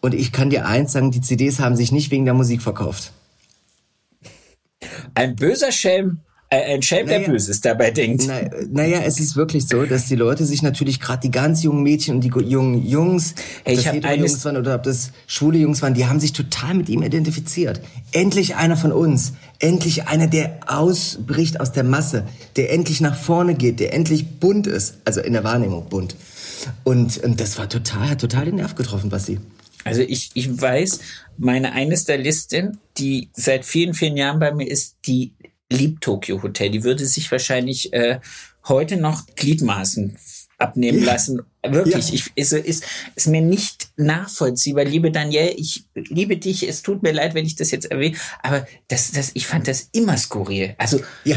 und 0.00 0.14
ich 0.14 0.32
kann 0.32 0.48
dir 0.48 0.66
eins 0.66 0.92
sagen, 0.92 1.10
die 1.10 1.20
CDs 1.20 1.58
haben 1.58 1.76
sich 1.76 1.92
nicht 1.92 2.10
wegen 2.10 2.24
der 2.24 2.34
Musik 2.34 2.62
verkauft. 2.62 3.12
Ein 5.14 5.36
böser 5.36 5.72
Schelm, 5.72 6.20
äh, 6.50 6.74
ein 6.74 6.82
Schelm, 6.82 7.06
naja, 7.06 7.18
der 7.18 7.26
Böses 7.26 7.60
dabei 7.60 7.90
denkt. 7.90 8.24
Na, 8.26 8.40
naja, 8.70 9.00
es 9.04 9.20
ist 9.20 9.36
wirklich 9.36 9.68
so, 9.68 9.84
dass 9.84 10.06
die 10.06 10.14
Leute 10.14 10.46
sich 10.46 10.62
natürlich 10.62 10.98
gerade 10.98 11.20
die 11.20 11.30
ganz 11.30 11.62
jungen 11.62 11.82
Mädchen 11.82 12.14
und 12.14 12.20
die 12.22 12.28
jungen 12.28 12.86
Jungs, 12.86 13.34
hey, 13.64 13.78
ob 13.78 14.00
das 14.00 14.16
Jungs 14.16 14.44
waren 14.46 14.56
oder 14.56 14.74
ob 14.74 14.82
das 14.82 15.12
schwule 15.26 15.58
Jungs 15.58 15.82
waren, 15.82 15.92
die 15.92 16.06
haben 16.06 16.20
sich 16.20 16.32
total 16.32 16.74
mit 16.74 16.88
ihm 16.88 17.02
identifiziert. 17.02 17.82
Endlich 18.12 18.56
einer 18.56 18.78
von 18.78 18.92
uns. 18.92 19.34
Endlich 19.58 20.08
einer, 20.08 20.26
der 20.26 20.60
ausbricht 20.66 21.60
aus 21.60 21.72
der 21.72 21.84
Masse, 21.84 22.24
der 22.56 22.72
endlich 22.72 23.02
nach 23.02 23.16
vorne 23.16 23.54
geht, 23.54 23.78
der 23.80 23.92
endlich 23.92 24.38
bunt 24.40 24.66
ist. 24.66 24.98
Also 25.04 25.20
in 25.20 25.34
der 25.34 25.44
Wahrnehmung 25.44 25.88
bunt. 25.90 26.16
Und, 26.82 27.18
und 27.18 27.40
das 27.40 27.58
war 27.58 27.68
total, 27.68 28.08
hat 28.10 28.20
total 28.22 28.46
den 28.46 28.56
Nerv 28.56 28.74
getroffen, 28.74 29.10
Basti. 29.10 29.38
Also 29.88 30.02
ich, 30.02 30.30
ich 30.34 30.60
weiß, 30.60 31.00
meine 31.36 31.72
eine 31.72 31.96
Stylistin, 31.96 32.78
die 32.98 33.30
seit 33.32 33.64
vielen, 33.64 33.94
vielen 33.94 34.16
Jahren 34.16 34.38
bei 34.38 34.52
mir 34.52 34.70
ist, 34.70 34.96
die 35.06 35.32
liebt 35.70 36.02
Tokyo 36.02 36.42
Hotel. 36.42 36.70
Die 36.70 36.84
würde 36.84 37.06
sich 37.06 37.30
wahrscheinlich 37.30 37.92
äh, 37.92 38.20
heute 38.66 38.96
noch 38.96 39.26
Gliedmaßen 39.36 40.18
abnehmen 40.58 41.00
ja. 41.00 41.06
lassen. 41.12 41.42
Wirklich, 41.66 42.08
ja. 42.08 42.14
ich, 42.14 42.32
ist, 42.34 42.52
ist, 42.52 42.84
ist 43.14 43.26
mir 43.28 43.40
nicht 43.40 43.90
nachvollziehbar. 43.96 44.84
Liebe 44.84 45.10
Danielle, 45.10 45.52
ich 45.52 45.84
liebe 45.94 46.36
dich. 46.36 46.68
Es 46.68 46.82
tut 46.82 47.02
mir 47.02 47.12
leid, 47.12 47.34
wenn 47.34 47.46
ich 47.46 47.56
das 47.56 47.70
jetzt 47.70 47.90
erwähne, 47.90 48.16
aber 48.42 48.66
das, 48.88 49.12
das, 49.12 49.30
ich 49.34 49.46
fand 49.46 49.68
das 49.68 49.88
immer 49.92 50.16
skurril. 50.16 50.74
Also 50.78 51.00
ja. 51.24 51.36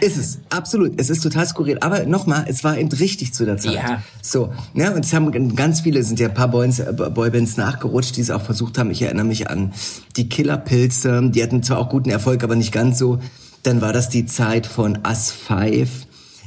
Ist 0.00 0.16
es, 0.16 0.38
absolut. 0.50 1.00
Es 1.00 1.10
ist 1.10 1.22
total 1.22 1.46
skurril. 1.46 1.78
Aber 1.80 2.04
nochmal, 2.06 2.44
es 2.48 2.64
war 2.64 2.76
eben 2.76 2.90
richtig 2.90 3.32
zu 3.32 3.44
der 3.44 3.56
Zeit. 3.56 3.74
Ja. 3.74 4.02
So, 4.20 4.52
ne, 4.74 4.92
und 4.92 5.04
es 5.04 5.12
haben 5.12 5.54
ganz 5.54 5.80
viele, 5.80 6.02
sind 6.02 6.20
ja 6.20 6.28
ein 6.28 6.34
paar 6.34 6.48
Boys, 6.48 6.80
äh, 6.80 6.92
Boybands 6.92 7.56
nachgerutscht, 7.56 8.16
die 8.16 8.20
es 8.20 8.30
auch 8.30 8.42
versucht 8.42 8.78
haben. 8.78 8.90
Ich 8.90 9.02
erinnere 9.02 9.24
mich 9.24 9.48
an 9.48 9.72
die 10.16 10.28
Killerpilze. 10.28 11.30
Die 11.30 11.42
hatten 11.42 11.62
zwar 11.62 11.78
auch 11.78 11.88
guten 11.88 12.10
Erfolg, 12.10 12.42
aber 12.44 12.56
nicht 12.56 12.72
ganz 12.72 12.98
so. 12.98 13.20
Dann 13.62 13.80
war 13.80 13.92
das 13.92 14.08
die 14.08 14.26
Zeit 14.26 14.66
von 14.66 14.98
Us 15.06 15.30
5. 15.30 16.06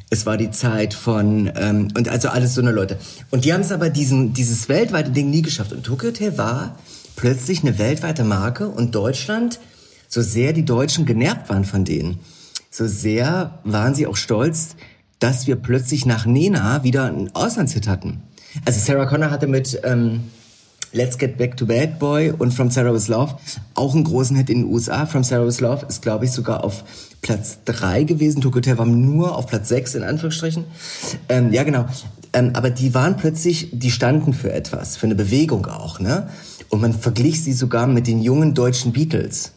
Es 0.09 0.25
war 0.25 0.37
die 0.37 0.51
Zeit 0.51 0.93
von, 0.93 1.51
ähm, 1.55 1.89
und 1.95 2.09
also 2.09 2.29
alles 2.29 2.55
so 2.55 2.61
eine 2.61 2.71
Leute. 2.71 2.97
Und 3.29 3.45
die 3.45 3.53
haben 3.53 3.61
es 3.61 3.71
aber 3.71 3.89
diesen, 3.89 4.33
dieses 4.33 4.67
weltweite 4.67 5.11
Ding 5.11 5.29
nie 5.29 5.41
geschafft. 5.41 5.71
Und 5.71 5.83
Tokyo 5.83 6.09
Hotel 6.09 6.37
war 6.37 6.77
plötzlich 7.15 7.61
eine 7.61 7.77
weltweite 7.77 8.23
Marke 8.23 8.67
und 8.69 8.95
Deutschland, 8.95 9.59
so 10.07 10.21
sehr 10.21 10.53
die 10.53 10.65
Deutschen 10.65 11.05
genervt 11.05 11.49
waren 11.49 11.63
von 11.63 11.85
denen 11.85 12.19
so 12.69 12.87
sehr 12.87 13.59
waren 13.63 13.95
sie 13.95 14.07
auch 14.07 14.17
stolz, 14.17 14.75
dass 15.19 15.47
wir 15.47 15.55
plötzlich 15.55 16.05
nach 16.05 16.25
Nena 16.25 16.83
wieder 16.83 17.05
einen 17.05 17.33
Auslandshit 17.35 17.87
hatten. 17.87 18.23
Also 18.65 18.79
Sarah 18.79 19.05
Connor 19.05 19.31
hatte 19.31 19.47
mit 19.47 19.79
ähm, 19.83 20.21
Let's 20.91 21.17
Get 21.17 21.37
Back 21.37 21.55
to 21.57 21.65
Bad 21.65 21.99
Boy 21.99 22.31
und 22.31 22.51
From 22.53 22.71
Sarah 22.71 22.93
With 22.93 23.07
Love 23.09 23.37
auch 23.75 23.93
einen 23.93 24.03
großen 24.03 24.35
Hit 24.35 24.49
in 24.49 24.63
den 24.63 24.71
USA. 24.71 25.05
From 25.05 25.23
Sarah 25.23 25.45
With 25.45 25.59
Love 25.59 25.85
ist, 25.87 26.01
glaube 26.01 26.25
ich, 26.25 26.31
sogar 26.31 26.63
auf 26.63 26.83
Platz 27.21 27.59
drei 27.65 28.03
gewesen. 28.03 28.41
Tokyo 28.41 28.57
Hotel 28.57 28.77
war 28.77 28.85
nur 28.85 29.35
auf 29.35 29.47
Platz 29.47 29.69
sechs 29.69 29.93
in 29.93 30.03
Anführungsstrichen. 30.03 30.65
Ähm, 31.27 31.53
ja, 31.53 31.63
genau. 31.63 31.85
Ähm, 32.33 32.51
aber 32.53 32.69
die 32.69 32.93
waren 32.93 33.17
plötzlich, 33.17 33.69
die 33.71 33.91
standen 33.91 34.33
für 34.33 34.51
etwas, 34.51 34.97
für 34.97 35.05
eine 35.05 35.15
Bewegung 35.15 35.65
auch, 35.67 35.99
ne? 35.99 36.29
Und 36.69 36.81
man 36.81 36.93
verglich 36.93 37.43
sie 37.43 37.53
sogar 37.53 37.87
mit 37.87 38.07
den 38.07 38.21
jungen 38.21 38.53
deutschen 38.53 38.91
Beatles. 38.91 39.53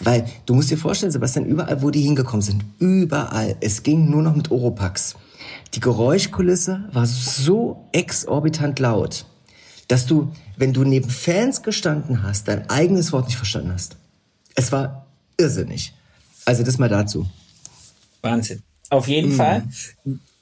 Weil 0.00 0.26
du 0.44 0.54
musst 0.54 0.70
dir 0.70 0.78
vorstellen, 0.78 1.12
Sebastian, 1.12 1.46
überall, 1.46 1.82
wo 1.82 1.90
die 1.90 2.02
hingekommen 2.02 2.42
sind, 2.42 2.64
überall, 2.78 3.56
es 3.60 3.82
ging 3.82 4.10
nur 4.10 4.22
noch 4.22 4.36
mit 4.36 4.50
Oropax. 4.50 5.16
Die 5.74 5.80
Geräuschkulisse 5.80 6.88
war 6.92 7.06
so 7.06 7.88
exorbitant 7.92 8.78
laut, 8.78 9.24
dass 9.88 10.06
du, 10.06 10.32
wenn 10.56 10.72
du 10.72 10.84
neben 10.84 11.08
Fans 11.08 11.62
gestanden 11.62 12.22
hast, 12.22 12.48
dein 12.48 12.68
eigenes 12.68 13.12
Wort 13.12 13.26
nicht 13.26 13.36
verstanden 13.36 13.72
hast. 13.72 13.96
Es 14.54 14.72
war 14.72 15.06
irrsinnig. 15.38 15.94
Also 16.44 16.62
das 16.62 16.78
mal 16.78 16.88
dazu. 16.88 17.26
Wahnsinn. 18.22 18.62
Auf 18.90 19.08
jeden 19.08 19.32
mhm. 19.32 19.36
Fall. 19.36 19.68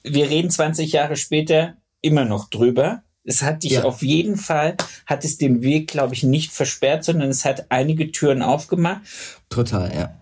Wir 0.02 0.28
reden 0.28 0.50
20 0.50 0.92
Jahre 0.92 1.16
später 1.16 1.76
immer 2.00 2.24
noch 2.24 2.50
drüber. 2.50 3.02
Es 3.24 3.42
hat 3.42 3.62
dich 3.62 3.72
ja. 3.72 3.84
auf 3.84 4.02
jeden 4.02 4.36
Fall, 4.36 4.76
hat 5.06 5.24
es 5.24 5.38
den 5.38 5.62
Weg, 5.62 5.88
glaube 5.88 6.14
ich, 6.14 6.22
nicht 6.22 6.52
versperrt, 6.52 7.04
sondern 7.04 7.30
es 7.30 7.44
hat 7.44 7.66
einige 7.70 8.12
Türen 8.12 8.42
aufgemacht. 8.42 9.00
Total, 9.48 9.94
ja. 9.94 10.14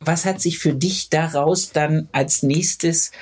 Was 0.00 0.24
hat 0.26 0.40
sich 0.40 0.58
für 0.58 0.74
dich 0.74 1.08
daraus 1.10 1.72
dann 1.72 2.08
als 2.12 2.42
nächstes 2.42 3.12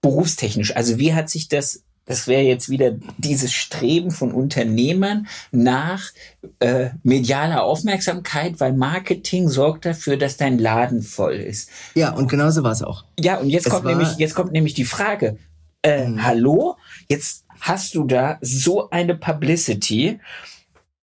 berufstechnisch, 0.00 0.74
also 0.76 0.98
wie 0.98 1.14
hat 1.14 1.28
sich 1.28 1.48
das 1.48 1.82
Das 2.06 2.26
wäre 2.26 2.42
jetzt 2.42 2.70
wieder 2.70 2.92
dieses 3.18 3.52
Streben 3.52 4.10
von 4.10 4.32
Unternehmern 4.32 5.26
nach 5.50 6.12
äh, 6.60 6.90
medialer 7.02 7.64
Aufmerksamkeit, 7.64 8.60
weil 8.60 8.72
Marketing 8.72 9.50
sorgt 9.50 9.84
dafür, 9.84 10.16
dass 10.16 10.38
dein 10.38 10.58
Laden 10.58 11.02
voll 11.02 11.34
ist. 11.34 11.68
Ja, 11.94 12.12
und 12.12 12.28
genauso 12.30 12.62
war 12.62 12.72
es 12.72 12.82
auch. 12.82 13.04
Ja, 13.20 13.36
und 13.36 13.50
jetzt 13.50 13.66
Es 13.66 13.72
kommt 13.72 13.84
nämlich 13.84 14.16
jetzt 14.16 14.34
kommt 14.34 14.52
nämlich 14.52 14.72
die 14.72 14.86
Frage: 14.86 15.36
äh, 15.82 16.06
Hallo, 16.18 16.76
jetzt 17.10 17.44
hast 17.60 17.94
du 17.94 18.04
da 18.04 18.38
so 18.40 18.90
eine 18.90 19.14
Publicity, 19.14 20.20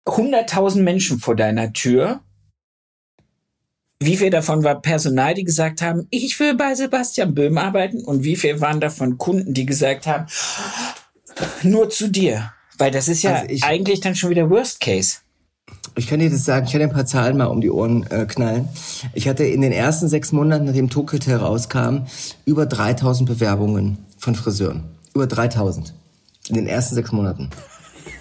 100.000 0.06 0.82
Menschen 0.82 1.18
vor 1.18 1.34
deiner 1.36 1.72
Tür. 1.72 2.20
Wie 3.98 4.16
viel 4.18 4.30
davon 4.30 4.62
war 4.62 4.80
Personal, 4.82 5.34
die 5.34 5.44
gesagt 5.44 5.80
haben, 5.80 6.06
ich 6.10 6.38
will 6.38 6.54
bei 6.54 6.74
Sebastian 6.74 7.34
Böhm 7.34 7.56
arbeiten? 7.58 8.04
Und 8.04 8.24
wie 8.24 8.36
viel 8.36 8.60
waren 8.60 8.80
davon 8.80 9.16
Kunden, 9.18 9.54
die 9.54 9.64
gesagt 9.66 10.06
haben, 10.06 10.26
nur 11.62 11.88
zu 11.88 12.08
dir? 12.08 12.52
Weil 12.78 12.90
das 12.90 13.08
ist 13.08 13.22
ja 13.22 13.36
Also 13.36 13.46
ich- 13.48 13.64
eigentlich 13.64 14.00
dann 14.00 14.14
schon 14.14 14.30
wieder 14.30 14.50
Worst 14.50 14.80
Case. 14.80 15.18
Ich 15.96 16.06
kann 16.08 16.20
dir 16.20 16.28
das 16.30 16.44
sagen, 16.44 16.66
ich 16.66 16.72
kann 16.72 16.80
dir 16.80 16.88
ein 16.88 16.92
paar 16.92 17.06
Zahlen 17.06 17.38
mal 17.38 17.46
um 17.46 17.62
die 17.62 17.70
Ohren 17.70 18.06
äh, 18.10 18.26
knallen. 18.26 18.68
Ich 19.14 19.28
hatte 19.28 19.44
in 19.44 19.62
den 19.62 19.72
ersten 19.72 20.08
sechs 20.08 20.30
Monaten, 20.30 20.66
nachdem 20.66 20.90
Tokyo 20.90 21.14
Hotel 21.18 21.36
rauskam, 21.36 22.04
über 22.44 22.66
3000 22.66 23.26
Bewerbungen 23.26 23.96
von 24.18 24.34
Friseuren. 24.34 24.84
Über 25.14 25.26
3000. 25.26 25.94
In 26.48 26.54
den 26.54 26.66
ersten 26.66 26.94
sechs 26.94 27.12
Monaten. 27.12 27.50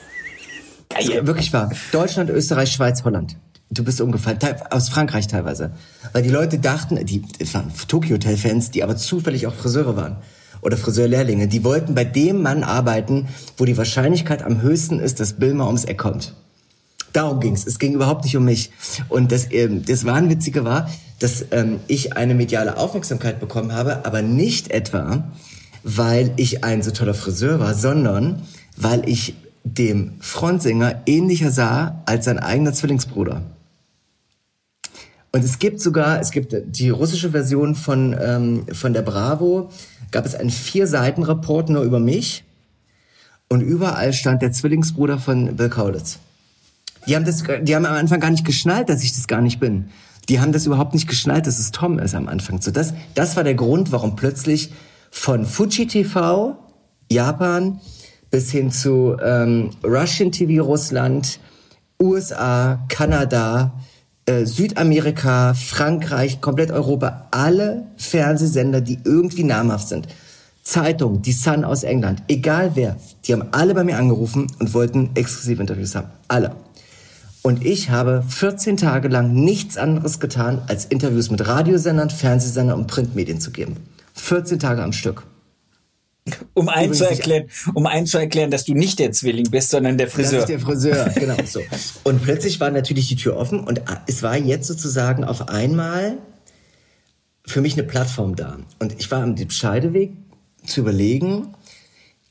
Geil. 0.89 1.27
Wirklich 1.27 1.53
wahr. 1.53 1.71
Deutschland, 1.91 2.29
Österreich, 2.29 2.71
Schweiz, 2.71 3.03
Holland. 3.03 3.37
Du 3.71 3.83
bist 3.83 3.99
umgefallen. 3.99 4.39
Aus 4.69 4.89
Frankreich 4.89 5.27
teilweise. 5.27 5.71
Weil 6.13 6.23
die 6.23 6.29
Leute 6.29 6.59
dachten, 6.59 7.03
die 7.05 7.23
waren 7.53 7.71
Tokyo 7.87 8.15
Hotel 8.15 8.37
Fans, 8.37 8.71
die 8.71 8.83
aber 8.83 8.95
zufällig 8.95 9.47
auch 9.47 9.53
Friseure 9.53 9.95
waren. 9.95 10.17
Oder 10.61 10.77
Friseurlehrlinge. 10.77 11.47
Die 11.47 11.63
wollten 11.63 11.93
bei 11.93 12.05
dem 12.05 12.41
Mann 12.41 12.63
arbeiten, 12.63 13.27
wo 13.57 13.65
die 13.65 13.77
Wahrscheinlichkeit 13.77 14.43
am 14.43 14.61
höchsten 14.61 14.99
ist, 14.99 15.19
dass 15.19 15.33
Bill 15.33 15.53
mal 15.53 15.67
ums 15.67 15.85
Eck 15.85 15.97
kommt. 15.97 16.33
Darum 17.13 17.39
ging's. 17.39 17.65
Es 17.65 17.79
ging 17.79 17.93
überhaupt 17.93 18.25
nicht 18.25 18.35
um 18.35 18.45
mich. 18.45 18.71
Und 19.09 19.31
das, 19.31 19.47
ähm, 19.51 19.85
das 19.85 20.05
Wahnwitzige 20.05 20.65
war, 20.65 20.89
dass 21.19 21.45
ähm, 21.51 21.79
ich 21.87 22.17
eine 22.17 22.35
mediale 22.35 22.77
Aufmerksamkeit 22.77 23.39
bekommen 23.39 23.73
habe, 23.73 24.05
aber 24.05 24.21
nicht 24.21 24.71
etwa, 24.71 25.31
weil 25.87 26.33
ich 26.35 26.63
ein 26.63 26.81
so 26.81 26.89
toller 26.89 27.13
Friseur 27.13 27.59
war, 27.59 27.75
sondern 27.75 28.41
weil 28.75 29.07
ich 29.07 29.35
dem 29.63 30.13
Frontsänger 30.19 31.03
ähnlicher 31.05 31.51
sah 31.51 32.01
als 32.07 32.25
sein 32.25 32.39
eigener 32.39 32.73
Zwillingsbruder. 32.73 33.43
Und 35.31 35.43
es 35.43 35.59
gibt 35.59 35.79
sogar, 35.79 36.19
es 36.19 36.31
gibt 36.31 36.55
die 36.65 36.89
russische 36.89 37.31
Version 37.31 37.75
von, 37.75 38.15
ähm, 38.19 38.65
von 38.71 38.93
der 38.93 39.03
Bravo, 39.03 39.69
gab 40.09 40.25
es 40.25 40.33
einen 40.33 40.49
Vier-Seiten-Report 40.49 41.69
nur 41.69 41.83
über 41.83 41.99
mich. 41.99 42.43
Und 43.47 43.61
überall 43.61 44.11
stand 44.13 44.41
der 44.41 44.51
Zwillingsbruder 44.51 45.19
von 45.19 45.55
Bill 45.55 45.69
Kaulitz. 45.69 46.17
Die 47.05 47.15
haben 47.15 47.25
das, 47.25 47.43
die 47.61 47.75
haben 47.75 47.85
am 47.85 47.95
Anfang 47.95 48.19
gar 48.19 48.31
nicht 48.31 48.45
geschnallt, 48.45 48.89
dass 48.89 49.03
ich 49.03 49.13
das 49.13 49.27
gar 49.27 49.41
nicht 49.41 49.59
bin. 49.59 49.89
Die 50.29 50.39
haben 50.39 50.51
das 50.51 50.65
überhaupt 50.65 50.95
nicht 50.95 51.07
geschnallt, 51.07 51.45
dass 51.45 51.59
es 51.59 51.69
Tom 51.69 51.99
ist 51.99 52.15
am 52.15 52.27
Anfang. 52.27 52.59
So 52.59 52.71
das, 52.71 52.95
das 53.13 53.35
war 53.35 53.43
der 53.43 53.53
Grund, 53.53 53.91
warum 53.91 54.15
plötzlich 54.15 54.71
von 55.15 55.45
Fuji 55.45 55.87
TV, 55.87 56.55
Japan, 57.11 57.79
bis 58.29 58.51
hin 58.51 58.69
zu 58.69 59.17
ähm, 59.23 59.71
Russian 59.83 60.31
TV 60.31 60.63
Russland, 60.63 61.39
USA, 61.99 62.85
Kanada, 62.89 63.73
äh, 64.25 64.45
Südamerika, 64.45 65.53
Frankreich, 65.55 66.41
komplett 66.41 66.69
Europa, 66.69 67.27
alle 67.31 67.87
Fernsehsender, 67.97 68.81
die 68.81 68.99
irgendwie 69.03 69.45
namhaft 69.45 69.87
sind. 69.87 70.07
Zeitung, 70.61 71.21
die 71.21 71.31
Sun 71.31 71.63
aus 71.63 71.83
England, 71.83 72.21
egal 72.27 72.71
wer, 72.75 72.97
die 73.25 73.33
haben 73.33 73.47
alle 73.51 73.73
bei 73.73 73.83
mir 73.83 73.97
angerufen 73.97 74.47
und 74.59 74.73
wollten 74.73 75.11
exklusive 75.15 75.61
Interviews 75.61 75.95
haben. 75.95 76.09
Alle. 76.27 76.55
Und 77.41 77.65
ich 77.65 77.89
habe 77.89 78.23
14 78.27 78.77
Tage 78.77 79.07
lang 79.07 79.33
nichts 79.33 79.77
anderes 79.77 80.19
getan, 80.19 80.61
als 80.67 80.85
Interviews 80.85 81.31
mit 81.31 81.47
Radiosendern, 81.47 82.09
Fernsehsendern 82.09 82.77
und 82.77 82.87
Printmedien 82.87 83.39
zu 83.39 83.51
geben. 83.51 83.77
14 84.15 84.59
Tage 84.59 84.83
am 84.83 84.93
Stück. 84.93 85.25
Um 86.55 86.69
einen 86.69 86.85
Übrigens, 86.91 86.97
zu 86.97 87.03
ich- 87.05 87.19
erklären, 87.19 87.49
um 87.75 87.85
einen 87.85 88.07
zu 88.07 88.17
erklären, 88.17 88.49
dass 88.49 88.65
du 88.65 88.73
nicht 88.73 88.97
der 88.97 89.11
Zwilling 89.11 89.51
bist, 89.51 89.69
sondern 89.69 89.97
der 89.97 90.07
Das 90.07 90.15
Friseur. 90.15 90.39
ist 90.39 90.49
der 90.49 90.59
Friseur, 90.59 91.09
genau 91.15 91.35
so. 91.45 91.61
Und 92.03 92.23
plötzlich 92.23 92.59
war 92.59 92.71
natürlich 92.71 93.07
die 93.09 93.15
Tür 93.15 93.37
offen 93.37 93.59
und 93.59 93.81
es 94.07 94.23
war 94.23 94.35
jetzt 94.35 94.67
sozusagen 94.67 95.23
auf 95.23 95.49
einmal 95.49 96.17
für 97.45 97.61
mich 97.61 97.73
eine 97.73 97.83
Plattform 97.83 98.35
da. 98.35 98.57
Und 98.79 98.95
ich 98.97 99.11
war 99.11 99.21
am 99.21 99.35
Scheideweg 99.51 100.13
zu 100.65 100.79
überlegen, 100.81 101.49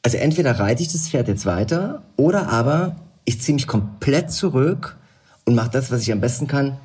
also 0.02 0.16
entweder 0.16 0.58
reite 0.58 0.82
ich 0.82 0.88
das 0.92 1.08
Pferd 1.08 1.28
jetzt 1.28 1.46
weiter 1.46 2.02
oder 2.16 2.48
aber 2.48 2.96
ich 3.24 3.40
ziehe 3.40 3.54
mich 3.54 3.68
komplett 3.68 4.32
zurück 4.32 4.96
und 5.44 5.54
mache 5.54 5.70
das, 5.70 5.92
was 5.92 6.02
ich 6.02 6.10
am 6.10 6.20
besten 6.20 6.48
kann, 6.48 6.78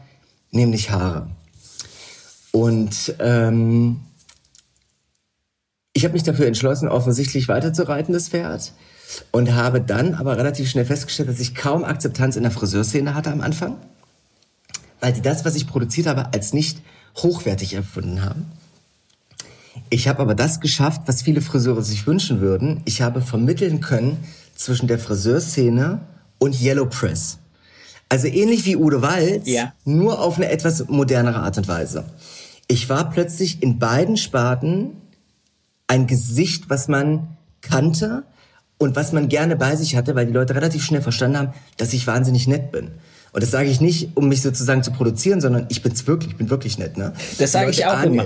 nämlich 0.52 0.92
Haare. 0.92 1.28
Und 2.52 3.16
ähm, 3.20 4.02
ich 6.00 6.06
habe 6.06 6.14
mich 6.14 6.24
dafür 6.24 6.48
entschlossen, 6.48 6.88
offensichtlich 6.88 7.50
weiterzureiten, 7.50 8.14
das 8.14 8.30
Pferd. 8.30 8.72
Und 9.32 9.54
habe 9.54 9.82
dann 9.82 10.14
aber 10.14 10.38
relativ 10.38 10.70
schnell 10.70 10.86
festgestellt, 10.86 11.28
dass 11.28 11.42
ich 11.42 11.56
kaum 11.56 11.84
Akzeptanz 11.84 12.38
in 12.38 12.44
der 12.44 12.54
Friseurszene 12.54 13.16
hatte 13.16 13.32
am 13.34 13.42
Anfang. 13.42 13.76
Weil 15.02 15.12
die 15.12 15.22
das, 15.22 15.44
was 15.44 15.56
ich 15.56 15.68
produziert 15.68 16.08
habe, 16.08 16.32
als 16.34 16.54
nicht 16.54 16.80
hochwertig 17.18 17.74
empfunden 17.74 18.24
haben. 18.24 18.46
Ich 19.90 20.08
habe 20.08 20.22
aber 20.22 20.36
das 20.36 20.62
geschafft, 20.62 21.02
was 21.06 21.22
viele 21.22 21.42
Friseure 21.42 21.82
sich 21.84 22.08
wünschen 22.08 22.40
würden. 22.40 22.82
Ich 22.86 23.02
habe 23.02 23.22
vermitteln 23.22 23.82
können 23.82 24.24
zwischen 24.56 24.88
der 24.88 25.00
Friseurszene 25.00 26.00
und 26.38 26.62
Yellow 26.62 26.86
Press. 26.86 27.40
Also 28.08 28.28
ähnlich 28.28 28.66
wie 28.66 28.78
Udo 28.78 29.02
Walz, 29.02 29.50
Ja. 29.50 29.74
nur 29.84 30.22
auf 30.22 30.38
eine 30.38 30.50
etwas 30.50 30.88
modernere 30.88 31.40
Art 31.40 31.58
und 31.58 31.68
Weise. 31.68 32.06
Ich 32.70 32.88
war 32.88 33.10
plötzlich 33.10 33.62
in 33.62 33.80
beiden 33.80 34.16
Sparten 34.16 34.92
ein 35.90 36.08
Gesicht, 36.08 36.70
was 36.70 36.88
man 36.88 37.36
kannte 37.62 38.24
und 38.78 38.96
was 38.96 39.12
man 39.12 39.28
gerne 39.28 39.58
bei 39.58 39.76
sich 39.76 39.96
hatte, 39.96 40.16
weil 40.16 40.28
die 40.28 40.32
Leute 40.32 40.56
relativ 40.56 40.84
schnell 40.84 41.02
verstanden 41.02 41.38
haben, 41.38 41.54
dass 41.78 41.92
ich 41.92 42.08
wahnsinnig 42.08 42.48
nett 42.48 42.72
bin. 42.72 42.92
Und 43.32 43.44
das 43.44 43.52
sage 43.52 43.70
ich 43.70 43.82
nicht, 43.82 44.16
um 44.16 44.30
mich 44.30 44.42
sozusagen 44.42 44.82
zu 44.82 44.92
produzieren, 44.92 45.42
sondern 45.42 45.66
ich 45.70 45.84
bin's 45.84 46.08
wirklich, 46.08 46.32
ich 46.32 46.38
bin 46.38 46.50
wirklich 46.50 46.78
nett, 46.78 46.98
ne? 46.98 47.14
Das 47.38 47.52
sage 47.52 47.70
ich 47.70 47.86
auch 47.86 47.94
ahnen, 47.94 48.14
immer. 48.14 48.26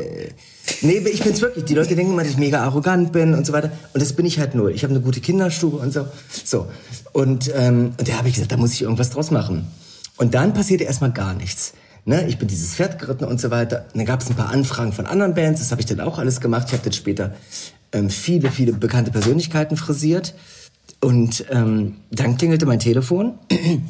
Nee, 0.82 0.98
ich 1.00 1.24
bin's 1.24 1.42
wirklich. 1.42 1.66
Die 1.66 1.74
Leute 1.74 1.96
denken 1.96 2.14
immer, 2.14 2.22
dass 2.24 2.32
ich 2.32 2.38
mega 2.38 2.64
arrogant 2.64 3.12
bin 3.12 3.34
und 3.34 3.46
so 3.46 3.52
weiter. 3.52 3.72
Und 3.94 4.02
das 4.02 4.14
bin 4.14 4.26
ich 4.26 4.40
halt 4.40 4.56
null. 4.56 4.72
Ich 4.72 4.84
habe 4.84 4.94
eine 4.94 5.02
gute 5.02 5.20
Kinderstube 5.20 5.78
und 5.78 5.92
so. 5.92 6.08
So. 6.46 6.68
Und, 7.12 7.52
ähm, 7.54 7.94
und 7.98 8.08
da 8.08 8.14
habe 8.14 8.30
ich 8.30 8.36
gesagt, 8.36 8.52
da 8.54 8.58
muss 8.58 8.74
ich 8.74 8.84
irgendwas 8.84 9.10
draus 9.10 9.32
machen. 9.32 9.68
Und 10.16 10.36
dann 10.36 10.54
passierte 10.54 10.86
erstmal 10.86 11.12
gar 11.12 11.34
nichts. 11.34 11.74
Ne, 12.06 12.28
ich 12.28 12.38
bin 12.38 12.50
dieses 12.50 12.76
Pferd 12.76 13.00
geritten 13.00 13.24
und 13.24 13.40
so 13.40 13.50
weiter. 13.50 13.86
Und 13.94 13.98
dann 13.98 14.06
gab 14.06 14.22
es 14.22 14.30
ein 14.30 14.36
paar 14.36 14.50
Anfragen 14.50 14.92
von 14.92 15.06
anderen 15.06 15.34
Bands. 15.34 15.62
Das 15.62 15.72
habe 15.72 15.80
ich 15.80 15.86
dann 15.86 16.02
auch 16.02 16.20
alles 16.20 16.42
gemacht. 16.42 16.68
Ich 16.68 16.74
habe 16.74 16.84
dann 16.84 16.94
später 16.94 17.34
ähm, 17.94 18.10
viele, 18.10 18.52
viele 18.52 18.74
bekannte 18.74 19.12
Persönlichkeiten 19.12 19.78
frisiert. 19.78 20.34
Und 21.00 21.46
ähm, 21.50 21.96
dann 22.12 22.38
klingelte 22.38 22.66
mein 22.66 22.80
Telefon. 22.80 23.40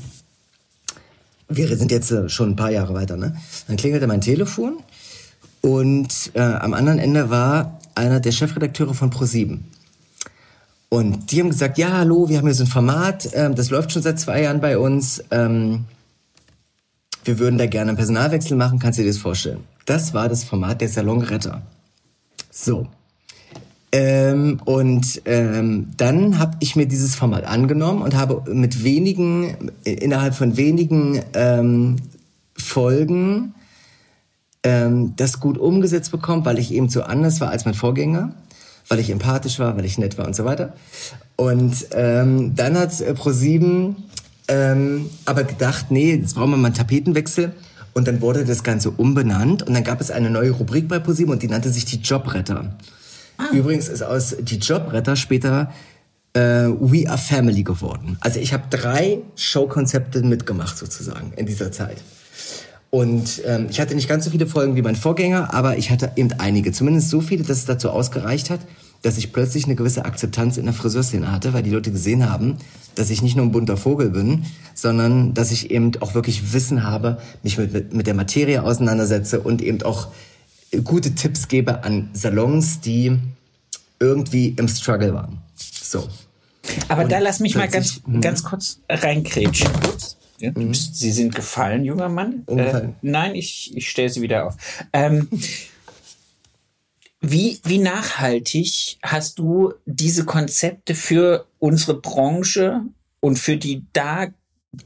Wir 1.50 1.76
sind 1.78 1.92
jetzt 1.92 2.12
äh, 2.12 2.30
schon 2.30 2.52
ein 2.52 2.56
paar 2.56 2.72
Jahre 2.72 2.94
weiter, 2.94 3.18
ne? 3.18 3.36
Dann 3.68 3.78
klingelte 3.78 4.08
mein 4.08 4.22
Telefon 4.22 4.78
und 5.62 6.32
äh, 6.34 6.42
am 6.42 6.74
anderen 6.74 7.00
Ende 7.00 7.30
war 7.30 7.80
einer 7.96 8.20
der 8.20 8.32
Chefredakteure 8.32 8.94
von 8.94 9.12
Pro7. 9.12 9.60
Und 10.90 11.32
die 11.32 11.40
haben 11.40 11.50
gesagt, 11.50 11.78
ja, 11.78 11.92
hallo, 11.92 12.28
wir 12.28 12.38
haben 12.38 12.46
hier 12.46 12.54
so 12.54 12.64
ein 12.64 12.68
Format, 12.68 13.30
ähm, 13.34 13.56
das 13.56 13.70
läuft 13.70 13.92
schon 13.92 14.02
seit 14.02 14.20
zwei 14.20 14.42
Jahren 14.44 14.62
bei 14.62 14.78
uns. 14.78 15.24
Ähm, 15.32 15.86
wir 17.26 17.40
würden 17.40 17.58
da 17.58 17.66
gerne 17.66 17.90
einen 17.90 17.98
Personalwechsel 17.98 18.58
machen, 18.58 18.80
kannst 18.80 19.00
du 19.00 19.04
dir 19.04 19.10
das 19.10 19.18
vorstellen? 19.18 19.64
Das 19.86 20.14
war 20.14 20.30
das 20.30 20.44
Format 20.44 20.82
der 20.82 20.90
Salonretter. 20.90 21.62
So. 22.52 22.88
Ähm, 23.92 24.60
und 24.66 25.22
ähm, 25.26 25.92
dann 25.98 26.40
habe 26.40 26.58
ich 26.60 26.76
mir 26.76 26.88
dieses 26.88 27.16
Format 27.16 27.44
angenommen 27.44 28.02
und 28.02 28.16
habe 28.16 28.44
mit 28.52 28.84
wenigen, 28.84 29.72
innerhalb 29.84 30.34
von 30.34 30.58
wenigen 30.58 31.22
ähm, 31.34 31.98
Folgen 32.58 33.54
ähm, 34.64 35.14
das 35.16 35.40
gut 35.40 35.58
umgesetzt 35.58 36.12
bekommen, 36.12 36.44
weil 36.46 36.58
ich 36.58 36.74
eben 36.74 36.90
so 36.90 37.04
anders 37.04 37.40
war 37.40 37.50
als 37.50 37.66
mein 37.66 37.76
Vorgänger, 37.76 38.34
weil 38.88 39.00
ich 39.00 39.12
empathisch 39.12 39.60
war, 39.60 39.78
weil 39.78 39.86
ich 39.86 40.00
nett 40.00 40.18
war 40.18 40.26
und 40.26 40.36
so 40.36 40.46
weiter. 40.46 40.74
Und 41.36 41.88
ähm, 41.92 42.56
dann 42.56 42.78
hat 42.78 43.00
äh, 43.00 43.14
ProSieben 43.14 43.96
ähm, 44.48 45.10
aber 45.26 45.44
gedacht, 45.44 45.88
nee, 45.90 46.16
jetzt 46.16 46.36
brauchen 46.36 46.52
wir 46.52 46.58
mal 46.58 46.68
einen 46.68 46.76
Tapetenwechsel. 46.76 47.54
Und 47.94 48.08
dann 48.08 48.22
wurde 48.22 48.44
das 48.44 48.64
Ganze 48.64 48.90
umbenannt 48.90 49.62
und 49.62 49.76
dann 49.76 49.84
gab 49.84 50.02
es 50.02 50.10
eine 50.10 50.32
neue 50.32 50.50
Rubrik 50.50 50.88
bei 50.88 50.98
ProSieben 50.98 51.32
und 51.32 51.44
die 51.44 51.48
nannte 51.48 51.70
sich 51.70 51.86
die 51.86 51.98
Jobretter. 51.98 52.76
Übrigens 53.52 53.88
ist 53.88 54.02
aus 54.02 54.36
die 54.40 54.58
Jobretter 54.58 55.16
später 55.16 55.72
äh, 56.34 56.40
We 56.40 57.08
Are 57.08 57.20
Family 57.20 57.64
geworden. 57.64 58.18
Also 58.20 58.40
ich 58.40 58.52
habe 58.52 58.64
drei 58.70 59.20
Showkonzepte 59.36 60.24
mitgemacht 60.24 60.78
sozusagen 60.78 61.34
in 61.36 61.46
dieser 61.46 61.72
Zeit. 61.72 61.98
Und 62.90 63.42
ähm, 63.46 63.68
ich 63.70 63.80
hatte 63.80 63.96
nicht 63.96 64.08
ganz 64.08 64.26
so 64.26 64.32
viele 64.32 64.46
Folgen 64.46 64.76
wie 64.76 64.82
mein 64.82 64.96
Vorgänger, 64.96 65.54
aber 65.54 65.78
ich 65.78 65.90
hatte 65.90 66.12
eben 66.16 66.32
einige. 66.40 66.72
Zumindest 66.72 67.10
so 67.10 67.22
viele, 67.22 67.44
dass 67.44 67.58
es 67.58 67.66
dazu 67.66 67.90
ausgereicht 67.90 68.50
hat, 68.50 68.60
dass 69.04 69.18
ich 69.18 69.32
plötzlich 69.32 69.66
eine 69.66 69.76
gewisse 69.76 70.06
Akzeptanz 70.06 70.58
in 70.58 70.66
der 70.66 70.74
Friseurszene 70.74 71.32
hatte, 71.32 71.54
weil 71.54 71.62
die 71.62 71.70
Leute 71.70 71.92
gesehen 71.92 72.28
haben, 72.28 72.58
dass 72.96 73.10
ich 73.10 73.22
nicht 73.22 73.36
nur 73.36 73.46
ein 73.46 73.52
bunter 73.52 73.78
Vogel 73.78 74.10
bin, 74.10 74.46
sondern 74.74 75.34
dass 75.34 75.52
ich 75.52 75.70
eben 75.70 75.92
auch 76.00 76.16
wirklich 76.16 76.54
Wissen 76.54 76.84
habe, 76.84 77.20
mich 77.44 77.58
mit, 77.58 77.94
mit, 77.94 78.08
der 78.08 78.14
Materie 78.14 78.64
auseinandersetze 78.64 79.42
und 79.42 79.62
eben 79.62 79.84
auch 79.84 80.08
gute 80.84 81.14
Tipps 81.14 81.48
gebe 81.48 81.84
an 81.84 82.10
Salons, 82.14 82.80
die 82.80 83.20
irgendwie 84.00 84.50
im 84.50 84.68
Struggle 84.68 85.14
waren. 85.14 85.42
So. 85.56 86.08
Aber 86.88 87.04
Und 87.04 87.12
da 87.12 87.20
lass 87.20 87.40
mich 87.40 87.56
mal 87.56 87.68
ganz, 87.68 88.02
mhm. 88.06 88.22
ganz 88.22 88.44
kurz 88.44 88.80
reinkrätschen. 88.90 89.70
Ups. 89.88 90.18
Ja, 90.40 90.52
du 90.52 90.68
bist, 90.68 90.98
Sie 90.98 91.12
sind 91.12 91.36
gefallen, 91.36 91.86
junger 91.86 92.10
Mann. 92.10 92.44
Äh, 92.48 92.90
nein, 93.02 93.36
ich, 93.36 93.72
ich 93.76 93.90
stelle 93.90 94.10
sie 94.10 94.22
wieder 94.22 94.48
auf. 94.48 94.56
Ähm, 94.92 95.30
wie, 97.24 97.60
wie 97.64 97.80
nachhaltig 97.80 98.98
hast 99.02 99.40
du 99.40 99.74
diese 99.86 100.26
Konzepte 100.26 100.94
für 100.94 101.48
unsere 101.58 102.00
Branche 102.00 102.82
und 103.22 103.40
für 103.40 103.56
die 103.56 103.86
da 103.94 104.28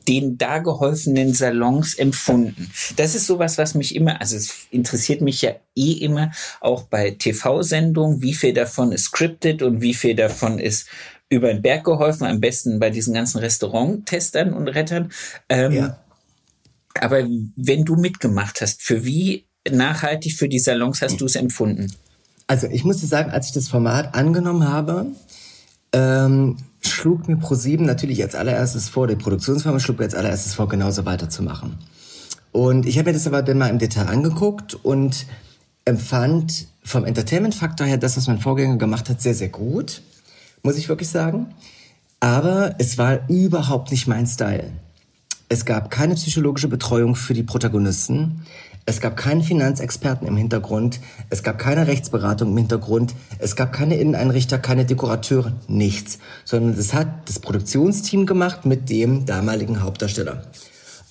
den 0.07 0.37
da 0.37 0.59
geholfenen 0.59 1.33
Salons 1.33 1.93
empfunden. 1.93 2.69
Das 2.97 3.15
ist 3.15 3.25
sowas, 3.25 3.57
was 3.57 3.73
mich 3.73 3.95
immer, 3.95 4.19
also 4.19 4.35
es 4.35 4.67
interessiert 4.69 5.21
mich 5.21 5.41
ja 5.41 5.55
eh 5.75 5.93
immer, 5.93 6.31
auch 6.59 6.83
bei 6.83 7.11
TV-Sendungen, 7.11 8.21
wie 8.21 8.33
viel 8.33 8.53
davon 8.53 8.91
ist 8.91 9.05
scripted 9.05 9.61
und 9.61 9.81
wie 9.81 9.93
viel 9.93 10.13
davon 10.13 10.59
ist 10.59 10.89
über 11.29 11.47
den 11.47 11.61
Berg 11.61 11.85
geholfen, 11.85 12.25
am 12.25 12.41
besten 12.41 12.79
bei 12.79 12.89
diesen 12.89 13.13
ganzen 13.13 13.39
Restauranttestern 13.39 14.53
und 14.53 14.67
Rettern. 14.67 15.11
Ähm, 15.49 15.71
Ja. 15.71 16.03
Aber 16.99 17.25
wenn 17.55 17.85
du 17.85 17.95
mitgemacht 17.95 18.59
hast, 18.59 18.81
für 18.81 19.05
wie 19.05 19.45
nachhaltig 19.69 20.33
für 20.33 20.49
die 20.49 20.59
Salons 20.59 21.01
hast 21.01 21.21
du 21.21 21.25
es 21.25 21.35
empfunden? 21.35 21.93
Also 22.47 22.67
ich 22.67 22.83
muss 22.85 22.97
dir 22.97 23.07
sagen, 23.07 23.31
als 23.31 23.47
ich 23.47 23.53
das 23.53 23.67
Format 23.67 24.15
angenommen 24.15 24.67
habe, 24.67 25.07
ähm, 25.91 26.57
schlug 26.81 27.27
mir 27.27 27.37
ProSieben 27.37 27.85
natürlich 27.85 28.23
als 28.23 28.35
allererstes 28.35 28.89
vor, 28.89 29.07
die 29.07 29.15
Produktionsfirma 29.15 29.79
schlug 29.79 29.99
mir 29.99 30.05
als 30.05 30.15
allererstes 30.15 30.53
vor, 30.53 30.69
genauso 30.69 31.05
weiterzumachen. 31.05 31.77
Und 32.53 32.85
ich 32.85 32.97
habe 32.97 33.09
mir 33.09 33.13
das 33.13 33.27
aber 33.27 33.41
dann 33.41 33.57
mal 33.57 33.69
im 33.69 33.79
Detail 33.79 34.07
angeguckt 34.07 34.73
und 34.73 35.25
empfand 35.85 36.67
vom 36.83 37.05
Entertainment-Faktor 37.05 37.85
her 37.85 37.97
das, 37.97 38.17
was 38.17 38.27
mein 38.27 38.39
Vorgänger 38.39 38.77
gemacht 38.77 39.09
hat, 39.09 39.21
sehr, 39.21 39.35
sehr 39.35 39.49
gut, 39.49 40.01
muss 40.63 40.77
ich 40.77 40.89
wirklich 40.89 41.09
sagen. 41.09 41.53
Aber 42.19 42.75
es 42.79 42.97
war 42.97 43.29
überhaupt 43.29 43.91
nicht 43.91 44.07
mein 44.07 44.25
Style. 44.25 44.71
Es 45.49 45.65
gab 45.65 45.91
keine 45.91 46.15
psychologische 46.15 46.67
Betreuung 46.67 47.15
für 47.15 47.33
die 47.33 47.43
Protagonisten. 47.43 48.45
Es 48.89 49.01
gab 49.01 49.17
keinen 49.17 49.43
Finanzexperten 49.43 50.25
im 50.29 50.37
Hintergrund. 50.37 51.01
Es 51.29 51.43
gab 51.43 51.59
keine 51.59 51.87
Rechtsberatung 51.87 52.51
im 52.51 52.57
Hintergrund. 52.57 53.13
Es 53.37 53.57
gab 53.57 53.73
keine 53.73 53.97
Inneneinrichter, 53.97 54.59
keine 54.59 54.85
Dekorateure, 54.85 55.51
nichts. 55.67 56.19
Sondern 56.45 56.77
das 56.77 56.93
hat 56.93 57.27
das 57.27 57.39
Produktionsteam 57.39 58.25
gemacht 58.25 58.65
mit 58.65 58.89
dem 58.89 59.25
damaligen 59.25 59.81
Hauptdarsteller. 59.83 60.41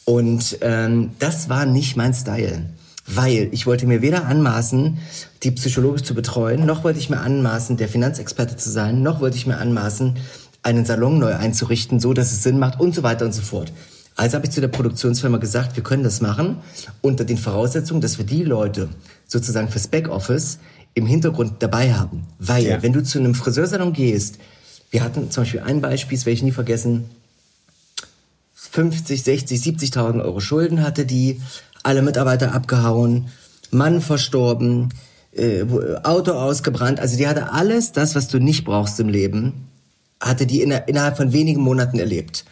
Und 0.07 0.57
ähm, 0.63 1.11
das 1.19 1.51
war 1.51 1.67
nicht 1.67 1.99
mein 1.99 2.15
Style. 2.15 2.65
Weil 3.07 3.51
ich 3.53 3.67
wollte 3.67 3.87
mir 3.87 4.01
weder 4.01 4.25
anmaßen, 4.25 4.97
die 5.43 5.51
psychologisch 5.51 6.03
zu 6.03 6.15
betreuen, 6.15 6.65
noch 6.65 6.83
wollte 6.83 6.99
ich 6.99 7.11
mir 7.11 7.21
anmaßen, 7.21 7.77
der 7.77 7.89
Finanzexperte 7.89 8.57
zu 8.57 8.71
sein, 8.71 9.03
noch 9.03 9.21
wollte 9.21 9.37
ich 9.37 9.47
mir 9.47 9.59
anmaßen, 9.59 10.17
einen 10.63 10.87
Salon 10.87 11.19
neu 11.19 11.35
einzurichten, 11.35 12.01
so 12.01 12.15
dass 12.15 12.33
es 12.33 12.43
Sinn 12.43 12.59
macht 12.59 12.81
und 12.81 12.95
so 12.95 13.03
weiter 13.03 13.27
und 13.27 13.33
so 13.33 13.43
fort. 13.43 13.71
Also 14.17 14.37
habe 14.37 14.47
ich 14.47 14.53
zu 14.53 14.61
der 14.63 14.69
Produktionsfirma 14.69 15.37
gesagt, 15.39 15.77
wir 15.77 15.83
können 15.83 16.03
das 16.03 16.21
machen 16.21 16.57
unter 17.03 17.25
den 17.25 17.37
Voraussetzungen, 17.39 18.01
dass 18.01 18.17
wir 18.19 18.25
die 18.25 18.45
Leute 18.45 18.89
sozusagen 19.27 19.69
fürs 19.69 19.89
Backoffice 19.89 20.59
im 20.95 21.07
Hintergrund 21.07 21.55
dabei 21.59 21.93
haben. 21.93 22.25
Weil, 22.39 22.65
Ja. 22.65 22.83
wenn 22.83 22.95
du 22.95 23.03
zu 23.03 23.19
einem 23.19 23.35
Friseursalon 23.35 23.93
gehst, 23.93 24.39
wir 24.91 25.05
hatten 25.05 25.31
zum 25.31 25.43
Beispiel 25.43 25.61
ein 25.61 25.83
Beispiel, 25.83 26.17
das 26.17 26.25
werde 26.25 26.35
ich 26.35 26.43
nie 26.43 26.53
vergessen, 26.53 27.05
50, 28.55 29.23
60, 29.23 29.61
70.000 29.61 30.23
Euro 30.23 30.41
Schulden 30.41 30.83
hatte 30.83 31.05
die, 31.07 31.41
alle 31.83 32.03
Mitarbeiter 32.03 32.53
abgehauen, 32.55 33.27
Mann 33.71 34.01
verstorben, 34.01 34.89
äh, 35.33 35.65
Auto 36.03 36.33
ausgebrannt. 36.33 36.99
Also 37.01 37.17
die 37.17 37.27
hatte 37.29 37.53
alles 37.53 37.93
das, 37.93 38.15
was 38.15 38.29
du 38.29 38.39
nicht 38.39 38.65
brauchst 38.65 38.99
im 39.01 39.09
Leben, 39.09 39.69
hatte 40.21 40.47
die 40.47 40.63
in, 40.63 40.71
innerhalb 40.71 41.17
von 41.17 41.33
wenigen 41.33 41.61
Monaten 41.61 41.99
erlebt. 41.99 42.45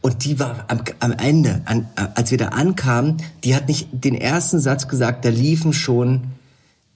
Und 0.00 0.24
die 0.24 0.38
war 0.38 0.64
am, 0.68 0.82
am 1.00 1.12
Ende, 1.12 1.62
an, 1.64 1.88
als 2.14 2.30
wir 2.30 2.38
da 2.38 2.48
ankamen, 2.48 3.16
die 3.44 3.54
hat 3.54 3.68
nicht 3.68 3.88
den 3.92 4.14
ersten 4.14 4.58
Satz 4.60 4.88
gesagt, 4.88 5.24
da 5.24 5.28
liefen 5.28 5.72
schon 5.72 6.28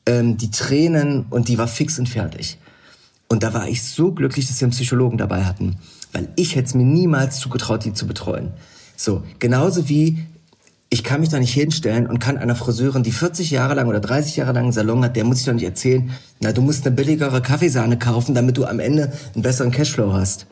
ähm, 0.06 0.36
die 0.36 0.50
Tränen 0.50 1.26
und 1.30 1.48
die 1.48 1.58
war 1.58 1.68
fix 1.68 1.98
und 1.98 2.08
fertig. 2.08 2.58
Und 3.28 3.42
da 3.42 3.54
war 3.54 3.68
ich 3.68 3.82
so 3.82 4.12
glücklich, 4.12 4.46
dass 4.46 4.60
wir 4.60 4.66
einen 4.66 4.72
Psychologen 4.72 5.18
dabei 5.18 5.44
hatten. 5.44 5.76
Weil 6.12 6.28
ich 6.36 6.54
hätte 6.54 6.66
es 6.66 6.74
mir 6.74 6.84
niemals 6.84 7.40
zugetraut, 7.40 7.84
die 7.84 7.94
zu 7.94 8.06
betreuen. 8.06 8.52
So, 8.96 9.22
genauso 9.38 9.88
wie 9.88 10.18
ich 10.92 11.02
kann 11.02 11.20
mich 11.20 11.30
da 11.30 11.38
nicht 11.38 11.54
hinstellen 11.54 12.06
und 12.06 12.18
kann 12.18 12.36
einer 12.36 12.54
Friseurin, 12.54 13.02
die 13.02 13.12
40 13.12 13.50
Jahre 13.50 13.72
lang 13.72 13.88
oder 13.88 13.98
30 13.98 14.36
Jahre 14.36 14.52
lang 14.52 14.64
einen 14.64 14.72
Salon 14.72 15.02
hat, 15.02 15.16
der 15.16 15.24
muss 15.24 15.40
ich 15.40 15.46
doch 15.46 15.54
nicht 15.54 15.64
erzählen, 15.64 16.10
na, 16.38 16.52
du 16.52 16.60
musst 16.60 16.84
eine 16.86 16.94
billigere 16.94 17.40
Kaffeesahne 17.40 17.98
kaufen, 17.98 18.34
damit 18.34 18.58
du 18.58 18.66
am 18.66 18.78
Ende 18.78 19.10
einen 19.32 19.42
besseren 19.42 19.70
Cashflow 19.70 20.12
hast. 20.12 20.44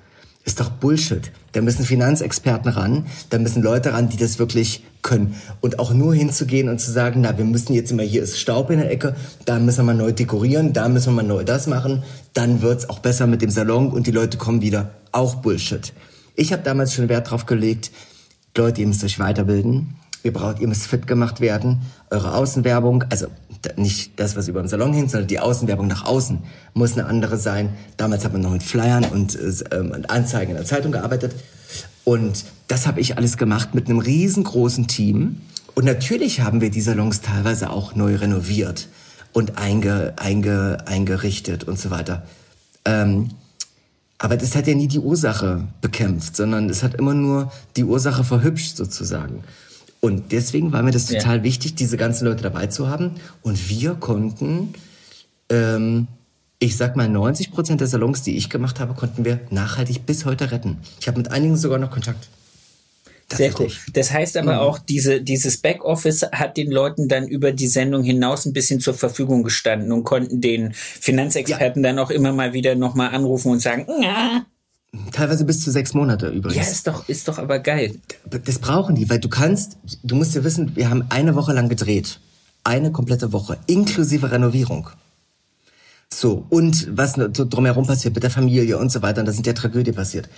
Ist 0.47 0.59
doch 0.59 0.71
Bullshit. 0.71 1.31
Da 1.53 1.61
müssen 1.61 1.85
Finanzexperten 1.85 2.71
ran, 2.71 3.05
da 3.29 3.39
müssen 3.39 3.63
Leute 3.63 3.93
ran, 3.93 4.09
die 4.09 4.17
das 4.17 4.39
wirklich 4.39 4.83
können. 5.03 5.35
Und 5.61 5.79
auch 5.79 5.93
nur 5.93 6.15
hinzugehen 6.15 6.71
und 6.71 6.81
zu 6.81 6.91
sagen, 6.91 7.21
na, 7.21 7.37
wir 7.37 7.45
müssen 7.45 7.75
jetzt 7.75 7.93
immer, 7.93 8.03
hier 8.03 8.23
ist 8.23 8.41
Staub 8.41 8.71
in 8.71 8.79
der 8.79 8.91
Ecke, 8.91 9.17
da 9.45 9.59
müssen 9.59 9.81
wir 9.81 9.93
mal 9.93 9.95
neu 9.95 10.13
dekorieren, 10.13 10.73
da 10.73 10.89
müssen 10.89 11.09
wir 11.09 11.23
mal 11.23 11.29
neu 11.29 11.45
das 11.45 11.67
machen, 11.67 12.03
dann 12.33 12.63
wird's 12.63 12.89
auch 12.89 13.01
besser 13.01 13.27
mit 13.27 13.43
dem 13.43 13.51
Salon 13.51 13.93
und 13.93 14.07
die 14.07 14.11
Leute 14.11 14.39
kommen 14.39 14.63
wieder. 14.63 14.93
Auch 15.13 15.35
Bullshit. 15.35 15.93
Ich 16.35 16.51
habe 16.55 16.63
damals 16.63 16.95
schon 16.95 17.11
Wert 17.11 17.31
drauf 17.31 17.45
gelegt, 17.45 17.91
Leute, 18.57 18.81
ihr 18.81 18.87
müsst 18.87 19.05
euch 19.05 19.19
weiterbilden. 19.19 20.00
Ihr 20.23 20.33
braucht, 20.33 20.61
ihr 20.61 20.69
müsst 20.69 20.87
fit 20.87 21.07
gemacht 21.07 21.41
werden. 21.41 21.81
Eure 22.11 22.35
Außenwerbung, 22.35 23.05
also 23.11 23.29
nicht 23.77 24.19
das, 24.19 24.37
was 24.37 24.49
über 24.49 24.63
den 24.63 24.69
Salon 24.69 24.93
hängt, 24.93 25.11
sondern 25.11 25.29
die 25.29 25.39
Außenwerbung 25.39 25.87
nach 25.87 26.05
außen 26.05 26.39
muss 26.75 26.95
eine 26.95 27.07
andere 27.07 27.37
sein. 27.37 27.71
Damals 27.97 28.25
hat 28.25 28.33
man 28.33 28.43
noch 28.43 28.53
mit 28.53 28.63
Flyern 28.63 29.05
und, 29.05 29.35
äh, 29.35 29.53
ähm, 29.73 29.93
und 29.93 30.11
Anzeigen 30.11 30.51
in 30.51 30.57
der 30.57 30.67
Zeitung 30.67 30.93
gearbeitet. 30.93 31.35
Und 32.05 32.45
das 32.69 32.87
habe 32.87 33.01
ich 33.01 33.17
alles 33.17 33.37
gemacht 33.37 33.75
mit 33.75 33.89
einem 33.89 33.99
riesengroßen 33.99 34.89
Team. 34.89 35.41
Und 35.75 35.85
natürlich 35.85 36.41
haben 36.41 36.61
wir 36.61 36.71
die 36.71 36.81
Salons 36.81 37.21
teilweise 37.21 37.71
auch 37.71 37.95
neu 37.95 38.17
renoviert 38.17 38.89
und 39.33 39.59
einge, 39.59 40.15
einge, 40.17 40.79
eingerichtet 40.87 41.65
und 41.65 41.79
so 41.79 41.91
weiter. 41.91 42.27
Ähm, 42.85 43.31
aber 44.19 44.37
das 44.37 44.55
hat 44.55 44.67
ja 44.67 44.75
nie 44.75 44.89
die 44.89 44.99
Ursache 44.99 45.69
bekämpft, 45.81 46.37
sondern 46.37 46.69
es 46.69 46.83
hat 46.83 46.95
immer 46.95 47.15
nur 47.15 47.51
die 47.77 47.85
Ursache 47.85 48.25
verhübscht 48.25 48.77
sozusagen. 48.77 49.45
Und 50.01 50.33
deswegen 50.33 50.73
war 50.73 50.83
mir 50.83 50.93
das 50.93 51.11
Ja. 51.11 51.19
total 51.21 51.43
wichtig, 51.43 51.75
diese 51.75 51.97
ganzen 51.97 52.25
Leute 52.27 52.43
dabei 52.43 52.67
zu 52.69 52.89
haben. 52.89 53.13
Und 53.43 53.69
wir 53.69 53.95
konnten, 53.95 54.73
ähm, 55.51 56.07
ich 56.59 56.77
sag 56.77 56.97
mal, 56.97 57.09
90 57.09 57.53
Prozent 57.53 57.81
der 57.81 57.89
Salons, 57.89 58.23
die 58.23 58.37
ich 58.37 58.49
gemacht 58.51 58.81
habe, 58.81 58.95
konnten 58.95 59.25
wir 59.25 59.41
nachhaltig 59.51 60.07
bis 60.07 60.25
heute 60.25 60.51
retten. 60.53 60.79
Ich 61.01 61.07
habe 61.09 61.19
mit 61.19 61.31
einigen 61.31 61.57
sogar 61.57 61.79
noch 61.79 61.91
Kontakt. 61.91 62.29
Sehr 63.33 63.49
cool. 63.51 63.55
Tatsächlich. 63.69 63.81
Das 63.93 64.11
heißt 64.11 64.37
aber 64.39 64.55
Mhm. 64.55 64.59
auch, 64.59 64.79
diese, 64.81 65.21
dieses 65.23 65.59
Backoffice 65.59 66.23
hat 66.33 66.57
den 66.57 66.71
Leuten 66.71 67.07
dann 67.07 67.29
über 67.29 67.53
die 67.53 67.69
Sendung 67.69 68.03
hinaus 68.03 68.45
ein 68.45 68.53
bisschen 68.53 68.81
zur 68.81 68.95
Verfügung 68.95 69.45
gestanden 69.45 69.93
und 69.93 70.03
konnten 70.05 70.41
den 70.41 70.73
Finanzexperten 70.75 71.83
dann 71.83 71.99
auch 72.01 72.11
immer 72.11 72.33
mal 72.33 72.53
wieder 72.55 72.75
nochmal 72.75 73.15
anrufen 73.15 73.53
und 73.53 73.61
sagen, 73.61 73.87
ja, 74.03 74.45
Teilweise 75.13 75.45
bis 75.45 75.63
zu 75.63 75.71
sechs 75.71 75.95
Monate 75.95 76.29
übrigens. 76.29 76.67
ja, 76.67 76.73
ist 76.73 76.87
doch, 76.87 77.09
ist 77.09 77.29
doch 77.29 77.39
aber 77.39 77.61
geil. 77.61 77.95
Das 78.45 78.59
brauchen 78.59 78.97
die, 78.97 79.09
weil 79.09 79.21
du 79.21 79.29
kannst, 79.29 79.77
du 80.03 80.17
musst 80.17 80.35
ja 80.35 80.43
wissen, 80.43 80.75
wir 80.75 80.91
haben 80.91 81.05
eine 81.11 81.37
Woche 81.37 81.53
lang 81.53 81.69
gedreht. 81.69 82.19
Eine 82.65 82.91
komplette 82.91 83.33
Woche, 83.33 83.59
inklusive 83.67 84.31
Renovierung. 84.31 84.89
So, 86.13 86.45
und 86.51 86.89
was 86.97 87.13
so 87.13 87.45
drumherum 87.45 87.87
passiert 87.87 88.15
mit 88.15 88.25
der 88.25 88.31
Familie 88.31 88.79
und 88.79 88.91
so 88.91 89.01
weiter, 89.01 89.21
und 89.21 89.27
da 89.27 89.33
sind 89.33 89.47
ja 89.47 89.53
Tragödie 89.53 89.93
passiert. 89.93 90.29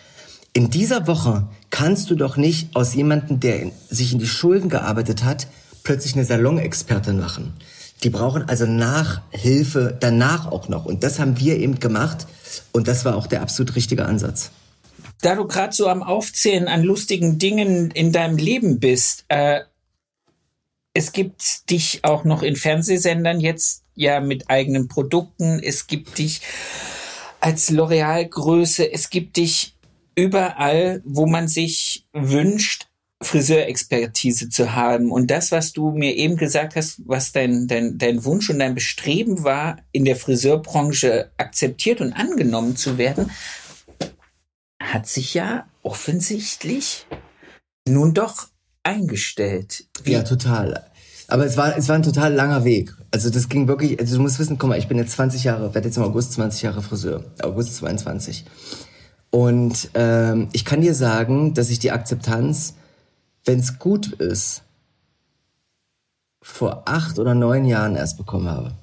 In 0.53 0.69
dieser 0.69 1.07
Woche 1.07 1.49
kannst 1.71 2.11
du 2.11 2.15
doch 2.15 2.37
nicht 2.37 2.77
aus 2.77 2.95
jemandem, 2.95 3.41
der 3.41 3.61
in, 3.61 3.73
sich 3.89 4.13
in 4.13 4.19
die 4.19 4.27
Schulden 4.27 4.69
gearbeitet 4.69 5.25
hat, 5.25 5.47
plötzlich 5.83 6.15
eine 6.15 6.27
Salonexpertin 6.27 7.19
machen. 7.19 7.55
Die 8.03 8.11
brauchen 8.11 8.49
also 8.49 8.67
Nachhilfe 8.67 9.97
danach 9.99 10.47
auch 10.53 10.69
noch. 10.69 10.85
Und 10.85 11.05
das 11.05 11.19
haben 11.19 11.39
wir 11.39 11.57
eben 11.57 11.81
gemacht. 11.81 12.27
Und 12.73 12.89
das 12.89 13.05
war 13.05 13.17
auch 13.17 13.27
der 13.27 13.43
absolut 13.43 13.75
richtige 13.77 14.05
Ansatz. 14.07 14.51
Da 15.21 15.37
du 15.37 15.47
gerade 15.47 15.73
so 15.73 15.89
am 15.89 16.03
Aufzählen 16.03 16.69
an 16.69 16.83
lustigen 16.83 17.39
Dingen 17.39 17.91
in 17.93 18.13
deinem 18.13 18.37
Leben 18.37 18.81
bist, 18.81 19.25
äh, 19.29 19.61
es 20.95 21.13
gibt 21.13 21.71
dich 21.71 22.01
auch 22.03 22.25
noch 22.25 22.43
in 22.43 22.57
Fernsehsendern 22.57 23.41
jetzt 23.41 23.85
ja 23.95 24.21
mit 24.21 24.51
eigenen 24.51 24.89
Produkten. 24.89 25.61
Es 25.63 25.87
gibt 25.87 26.19
dich 26.19 26.43
als 27.41 27.71
L'Oreal-Größe. 27.71 28.93
Es 28.93 29.11
gibt 29.11 29.37
dich 29.37 29.77
überall, 30.15 31.03
wo 31.05 31.27
man 31.27 31.49
sich 31.49 32.07
wünscht. 32.13 32.89
Friseurexpertise 33.23 34.49
zu 34.49 34.75
haben. 34.75 35.11
Und 35.11 35.31
das, 35.31 35.53
was 35.53 35.73
du 35.73 35.91
mir 35.91 36.14
eben 36.16 36.37
gesagt 36.37 36.77
hast, 36.77 37.01
was 37.07 37.33
dein, 37.33 37.66
dein, 37.66 37.99
dein 37.99 38.25
Wunsch 38.25 38.51
und 38.51 38.59
dein 38.59 38.75
Bestreben 38.75 39.45
war, 39.45 39.79
in 39.93 40.05
der 40.05 40.16
Friseurbranche 40.16 41.31
akzeptiert 41.37 42.01
und 42.01 42.12
angenommen 42.12 42.77
zu 42.77 42.99
werden, 42.99 43.31
hat 44.83 45.07
sich 45.07 45.35
ja 45.35 45.66
offensichtlich 45.83 47.07
nun 47.89 48.14
doch 48.14 48.49
eingestellt. 48.83 49.87
Wie? 50.03 50.12
Ja, 50.12 50.23
total. 50.23 50.85
Aber 51.29 51.47
es 51.47 51.57
war, 51.57 51.77
es 51.77 51.89
war 51.89 51.97
ein 51.97 52.03
total 52.03 52.35
langer 52.35 52.64
Weg. 52.64 52.95
Also 53.11 53.31
das 53.31 53.49
ging 53.49 53.68
wirklich, 53.68 53.99
also 53.99 54.16
du 54.16 54.23
musst 54.23 54.39
wissen, 54.39 54.59
guck 54.59 54.68
mal, 54.68 54.79
ich 54.79 54.89
bin 54.89 54.99
jetzt 54.99 55.12
20 55.12 55.45
Jahre, 55.45 55.75
werde 55.75 55.89
jetzt 55.89 55.97
im 55.97 56.03
August 56.03 56.33
20 56.33 56.62
Jahre 56.62 56.83
Friseur, 56.83 57.25
August 57.43 57.77
22. 57.77 58.45
Und 59.31 59.91
ähm, 59.95 60.49
ich 60.53 60.64
kann 60.64 60.83
dir 60.83 60.95
sagen, 60.95 61.55
dass 61.55 61.70
ich 61.70 61.79
die 61.79 61.91
Akzeptanz, 61.91 62.75
wenn 63.45 63.59
es 63.59 63.78
gut 63.78 64.12
ist, 64.12 64.62
vor 66.40 66.82
acht 66.86 67.18
oder 67.18 67.34
neun 67.34 67.64
Jahren 67.64 67.97
erst 67.97 68.18
bekommen 68.18 68.49
habe. 68.49 68.74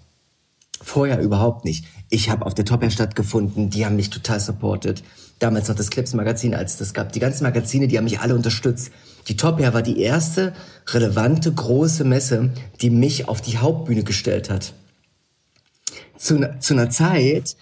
Vorher 0.82 1.20
überhaupt 1.20 1.66
nicht. 1.66 1.86
Ich 2.10 2.30
habe 2.30 2.45
auf 2.45 2.55
der 2.55 2.66
Top 2.66 2.89
stattgefunden, 2.89 3.70
die 3.70 3.86
haben 3.86 3.97
mich 3.97 4.10
total 4.10 4.39
supportet. 4.39 5.03
Damals 5.39 5.68
noch 5.68 5.76
das 5.76 5.89
Clips 5.89 6.14
Magazin, 6.14 6.55
als 6.55 6.78
das 6.78 6.93
gab. 6.93 7.12
Die 7.12 7.20
ganzen 7.20 7.43
Magazine, 7.43 7.88
die 7.88 7.97
haben 7.97 8.05
mich 8.05 8.22
alle 8.22 8.36
unterstützt. 8.36 8.91
Die 9.28 9.36
Top 9.36 9.60
war 9.60 9.82
die 9.82 9.99
erste 9.99 10.53
relevante 10.88 11.51
große 11.51 12.05
Messe, 12.05 12.51
die 12.82 12.89
mich 12.89 13.28
auf 13.28 13.41
die 13.41 13.57
Hauptbühne 13.57 14.03
gestellt 14.03 14.49
hat. 14.49 14.74
Zu, 16.18 16.49
zu 16.60 16.74
einer 16.74 16.89
Zeit, 16.89 17.55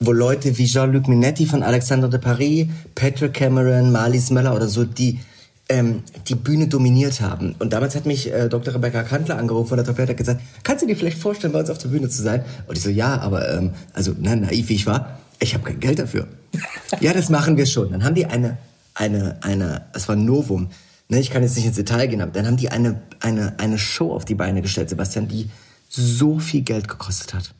wo 0.00 0.12
Leute 0.12 0.58
wie 0.58 0.66
Jean-Luc 0.66 1.06
Minetti 1.06 1.46
von 1.46 1.62
Alexandre 1.62 2.10
de 2.10 2.20
Paris, 2.20 2.66
Patrick 2.94 3.34
Cameron, 3.34 3.92
Marlies 3.92 4.30
Möller 4.30 4.54
oder 4.54 4.68
so, 4.68 4.84
die 4.84 5.20
ähm, 5.68 6.02
die 6.28 6.34
Bühne 6.34 6.68
dominiert 6.68 7.20
haben. 7.20 7.54
Und 7.58 7.72
damals 7.72 7.94
hat 7.94 8.06
mich 8.06 8.32
äh, 8.32 8.48
Dr. 8.48 8.74
Rebecca 8.74 9.02
Kantler 9.02 9.38
angerufen 9.38 9.68
von 9.68 9.76
der 9.78 9.86
Top 9.86 9.98
hat 9.98 10.16
gesagt, 10.16 10.40
kannst 10.62 10.82
du 10.82 10.86
dir 10.86 10.96
vielleicht 10.96 11.18
vorstellen, 11.18 11.52
bei 11.52 11.60
uns 11.60 11.70
auf 11.70 11.78
der 11.78 11.88
Bühne 11.88 12.08
zu 12.08 12.22
sein? 12.22 12.44
Und 12.66 12.76
ich 12.76 12.84
so, 12.84 12.90
ja, 12.90 13.18
aber 13.18 13.50
ähm, 13.54 13.72
also 13.94 14.14
na, 14.18 14.36
naiv 14.36 14.68
wie 14.68 14.74
ich 14.74 14.86
war, 14.86 15.18
ich 15.38 15.54
habe 15.54 15.64
kein 15.64 15.80
Geld 15.80 15.98
dafür. 15.98 16.28
ja, 17.00 17.12
das 17.12 17.30
machen 17.30 17.56
wir 17.56 17.66
schon. 17.66 17.92
Dann 17.92 18.04
haben 18.04 18.14
die 18.14 18.26
eine, 18.26 18.58
eine, 18.94 19.38
eine, 19.42 19.86
es 19.94 20.06
war 20.08 20.16
ein 20.16 20.24
Novum. 20.24 20.68
Ne, 21.08 21.18
ich 21.18 21.30
kann 21.30 21.42
jetzt 21.42 21.56
nicht 21.56 21.66
ins 21.66 21.76
Detail 21.76 22.06
gehen, 22.08 22.20
aber 22.20 22.32
dann 22.32 22.46
haben 22.46 22.56
die 22.56 22.70
eine, 22.70 23.00
eine, 23.20 23.54
eine 23.58 23.78
Show 23.78 24.12
auf 24.12 24.24
die 24.24 24.34
Beine 24.34 24.62
gestellt, 24.62 24.90
Sebastian, 24.90 25.28
die 25.28 25.50
so 25.88 26.38
viel 26.38 26.62
Geld 26.62 26.88
gekostet 26.88 27.34
hat. 27.34 27.54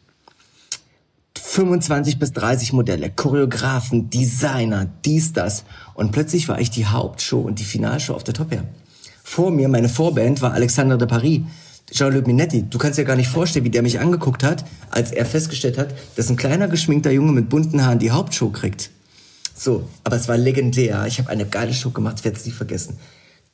25 1.55 2.19
bis 2.19 2.33
30 2.33 2.73
Modelle, 2.73 3.11
Choreografen, 3.11 4.11
Designer, 4.11 4.89
dies, 5.05 5.33
das. 5.33 5.63
Und 5.95 6.11
plötzlich 6.11 6.49
war 6.49 6.61
ich 6.61 6.71
die 6.71 6.87
Hauptshow 6.87 7.43
und 7.43 7.61
die 7.61 7.65
Finalshow 7.65 8.15
auf 8.15 8.25
der 8.25 8.35
Top 8.35 8.51
Air. 8.51 8.65
Vor 9.23 9.53
mir, 9.53 9.69
meine 9.69 9.89
Vorband 9.89 10.43
war 10.43 10.53
Alexandre 10.53 10.99
de 10.99 11.07
Paris. 11.07 11.43
Jean-Luc 11.93 12.27
Minetti, 12.27 12.65
du 12.69 12.77
kannst 12.77 12.99
dir 12.99 13.05
gar 13.05 13.15
nicht 13.15 13.29
vorstellen, 13.29 13.65
wie 13.65 13.71
der 13.71 13.83
mich 13.83 14.01
angeguckt 14.01 14.43
hat, 14.43 14.65
als 14.91 15.13
er 15.13 15.25
festgestellt 15.25 15.79
hat, 15.79 15.95
dass 16.17 16.29
ein 16.29 16.37
kleiner 16.37 16.67
geschminkter 16.67 17.13
Junge 17.13 17.31
mit 17.31 17.51
bunten 17.51 17.85
Haaren 17.85 18.01
die 18.01 18.11
Hauptshow 18.11 18.51
kriegt. 18.51 18.91
So, 19.55 19.89
aber 20.03 20.17
es 20.17 20.27
war 20.27 20.37
legendär. 20.37 21.07
Ich 21.07 21.21
habe 21.21 21.31
eine 21.31 21.47
geile 21.47 21.73
Show 21.73 21.91
gemacht, 21.91 22.17
ich 22.19 22.25
werde 22.25 22.37
es 22.37 22.47
nie 22.47 22.51
vergessen. 22.51 22.99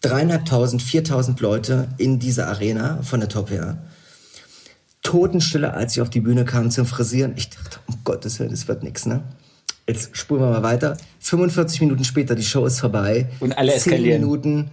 Dreieinhalbtausend, 0.01 0.81
viertausend 0.81 1.41
Leute 1.41 1.89
in 1.99 2.19
dieser 2.19 2.49
Arena 2.49 3.03
von 3.03 3.21
der 3.21 3.29
Top 3.29 3.51
Air. 3.51 3.77
Totenstille, 5.03 5.75
als 5.75 5.97
ich 5.97 6.03
auf 6.03 6.11
die 6.11 6.21
Bühne 6.21 6.45
kam 6.45 6.71
zum 6.71 6.87
Frisieren. 6.87 7.33
Ich 7.37 7.51
dachte, 7.51 7.79
um 7.87 7.97
Gottes 8.05 8.39
Willen, 8.39 8.51
das 8.51 8.69
wird 8.69 8.83
nix, 8.83 9.07
ne? 9.07 9.23
Jetzt 9.87 10.17
spulen 10.17 10.43
wir 10.43 10.51
mal 10.51 10.63
weiter. 10.63 10.97
45 11.21 11.81
Minuten 11.81 12.05
später, 12.05 12.35
die 12.35 12.45
Show 12.45 12.65
ist 12.67 12.81
vorbei. 12.81 13.29
Und 13.41 13.57
alle 13.57 13.75
eskalieren. 13.75 14.21
10 14.21 14.21
Minuten 14.21 14.71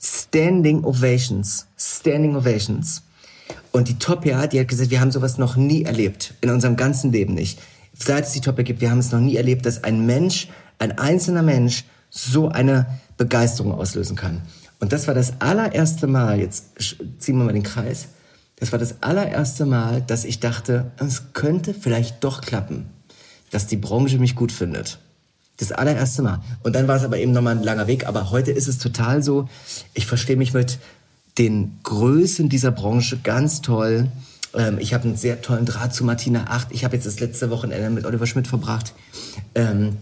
Standing 0.00 0.84
Ovations. 0.84 1.66
Standing 1.78 2.36
Ovations. 2.36 3.02
Und 3.72 3.88
die 3.88 3.98
Top 3.98 4.26
ja, 4.26 4.46
die 4.46 4.60
hat 4.60 4.68
gesagt, 4.68 4.90
wir 4.90 5.00
haben 5.00 5.10
sowas 5.10 5.38
noch 5.38 5.56
nie 5.56 5.84
erlebt. 5.84 6.34
In 6.40 6.50
unserem 6.50 6.76
ganzen 6.76 7.10
Leben 7.10 7.34
nicht. 7.34 7.58
Seit 7.94 8.24
es 8.26 8.32
die 8.32 8.40
Top 8.40 8.56
gibt, 8.56 8.80
wir 8.80 8.90
haben 8.90 8.98
es 8.98 9.12
noch 9.12 9.20
nie 9.20 9.36
erlebt, 9.36 9.64
dass 9.66 9.82
ein 9.82 10.04
Mensch, 10.04 10.48
ein 10.78 10.98
einzelner 10.98 11.42
Mensch, 11.42 11.84
so 12.10 12.48
eine 12.48 12.86
Begeisterung 13.16 13.72
auslösen 13.72 14.16
kann. 14.16 14.42
Und 14.80 14.92
das 14.92 15.06
war 15.06 15.14
das 15.14 15.40
allererste 15.40 16.06
Mal, 16.06 16.40
jetzt 16.40 16.66
ziehen 17.18 17.38
wir 17.38 17.44
mal 17.44 17.52
den 17.52 17.62
Kreis, 17.62 18.08
das 18.56 18.72
war 18.72 18.78
das 18.78 19.02
allererste 19.02 19.66
Mal, 19.66 20.02
dass 20.02 20.24
ich 20.24 20.40
dachte, 20.40 20.92
es 20.96 21.32
könnte 21.32 21.74
vielleicht 21.74 22.22
doch 22.22 22.40
klappen, 22.40 22.86
dass 23.50 23.66
die 23.66 23.76
Branche 23.76 24.18
mich 24.18 24.36
gut 24.36 24.52
findet. 24.52 24.98
Das 25.56 25.70
allererste 25.70 26.22
Mal. 26.22 26.40
Und 26.62 26.74
dann 26.74 26.88
war 26.88 26.96
es 26.96 27.04
aber 27.04 27.18
eben 27.18 27.32
nochmal 27.32 27.56
ein 27.56 27.62
langer 27.62 27.86
Weg. 27.86 28.06
Aber 28.06 28.30
heute 28.30 28.50
ist 28.50 28.66
es 28.66 28.78
total 28.78 29.22
so, 29.22 29.48
ich 29.92 30.06
verstehe 30.06 30.36
mich 30.36 30.52
mit 30.52 30.78
den 31.38 31.78
Größen 31.82 32.48
dieser 32.48 32.72
Branche 32.72 33.18
ganz 33.22 33.60
toll. 33.60 34.08
Ähm, 34.54 34.78
ich 34.78 34.94
habe 34.94 35.04
einen 35.04 35.16
sehr 35.16 35.42
tollen 35.42 35.64
Draht 35.64 35.94
zu 35.94 36.04
Martina 36.04 36.46
Acht. 36.48 36.68
Ich 36.70 36.84
habe 36.84 36.96
jetzt 36.96 37.06
das 37.06 37.20
letzte 37.20 37.50
Wochenende 37.50 37.90
mit 37.90 38.04
Oliver 38.04 38.26
Schmidt 38.26 38.48
verbracht. 38.48 38.94
Ähm, 39.54 39.96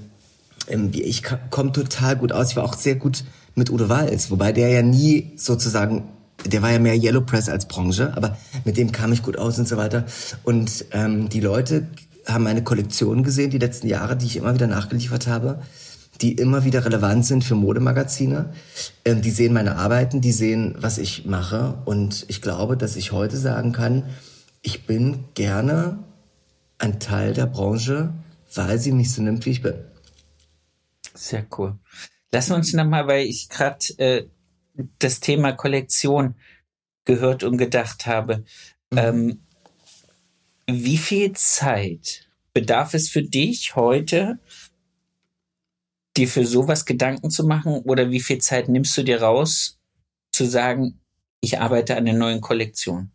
ähm 0.68 0.90
ich 0.92 1.22
komme 1.50 1.72
total 1.72 2.16
gut 2.16 2.32
aus. 2.32 2.50
Ich 2.50 2.56
war 2.56 2.64
auch 2.64 2.74
sehr 2.74 2.94
gut 2.94 3.24
mit 3.54 3.70
Udo 3.70 3.88
Walz, 3.88 4.30
wobei 4.30 4.52
der 4.52 4.68
ja 4.68 4.82
nie 4.82 5.32
sozusagen 5.36 6.04
der 6.46 6.62
war 6.62 6.70
ja 6.70 6.78
mehr 6.78 6.96
Yellow 6.96 7.20
Press 7.20 7.48
als 7.48 7.66
Branche, 7.66 8.16
aber 8.16 8.36
mit 8.64 8.76
dem 8.76 8.92
kam 8.92 9.12
ich 9.12 9.22
gut 9.22 9.36
aus 9.38 9.58
und 9.58 9.68
so 9.68 9.76
weiter. 9.76 10.04
Und 10.42 10.86
ähm, 10.92 11.28
die 11.28 11.40
Leute 11.40 11.86
haben 12.26 12.44
meine 12.44 12.62
Kollektion 12.62 13.22
gesehen, 13.22 13.50
die 13.50 13.58
letzten 13.58 13.86
Jahre, 13.86 14.16
die 14.16 14.26
ich 14.26 14.36
immer 14.36 14.54
wieder 14.54 14.66
nachgeliefert 14.66 15.26
habe, 15.26 15.62
die 16.20 16.32
immer 16.32 16.64
wieder 16.64 16.84
relevant 16.84 17.26
sind 17.26 17.44
für 17.44 17.54
Modemagazine. 17.54 18.52
Ähm, 19.04 19.22
die 19.22 19.30
sehen 19.30 19.52
meine 19.52 19.76
Arbeiten, 19.76 20.20
die 20.20 20.32
sehen, 20.32 20.74
was 20.78 20.98
ich 20.98 21.24
mache. 21.26 21.82
Und 21.84 22.24
ich 22.28 22.42
glaube, 22.42 22.76
dass 22.76 22.96
ich 22.96 23.12
heute 23.12 23.36
sagen 23.36 23.72
kann, 23.72 24.04
ich 24.62 24.86
bin 24.86 25.24
gerne 25.34 25.98
ein 26.78 27.00
Teil 27.00 27.34
der 27.34 27.46
Branche, 27.46 28.12
weil 28.54 28.78
sie 28.78 28.92
mich 28.92 29.12
so 29.12 29.22
nimmt, 29.22 29.46
wie 29.46 29.50
ich 29.50 29.62
bin. 29.62 29.74
Sehr 31.14 31.44
cool. 31.58 31.78
Lassen 32.30 32.50
wir 32.50 32.56
uns 32.56 32.72
nochmal, 32.72 33.06
weil 33.06 33.26
ich 33.26 33.48
gerade 33.48 33.84
äh, 33.98 34.24
das 34.98 35.20
Thema 35.20 35.52
Kollektion 35.52 36.34
gehört 37.04 37.44
und 37.44 37.56
gedacht 37.56 38.06
habe. 38.06 38.44
Mhm. 38.90 38.98
Ähm, 38.98 39.40
wie 40.66 40.98
viel 40.98 41.32
Zeit 41.32 42.28
bedarf 42.54 42.94
es 42.94 43.08
für 43.08 43.22
dich 43.22 43.74
heute, 43.76 44.38
dir 46.16 46.28
für 46.28 46.46
sowas 46.46 46.84
Gedanken 46.84 47.30
zu 47.30 47.44
machen? 47.44 47.82
Oder 47.84 48.10
wie 48.10 48.20
viel 48.20 48.38
Zeit 48.38 48.68
nimmst 48.68 48.96
du 48.96 49.02
dir 49.02 49.22
raus, 49.22 49.78
zu 50.32 50.44
sagen, 50.46 51.00
ich 51.40 51.60
arbeite 51.60 51.96
an 51.96 52.04
der 52.04 52.14
neuen 52.14 52.40
Kollektion? 52.40 53.10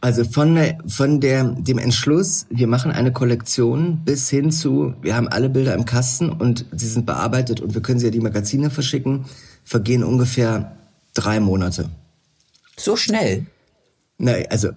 Also 0.00 0.24
von, 0.24 0.54
der, 0.54 0.78
von 0.86 1.20
der, 1.20 1.44
dem 1.44 1.78
Entschluss, 1.78 2.46
wir 2.50 2.66
machen 2.66 2.92
eine 2.92 3.12
Kollektion, 3.12 4.04
bis 4.04 4.28
hin 4.28 4.52
zu, 4.52 4.94
wir 5.00 5.16
haben 5.16 5.28
alle 5.28 5.48
Bilder 5.48 5.74
im 5.74 5.84
Kasten 5.84 6.30
und 6.30 6.66
sie 6.72 6.86
sind 6.86 7.06
bearbeitet 7.06 7.60
und 7.60 7.74
wir 7.74 7.82
können 7.82 7.98
sie 7.98 8.06
ja 8.06 8.12
die 8.12 8.20
Magazine 8.20 8.70
verschicken, 8.70 9.24
vergehen 9.66 10.02
ungefähr 10.04 10.76
drei 11.12 11.40
Monate. 11.40 11.90
So 12.78 12.96
schnell? 12.96 13.46
Nein, 14.16 14.46
also 14.48 14.70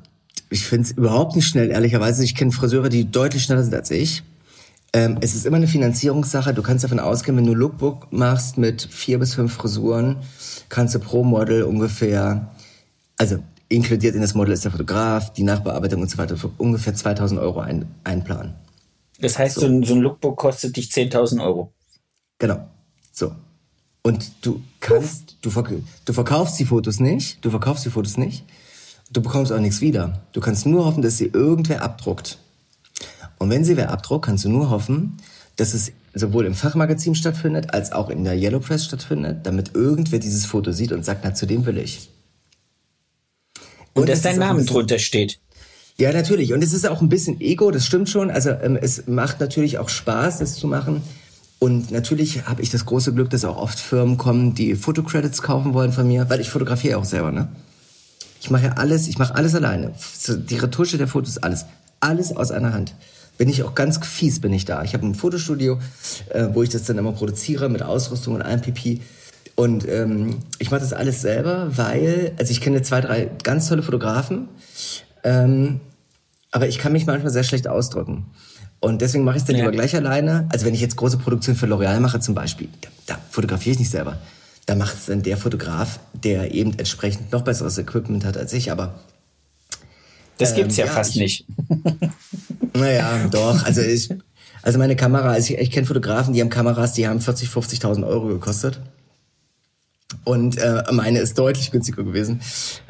ich 0.49 0.65
finde 0.65 0.87
es 0.87 0.91
überhaupt 0.91 1.35
nicht 1.35 1.47
schnell, 1.47 1.69
ehrlicherweise. 1.69 2.23
Ich 2.23 2.35
kenne 2.35 2.51
Friseure, 2.51 2.89
die 2.89 3.09
deutlich 3.09 3.43
schneller 3.43 3.63
sind 3.63 3.75
als 3.75 3.91
ich. 3.91 4.23
Ähm, 4.91 5.19
es 5.21 5.35
ist 5.35 5.45
immer 5.45 5.57
eine 5.57 5.67
Finanzierungssache. 5.67 6.53
Du 6.55 6.63
kannst 6.63 6.83
davon 6.83 6.99
ausgehen, 6.99 7.37
wenn 7.37 7.45
du 7.45 7.53
Lookbook 7.53 8.11
machst 8.11 8.57
mit 8.57 8.81
vier 8.81 9.19
bis 9.19 9.35
fünf 9.35 9.53
Frisuren, 9.53 10.17
kannst 10.69 10.95
du 10.95 10.99
pro 10.99 11.23
Model 11.23 11.63
ungefähr, 11.63 12.49
also 13.17 13.37
inkludiert 13.67 14.15
in 14.15 14.21
das 14.21 14.33
Model 14.33 14.55
ist 14.55 14.63
der 14.63 14.71
Fotograf, 14.71 15.31
die 15.33 15.43
Nachbearbeitung 15.43 16.01
und 16.01 16.09
so 16.09 16.17
weiter, 16.17 16.35
für 16.35 16.49
ungefähr 16.57 16.95
2000 16.95 17.39
Euro 17.39 17.59
ein, 17.59 17.85
einplanen. 18.03 18.55
Das 19.19 19.37
heißt, 19.37 19.55
so, 19.55 19.61
so 19.61 19.67
ein, 19.67 19.83
so 19.83 19.93
ein 19.93 20.01
Lookbook 20.01 20.37
kostet 20.37 20.75
dich 20.75 20.89
10.000 20.89 21.43
Euro? 21.43 21.71
Genau. 22.39 22.67
So. 23.11 23.35
Und 24.01 24.31
du 24.41 24.61
kannst, 24.79 25.35
du, 25.41 25.49
verk 25.49 25.73
du 26.05 26.13
verkaufst 26.13 26.59
die 26.59 26.65
Fotos 26.65 26.99
nicht, 26.99 27.43
du 27.43 27.49
verkaufst 27.49 27.85
die 27.85 27.89
Fotos 27.89 28.17
nicht, 28.17 28.45
du 29.11 29.21
bekommst 29.21 29.51
auch 29.51 29.59
nichts 29.59 29.81
wieder. 29.81 30.21
Du 30.31 30.39
kannst 30.39 30.65
nur 30.65 30.85
hoffen, 30.85 31.01
dass 31.01 31.17
sie 31.17 31.27
irgendwer 31.27 31.81
abdruckt. 31.81 32.37
Und 33.37 33.49
wenn 33.49 33.63
sie 33.63 33.77
wer 33.77 33.89
abdruckt, 33.91 34.25
kannst 34.25 34.45
du 34.45 34.49
nur 34.49 34.69
hoffen, 34.69 35.17
dass 35.55 35.73
es 35.73 35.91
sowohl 36.13 36.45
im 36.45 36.53
Fachmagazin 36.53 37.15
stattfindet, 37.15 37.73
als 37.73 37.91
auch 37.91 38.09
in 38.09 38.23
der 38.23 38.35
Yellow 38.35 38.59
Press 38.59 38.85
stattfindet, 38.85 39.45
damit 39.45 39.75
irgendwer 39.75 40.19
dieses 40.19 40.45
Foto 40.45 40.71
sieht 40.71 40.91
und 40.91 41.05
sagt, 41.05 41.21
na, 41.23 41.33
zu 41.33 41.45
dem 41.45 41.65
will 41.65 41.77
ich. 41.77 42.09
Und, 43.93 44.03
und 44.03 44.09
dass 44.09 44.21
dein 44.21 44.39
Name 44.39 44.63
drunter 44.63 44.99
steht. 44.99 45.39
Ja, 45.97 46.13
natürlich. 46.13 46.53
Und 46.53 46.63
es 46.63 46.71
ist 46.71 46.87
auch 46.87 47.01
ein 47.01 47.09
bisschen 47.09 47.41
Ego, 47.41 47.71
das 47.71 47.85
stimmt 47.85 48.09
schon. 48.09 48.31
Also 48.31 48.51
ähm, 48.51 48.77
es 48.81 49.07
macht 49.07 49.39
natürlich 49.39 49.77
auch 49.77 49.89
Spaß, 49.89 50.39
das 50.39 50.55
zu 50.55 50.67
machen. 50.67 51.01
Und 51.59 51.91
natürlich 51.91 52.47
habe 52.47 52.61
ich 52.61 52.69
das 52.69 52.85
große 52.85 53.13
Glück, 53.13 53.29
dass 53.29 53.43
auch 53.43 53.57
oft 53.57 53.79
Firmen 53.79 54.17
kommen, 54.17 54.55
die 54.55 54.75
Fotocredits 54.75 55.41
kaufen 55.41 55.73
wollen 55.73 55.91
von 55.91 56.07
mir, 56.07 56.29
weil 56.29 56.39
ich 56.39 56.49
fotografiere 56.49 56.97
auch 56.97 57.05
selber, 57.05 57.31
ne? 57.31 57.49
Ich 58.41 58.49
mache 58.49 58.65
ja 58.65 58.71
alles, 58.73 59.09
ich 59.09 59.17
mache 59.17 59.35
alles 59.35 59.53
alleine. 59.53 59.91
Die 60.27 60.57
Retusche 60.57 60.97
der 60.97 61.09
Fotos, 61.09 61.37
alles. 61.39 61.65
Alles 61.99 62.33
aus 62.33 62.51
einer 62.51 62.71
Hand. 62.71 62.95
Bin 63.37 63.49
ich 63.49 63.63
auch 63.63 63.75
ganz 63.75 63.99
fies, 64.05 64.39
bin 64.39 64.53
ich 64.53 64.63
da. 64.63 64.83
Ich 64.83 64.93
habe 64.93 65.05
ein 65.05 65.15
Fotostudio, 65.15 65.79
äh, 66.29 66.47
wo 66.53 66.63
ich 66.63 66.69
das 66.69 66.83
dann 66.83 66.97
immer 66.97 67.11
produziere 67.11 67.67
mit 67.67 67.83
Ausrüstung 67.83 68.35
und 68.35 68.41
allem 68.41 68.61
Pipi. 68.61 69.01
Und 69.55 69.85
ähm, 69.89 70.37
ich 70.59 70.71
mache 70.71 70.79
das 70.79 70.93
alles 70.93 71.21
selber, 71.21 71.77
weil, 71.77 72.31
also 72.39 72.51
ich 72.51 72.61
kenne 72.61 72.81
zwei, 72.81 73.01
drei 73.01 73.29
ganz 73.43 73.67
tolle 73.67 73.83
Fotografen, 73.83 74.47
ähm, 75.25 75.81
aber 76.51 76.69
ich 76.69 76.77
kann 76.77 76.93
mich 76.93 77.05
manchmal 77.05 77.33
sehr 77.33 77.43
schlecht 77.43 77.67
ausdrücken. 77.67 78.27
Und 78.79 79.01
deswegen 79.01 79.23
mache 79.23 79.37
ich 79.37 79.43
es 79.43 79.47
dann 79.47 79.55
ja. 79.55 79.63
lieber 79.63 79.73
gleich 79.73 79.95
alleine. 79.95 80.47
Also 80.49 80.65
wenn 80.65 80.73
ich 80.73 80.81
jetzt 80.81 80.95
große 80.95 81.17
Produktion 81.17 81.55
für 81.55 81.65
L'Oreal 81.65 81.99
mache 81.99 82.19
zum 82.19 82.33
Beispiel, 82.33 82.69
da, 82.81 82.89
da 83.07 83.19
fotografiere 83.29 83.73
ich 83.73 83.79
nicht 83.79 83.91
selber. 83.91 84.17
Da 84.65 84.75
macht 84.75 84.95
es 84.95 85.05
dann 85.07 85.23
der 85.23 85.35
Fotograf, 85.35 85.99
der 86.13 86.53
eben 86.53 86.77
entsprechend 86.77 87.31
noch 87.31 87.41
besseres 87.41 87.77
Equipment 87.77 88.23
hat 88.23 88.37
als 88.37 88.53
ich. 88.53 88.71
Aber 88.71 88.99
das 90.37 90.55
gibt's 90.55 90.77
ähm, 90.77 90.85
ja, 90.85 90.85
ja, 90.85 90.91
fast 90.95 91.15
ich, 91.15 91.21
nicht. 91.21 91.45
naja, 92.73 93.27
doch. 93.29 93.65
Also 93.65 93.81
ich, 93.81 94.09
also 94.61 94.79
meine 94.79 94.95
Kamera, 94.95 95.31
also 95.31 95.53
ich, 95.53 95.59
ich 95.59 95.71
kenne 95.71 95.85
Fotografen, 95.85 96.33
die 96.33 96.41
haben 96.41 96.49
Kameras, 96.49 96.93
die 96.93 97.07
haben 97.07 97.19
40, 97.19 97.49
50.000 97.49 98.07
Euro 98.07 98.27
gekostet. 98.27 98.79
Und 100.23 100.57
äh, 100.57 100.83
meine 100.91 101.19
ist 101.19 101.37
deutlich 101.37 101.71
günstiger 101.71 102.03
gewesen. 102.03 102.41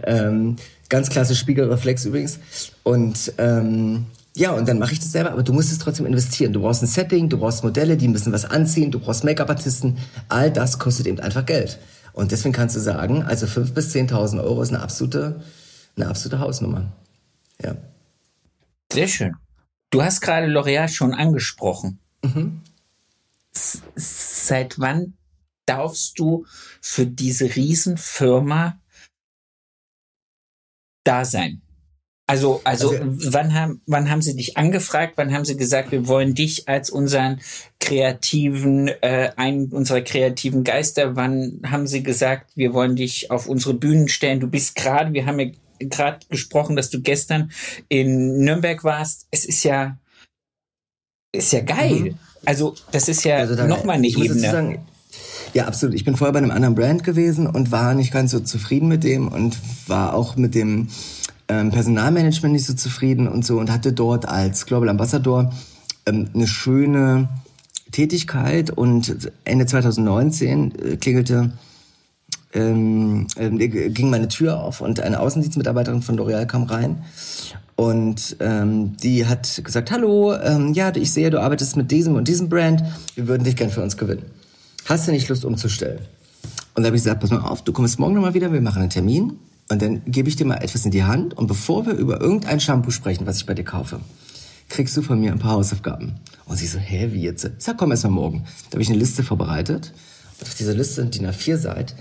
Ähm, 0.03 0.57
ganz 0.89 1.09
klasse 1.09 1.35
Spiegelreflex 1.35 2.05
übrigens. 2.05 2.39
Und 2.83 3.33
ähm, 3.37 4.05
ja, 4.35 4.51
und 4.51 4.67
dann 4.67 4.79
mache 4.79 4.93
ich 4.93 4.99
das 4.99 5.11
selber, 5.11 5.31
aber 5.31 5.43
du 5.43 5.53
musst 5.53 5.71
es 5.71 5.79
trotzdem 5.79 6.05
investieren. 6.05 6.53
Du 6.53 6.61
brauchst 6.61 6.83
ein 6.83 6.87
Setting, 6.87 7.29
du 7.29 7.37
brauchst 7.37 7.63
Modelle, 7.63 7.97
die 7.97 8.07
müssen 8.07 8.31
was 8.31 8.45
anziehen, 8.45 8.91
du 8.91 8.99
brauchst 8.99 9.23
Make-up-Artisten. 9.23 9.97
All 10.29 10.51
das 10.51 10.79
kostet 10.79 11.07
eben 11.07 11.19
einfach 11.19 11.45
Geld. 11.45 11.79
Und 12.13 12.31
deswegen 12.31 12.53
kannst 12.53 12.75
du 12.75 12.79
sagen, 12.79 13.23
also 13.23 13.45
5.000 13.45 13.73
bis 13.73 13.93
10.000 13.95 14.43
Euro 14.43 14.61
ist 14.61 14.69
eine 14.69 14.81
absolute, 14.81 15.43
eine 15.95 16.07
absolute 16.07 16.39
Hausnummer. 16.39 16.91
Ja. 17.61 17.75
Sehr 18.91 19.07
schön. 19.07 19.35
Du 19.89 20.01
hast 20.03 20.21
gerade 20.21 20.47
L'Oreal 20.47 20.87
schon 20.87 21.13
angesprochen. 21.13 21.99
Mhm. 22.23 22.61
Seit 23.51 24.79
wann 24.79 25.13
darfst 25.65 26.19
du 26.19 26.45
für 26.81 27.05
diese 27.05 27.55
Riesenfirma 27.55 28.79
da 31.03 31.25
sein? 31.25 31.61
Also, 32.29 32.61
also, 32.63 32.91
also 32.91 33.33
wann 33.33 33.55
haben, 33.55 33.81
wann 33.87 34.11
haben 34.11 34.21
sie 34.21 34.35
dich 34.35 34.55
angefragt? 34.55 35.13
Wann 35.15 35.33
haben 35.33 35.45
sie 35.45 35.57
gesagt, 35.57 35.91
wir 35.91 36.07
wollen 36.07 36.35
dich 36.35 36.69
als 36.69 36.91
unseren 36.91 37.41
kreativen, 37.79 38.87
äh, 38.87 39.31
einen 39.35 39.69
unserer 39.69 40.01
kreativen 40.01 40.63
Geister? 40.63 41.15
Wann 41.15 41.59
haben 41.65 41.87
sie 41.87 42.03
gesagt, 42.03 42.51
wir 42.53 42.71
wollen 42.75 42.95
dich 42.95 43.31
auf 43.31 43.47
unsere 43.47 43.73
Bühnen 43.73 44.09
stellen? 44.09 44.39
Du 44.39 44.45
bist 44.45 44.75
gerade, 44.75 45.11
wir 45.13 45.25
haben 45.25 45.39
ja 45.39 45.47
gerade 45.79 46.19
gesprochen, 46.29 46.75
dass 46.75 46.91
du 46.91 47.01
gestern 47.01 47.49
in 47.87 48.37
Nürnberg 48.43 48.83
warst. 48.83 49.25
Es 49.31 49.43
ist 49.43 49.63
ja, 49.63 49.97
ist 51.31 51.51
ja 51.51 51.61
geil. 51.61 51.99
Mhm. 51.99 52.19
Also, 52.45 52.75
das 52.91 53.09
ist 53.09 53.25
ja 53.25 53.37
also 53.37 53.55
nochmal 53.65 53.95
eine 53.95 54.07
Ebene. 54.07 54.83
Ja, 55.55 55.65
absolut. 55.65 55.95
Ich 55.95 56.05
bin 56.05 56.15
vorher 56.15 56.33
bei 56.33 56.37
einem 56.37 56.51
anderen 56.51 56.75
Brand 56.75 57.03
gewesen 57.03 57.47
und 57.47 57.71
war 57.71 57.95
nicht 57.95 58.13
ganz 58.13 58.29
so 58.29 58.39
zufrieden 58.39 58.87
mit 58.87 59.03
dem 59.03 59.29
und 59.29 59.57
war 59.87 60.13
auch 60.13 60.35
mit 60.35 60.53
dem 60.53 60.89
ähm, 61.49 61.71
Personalmanagement 61.71 62.53
nicht 62.53 62.65
so 62.65 62.73
zufrieden 62.73 63.27
und 63.27 63.45
so 63.45 63.59
und 63.59 63.71
hatte 63.71 63.91
dort 63.91 64.27
als 64.27 64.65
Global 64.65 64.89
Ambassador 64.89 65.51
ähm, 66.05 66.29
eine 66.33 66.47
schöne 66.47 67.27
Tätigkeit 67.91 68.69
und 68.69 69.31
Ende 69.43 69.65
2019 69.65 70.73
äh, 70.75 70.97
klingelte 70.97 71.51
ähm, 72.53 73.27
äh, 73.35 73.49
ging 73.49 74.09
meine 74.09 74.27
Tür 74.27 74.61
auf 74.61 74.81
und 74.81 75.01
eine 75.01 75.19
Außendienstmitarbeiterin 75.19 76.01
von 76.01 76.17
L'Oreal 76.17 76.45
kam 76.45 76.63
rein 76.63 77.03
und 77.75 78.37
ähm, 78.39 78.95
die 78.97 79.25
hat 79.25 79.61
gesagt, 79.63 79.91
hallo, 79.91 80.33
ähm, 80.33 80.73
ja, 80.73 80.95
ich 80.95 81.11
sehe, 81.11 81.29
du 81.29 81.41
arbeitest 81.41 81.75
mit 81.77 81.91
diesem 81.91 82.15
und 82.15 82.27
diesem 82.27 82.49
Brand, 82.49 82.83
wir 83.15 83.27
würden 83.27 83.43
dich 83.43 83.55
gern 83.55 83.69
für 83.69 83.83
uns 83.83 83.97
gewinnen 83.97 84.23
hast 84.89 85.07
du 85.07 85.11
nicht 85.11 85.29
Lust 85.29 85.45
umzustellen? 85.45 85.99
Und 86.73 86.83
da 86.83 86.87
habe 86.87 86.97
ich 86.97 87.03
gesagt, 87.03 87.21
pass 87.21 87.29
mal 87.29 87.39
auf, 87.39 87.63
du 87.63 87.71
kommst 87.71 87.99
morgen 87.99 88.15
nochmal 88.15 88.33
wieder, 88.33 88.51
wir 88.51 88.61
machen 88.61 88.81
einen 88.81 88.89
Termin 88.89 89.33
und 89.69 89.81
dann 89.81 90.01
gebe 90.05 90.29
ich 90.29 90.35
dir 90.35 90.45
mal 90.45 90.57
etwas 90.57 90.85
in 90.85 90.91
die 90.91 91.03
Hand 91.03 91.35
und 91.35 91.47
bevor 91.47 91.85
wir 91.85 91.93
über 91.93 92.19
irgendein 92.19 92.59
Shampoo 92.59 92.91
sprechen, 92.91 93.25
was 93.25 93.37
ich 93.37 93.45
bei 93.45 93.53
dir 93.53 93.63
kaufe, 93.63 93.99
kriegst 94.67 94.97
du 94.97 95.01
von 95.01 95.19
mir 95.19 95.31
ein 95.31 95.39
paar 95.39 95.53
Hausaufgaben. 95.53 96.19
Und 96.45 96.57
sie 96.57 96.67
so, 96.67 96.79
hä, 96.79 97.09
wie 97.11 97.21
jetzt? 97.21 97.45
Ich 97.45 97.51
sag, 97.63 97.77
komm 97.77 97.91
erst 97.91 98.03
mal 98.03 98.09
morgen. 98.09 98.45
Da 98.69 98.73
habe 98.73 98.81
ich 98.81 98.89
eine 98.89 98.97
Liste 98.97 99.23
vorbereitet. 99.23 99.93
Und 100.39 100.47
auf 100.47 100.55
dieser 100.55 100.73
Liste, 100.73 101.05
die 101.05 101.21
nach 101.21 101.33
vier 101.33 101.57
Seiten, 101.57 101.93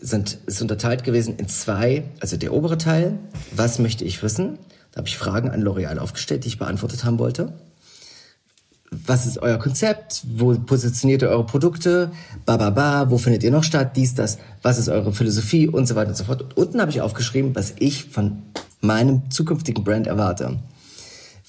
sind, 0.00 0.38
ist 0.46 0.62
unterteilt 0.62 1.02
gewesen 1.02 1.36
in 1.36 1.48
zwei, 1.48 2.04
also 2.20 2.36
der 2.36 2.52
obere 2.52 2.78
Teil, 2.78 3.18
was 3.54 3.78
möchte 3.78 4.04
ich 4.04 4.22
wissen? 4.22 4.58
Da 4.92 4.98
habe 4.98 5.08
ich 5.08 5.18
Fragen 5.18 5.50
an 5.50 5.62
L'Oreal 5.62 5.98
aufgestellt, 5.98 6.44
die 6.44 6.48
ich 6.48 6.58
beantwortet 6.58 7.04
haben 7.04 7.18
wollte 7.18 7.52
was 8.90 9.26
ist 9.26 9.38
euer 9.38 9.58
Konzept? 9.58 10.22
Wo 10.34 10.54
positioniert 10.54 11.22
ihr 11.22 11.28
eure 11.28 11.44
Produkte? 11.44 12.10
Ba, 12.46 12.56
ba, 12.56 12.70
ba, 12.70 13.10
wo 13.10 13.18
findet 13.18 13.42
ihr 13.42 13.50
noch 13.50 13.64
statt? 13.64 13.96
Dies, 13.96 14.14
das. 14.14 14.38
Was 14.62 14.78
ist 14.78 14.88
eure 14.88 15.12
Philosophie? 15.12 15.68
Und 15.68 15.86
so 15.86 15.94
weiter 15.94 16.10
und 16.10 16.16
so 16.16 16.24
fort. 16.24 16.42
Und 16.42 16.56
unten 16.56 16.80
habe 16.80 16.90
ich 16.90 17.00
aufgeschrieben, 17.00 17.54
was 17.54 17.74
ich 17.78 18.04
von 18.04 18.42
meinem 18.80 19.30
zukünftigen 19.30 19.84
Brand 19.84 20.06
erwarte. 20.06 20.58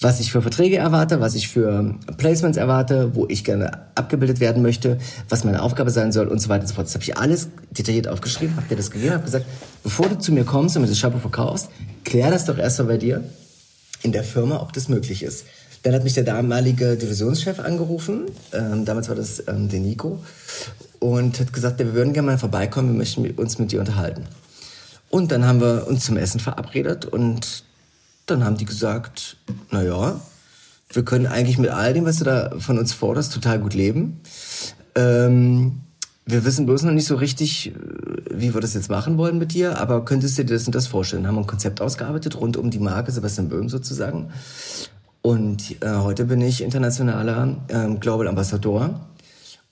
Was 0.02 0.22
ich 0.22 0.32
für 0.32 0.42
Verträge 0.42 0.78
erwarte, 0.78 1.20
was 1.20 1.36
ich 1.36 1.50
für 1.50 1.96
Placements 2.18 2.58
erwarte, 2.58 3.16
wo 3.16 3.26
ich 3.28 3.44
gerne 3.44 3.88
abgebildet 3.96 4.40
werden 4.40 4.62
möchte, 4.62 4.98
was 5.28 5.44
meine 5.44 5.62
Aufgabe 5.62 5.92
sein 5.92 6.14
soll 6.14 6.28
und 6.28 6.40
so 6.40 6.48
weiter 6.48 6.62
und 6.62 6.68
so 6.68 6.76
fort. 6.76 6.88
Das 6.88 6.94
habe 6.94 7.04
ich 7.04 7.18
alles 7.18 7.50
detailliert 7.72 8.08
aufgeschrieben, 8.08 8.56
habe 8.56 8.68
dir 8.68 8.78
das 8.78 8.92
gegeben, 8.92 9.14
habe 9.14 9.26
gesagt, 9.26 9.46
bevor 9.84 10.08
du 10.08 10.18
zu 10.18 10.32
mir 10.32 10.46
kommst 10.46 10.78
und 10.78 10.84
mir 10.84 10.88
das 10.88 10.98
Shampoo 10.98 11.20
verkaufst, 11.20 11.70
klär 12.06 12.32
das 12.32 12.46
doch 12.46 12.58
erst 12.58 12.80
mal 12.80 12.86
bei 12.86 12.98
dir 12.98 13.26
in 14.02 14.14
der 14.14 14.24
Firma, 14.24 14.62
ob 14.62 14.72
das 14.72 14.88
möglich 14.88 15.22
ist. 15.22 15.46
Dann 15.84 15.94
hat 15.94 16.04
mich 16.04 16.14
der 16.14 16.24
damalige 16.24 16.98
Divisionschef 16.98 17.60
angerufen, 17.60 18.26
ähm, 18.54 18.86
damals 18.86 19.08
war 19.08 19.16
das 19.16 19.44
ähm, 19.48 19.70
der 19.70 19.80
Nico, 19.80 20.20
und 21.00 21.40
hat 21.40 21.54
gesagt, 21.54 21.80
wir 21.80 21.94
würden 21.94 22.14
gerne 22.14 22.28
mal 22.28 22.38
vorbeikommen, 22.38 22.90
wir 22.90 22.98
möchten 22.98 23.30
uns 23.32 23.60
mit 23.60 23.72
dir 23.72 23.80
unterhalten. 23.80 24.26
Und 25.10 25.32
dann 25.32 25.46
haben 25.46 25.62
wir 25.62 25.88
uns 25.88 26.06
zum 26.06 26.18
Essen 26.18 26.40
verabredet 26.40 27.06
und 27.06 27.64
dann 28.26 28.44
haben 28.44 28.58
die 28.58 28.66
gesagt, 28.66 29.38
na 29.72 29.82
ja, 29.82 30.20
wir 30.92 31.06
können 31.06 31.28
eigentlich 31.28 31.58
mit 31.58 31.70
all 31.70 31.94
dem, 31.94 32.06
was 32.06 32.18
du 32.18 32.24
da 32.26 32.52
von 32.60 32.78
uns 32.78 32.94
forderst, 32.94 33.34
total 33.34 33.60
gut 33.60 33.74
leben. 33.74 34.20
Ähm, 34.96 35.82
wir 36.26 36.46
wissen 36.46 36.66
bloß 36.66 36.84
noch 36.84 36.92
nicht 36.92 37.08
so 37.08 37.16
richtig, 37.16 37.74
wie 38.30 38.54
wir 38.54 38.62
das 38.62 38.76
jetzt 38.76 38.90
machen 38.90 39.18
wollen 39.18 39.40
mit 39.40 39.54
dir, 39.54 39.80
aber 39.80 40.06
könntest 40.06 40.38
du 40.38 40.46
dir 40.46 40.54
das 40.56 40.68
und 40.68 40.76
das 40.76 40.88
vorstellen? 40.88 41.26
Haben 41.26 41.36
wir 41.36 41.42
ein 41.42 41.48
Konzept 41.48 41.82
ausgearbeitet 41.82 42.40
rund 42.40 42.56
um 42.58 42.70
die 42.70 42.80
Marke 42.80 43.12
Sebastian 43.12 43.50
Böhm 43.50 43.70
sozusagen. 43.70 44.30
Und 45.22 45.84
äh, 45.84 45.90
heute 45.98 46.26
bin 46.26 46.42
ich 46.42 46.62
internationaler 46.62 47.58
äh, 47.68 47.94
Global 47.96 48.28
Ambassador 48.28 49.08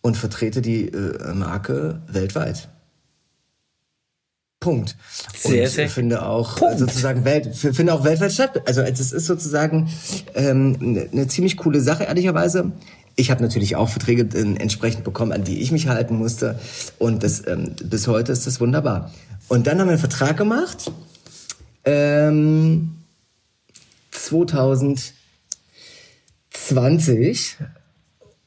und 0.02 0.18
vertrete 0.18 0.62
die 0.62 0.90
äh, 0.90 1.34
Marke 1.34 2.02
weltweit. 2.08 2.70
Punkt. 4.60 4.98
Sehr, 5.36 5.64
und 5.64 5.70
sehr 5.70 5.90
finde 5.90 6.26
auch 6.26 6.58
Punkt. 6.58 6.80
sozusagen 6.80 7.24
Welt, 7.24 7.56
finde 7.56 7.94
auch 7.94 8.04
weltweit 8.04 8.34
statt. 8.34 8.62
Also 8.68 8.82
es 8.82 9.14
ist 9.14 9.26
sozusagen 9.26 9.90
ähm, 10.34 10.76
eine 10.82 11.10
ne 11.12 11.28
ziemlich 11.28 11.58
coole 11.58 11.80
Sache 11.80 12.04
ehrlicherweise. 12.04 12.72
Ich 13.16 13.32
habe 13.32 13.42
natürlich 13.42 13.76
auch 13.76 13.90
Verträge 13.90 14.24
äh, 14.38 14.56
entsprechend 14.60 15.04
bekommen, 15.04 15.32
an 15.32 15.44
die 15.44 15.60
ich 15.62 15.72
mich 15.72 15.88
halten 15.88 16.18
musste. 16.18 16.60
Und 17.00 17.24
das, 17.24 17.46
ähm, 17.48 17.76
bis 17.84 18.08
heute 18.08 18.32
ist 18.32 18.46
das 18.48 18.60
wunderbar. 18.60 19.12
Und 19.48 19.68
dann 19.68 19.80
haben 19.80 19.88
wir 19.88 19.92
einen 19.92 20.00
Vertrag 20.00 20.38
gemacht. 20.38 20.92
Ähm, 21.86 22.96
2000 24.12 25.14
20 26.66 27.58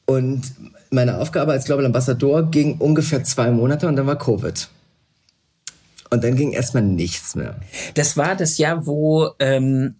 und 0.05 0.43
meine 0.89 1.17
Aufgabe 1.17 1.53
als 1.53 1.65
Global 1.65 1.85
Ambassador 1.85 2.43
ging 2.49 2.77
ungefähr 2.77 3.23
zwei 3.23 3.51
Monate 3.51 3.87
und 3.87 3.95
dann 3.95 4.07
war 4.07 4.17
Covid. 4.17 4.69
Und 6.09 6.23
dann 6.23 6.35
ging 6.35 6.51
erstmal 6.51 6.83
nichts 6.83 7.35
mehr. 7.35 7.55
Das 7.93 8.17
war 8.17 8.35
das 8.35 8.57
Jahr, 8.57 8.85
wo 8.85 9.29
ähm, 9.39 9.95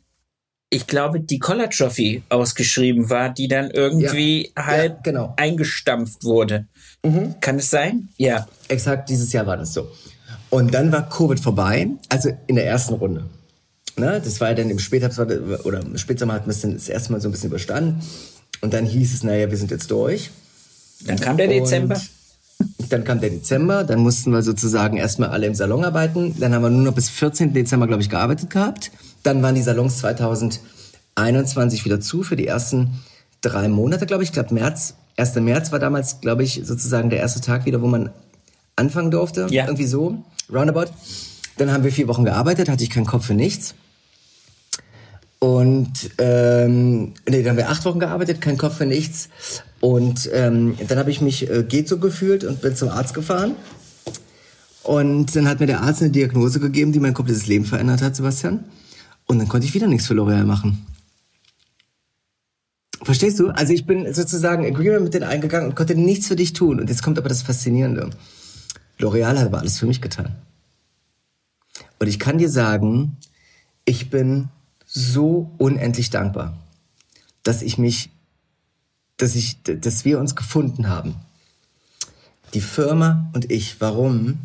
ich 0.69 0.87
glaube, 0.87 1.19
die 1.19 1.39
Collar 1.39 1.69
Trophy 1.69 2.23
ausgeschrieben 2.29 3.09
war, 3.09 3.29
die 3.29 3.47
dann 3.47 3.71
irgendwie 3.71 4.51
ja, 4.55 4.65
halb 4.65 4.93
ja, 4.93 5.01
genau. 5.03 5.33
eingestampft 5.37 6.23
wurde. 6.23 6.67
Mhm. 7.03 7.35
Kann 7.39 7.57
es 7.57 7.69
sein? 7.69 8.09
Ja. 8.17 8.47
Exakt, 8.67 9.09
dieses 9.09 9.31
Jahr 9.33 9.47
war 9.47 9.57
das 9.57 9.73
so. 9.73 9.89
Und 10.49 10.73
dann 10.73 10.91
war 10.91 11.09
Covid 11.09 11.39
vorbei, 11.39 11.87
also 12.09 12.29
in 12.47 12.55
der 12.55 12.65
ersten 12.65 12.95
Runde. 12.95 13.25
Ne? 14.01 14.19
Das 14.23 14.41
war 14.41 14.49
ja 14.49 14.55
dann 14.55 14.69
im 14.69 14.79
Spätherbst 14.79 15.19
oder 15.19 15.81
im 15.81 15.97
Spätsommer 15.97 16.33
hat 16.33 16.47
man 16.47 16.55
es 16.55 16.61
dann 16.61 16.73
das 16.73 16.89
erste 16.89 17.11
Mal 17.11 17.21
so 17.21 17.29
ein 17.29 17.31
bisschen 17.31 17.49
überstanden. 17.49 18.01
Und 18.61 18.73
dann 18.73 18.85
hieß 18.85 19.13
es, 19.13 19.23
naja, 19.23 19.49
wir 19.49 19.57
sind 19.57 19.69
jetzt 19.69 19.91
durch. 19.91 20.31
Dann 21.05 21.19
kam 21.19 21.37
der 21.37 21.47
Dezember. 21.47 22.01
Und 22.77 22.91
dann 22.91 23.03
kam 23.03 23.21
der 23.21 23.29
Dezember, 23.29 23.83
dann 23.83 23.99
mussten 23.99 24.31
wir 24.31 24.41
sozusagen 24.41 24.97
erstmal 24.97 25.29
alle 25.29 25.45
im 25.47 25.55
Salon 25.55 25.85
arbeiten. 25.85 26.35
Dann 26.39 26.53
haben 26.53 26.63
wir 26.63 26.69
nur 26.69 26.83
noch 26.83 26.93
bis 26.93 27.09
14. 27.09 27.53
Dezember, 27.53 27.87
glaube 27.87 28.01
ich, 28.01 28.09
gearbeitet 28.09 28.49
gehabt. 28.49 28.91
Dann 29.23 29.41
waren 29.43 29.55
die 29.55 29.61
Salons 29.61 29.99
2021 29.99 31.85
wieder 31.85 32.01
zu 32.01 32.23
für 32.23 32.35
die 32.35 32.47
ersten 32.47 33.01
drei 33.41 33.67
Monate, 33.67 34.05
glaube 34.07 34.23
ich. 34.23 34.29
Ich 34.29 34.33
glaube, 34.33 34.53
März, 34.53 34.95
1. 35.17 35.35
März 35.35 35.71
war 35.71 35.79
damals, 35.79 36.21
glaube 36.21 36.43
ich, 36.43 36.61
sozusagen 36.63 37.09
der 37.09 37.19
erste 37.19 37.41
Tag 37.41 37.65
wieder, 37.65 37.81
wo 37.81 37.87
man 37.87 38.09
anfangen 38.75 39.11
durfte. 39.11 39.47
Ja. 39.49 39.65
Irgendwie 39.65 39.85
so, 39.87 40.23
roundabout. 40.51 40.91
Dann 41.57 41.71
haben 41.71 41.83
wir 41.83 41.91
vier 41.91 42.07
Wochen 42.07 42.25
gearbeitet, 42.25 42.69
hatte 42.69 42.83
ich 42.83 42.89
keinen 42.89 43.05
Kopf 43.05 43.25
für 43.25 43.33
nichts. 43.33 43.75
Und 45.43 46.11
ähm, 46.19 47.13
nee, 47.27 47.41
dann 47.41 47.49
haben 47.49 47.57
wir 47.57 47.69
acht 47.69 47.83
Wochen 47.85 47.99
gearbeitet, 47.99 48.41
kein 48.41 48.59
Kopf 48.59 48.77
für 48.77 48.85
nichts. 48.85 49.29
Und 49.79 50.29
ähm, 50.33 50.77
dann 50.87 50.99
habe 50.99 51.09
ich 51.09 51.19
mich 51.19 51.49
äh, 51.49 51.63
geht 51.63 51.87
so 51.87 51.97
gefühlt 51.97 52.43
und 52.43 52.61
bin 52.61 52.75
zum 52.75 52.89
Arzt 52.89 53.15
gefahren. 53.15 53.55
Und 54.83 55.35
dann 55.35 55.47
hat 55.47 55.59
mir 55.59 55.65
der 55.65 55.81
Arzt 55.81 56.03
eine 56.03 56.11
Diagnose 56.11 56.59
gegeben, 56.59 56.91
die 56.91 56.99
mein 56.99 57.15
komplettes 57.15 57.47
Leben 57.47 57.65
verändert 57.65 58.03
hat, 58.03 58.15
Sebastian. 58.15 58.65
Und 59.25 59.39
dann 59.39 59.47
konnte 59.47 59.65
ich 59.65 59.73
wieder 59.73 59.87
nichts 59.87 60.05
für 60.05 60.13
L'Oreal 60.13 60.43
machen. 60.43 60.85
Verstehst 63.01 63.39
du? 63.39 63.49
Also 63.49 63.73
ich 63.73 63.87
bin 63.87 64.13
sozusagen 64.13 64.63
Agreement 64.63 65.05
mit 65.05 65.15
denen 65.15 65.23
eingegangen 65.23 65.69
und 65.69 65.75
konnte 65.75 65.95
nichts 65.95 66.27
für 66.27 66.35
dich 66.35 66.53
tun. 66.53 66.79
Und 66.79 66.87
jetzt 66.87 67.01
kommt 67.01 67.17
aber 67.17 67.29
das 67.29 67.41
Faszinierende. 67.41 68.11
L'Oreal 68.99 69.39
hat 69.39 69.47
aber 69.47 69.57
alles 69.57 69.79
für 69.79 69.87
mich 69.87 70.01
getan. 70.01 70.35
Und 71.97 72.05
ich 72.05 72.19
kann 72.19 72.37
dir 72.37 72.49
sagen, 72.49 73.17
ich 73.85 74.11
bin 74.11 74.49
so 74.93 75.51
unendlich 75.57 76.09
dankbar, 76.09 76.57
dass 77.43 77.61
ich 77.61 77.77
mich, 77.77 78.09
dass 79.17 79.35
ich, 79.35 79.61
dass 79.63 80.03
wir 80.03 80.19
uns 80.19 80.35
gefunden 80.35 80.89
haben. 80.89 81.15
Die 82.53 82.61
Firma 82.61 83.31
und 83.33 83.49
ich. 83.49 83.79
Warum? 83.79 84.39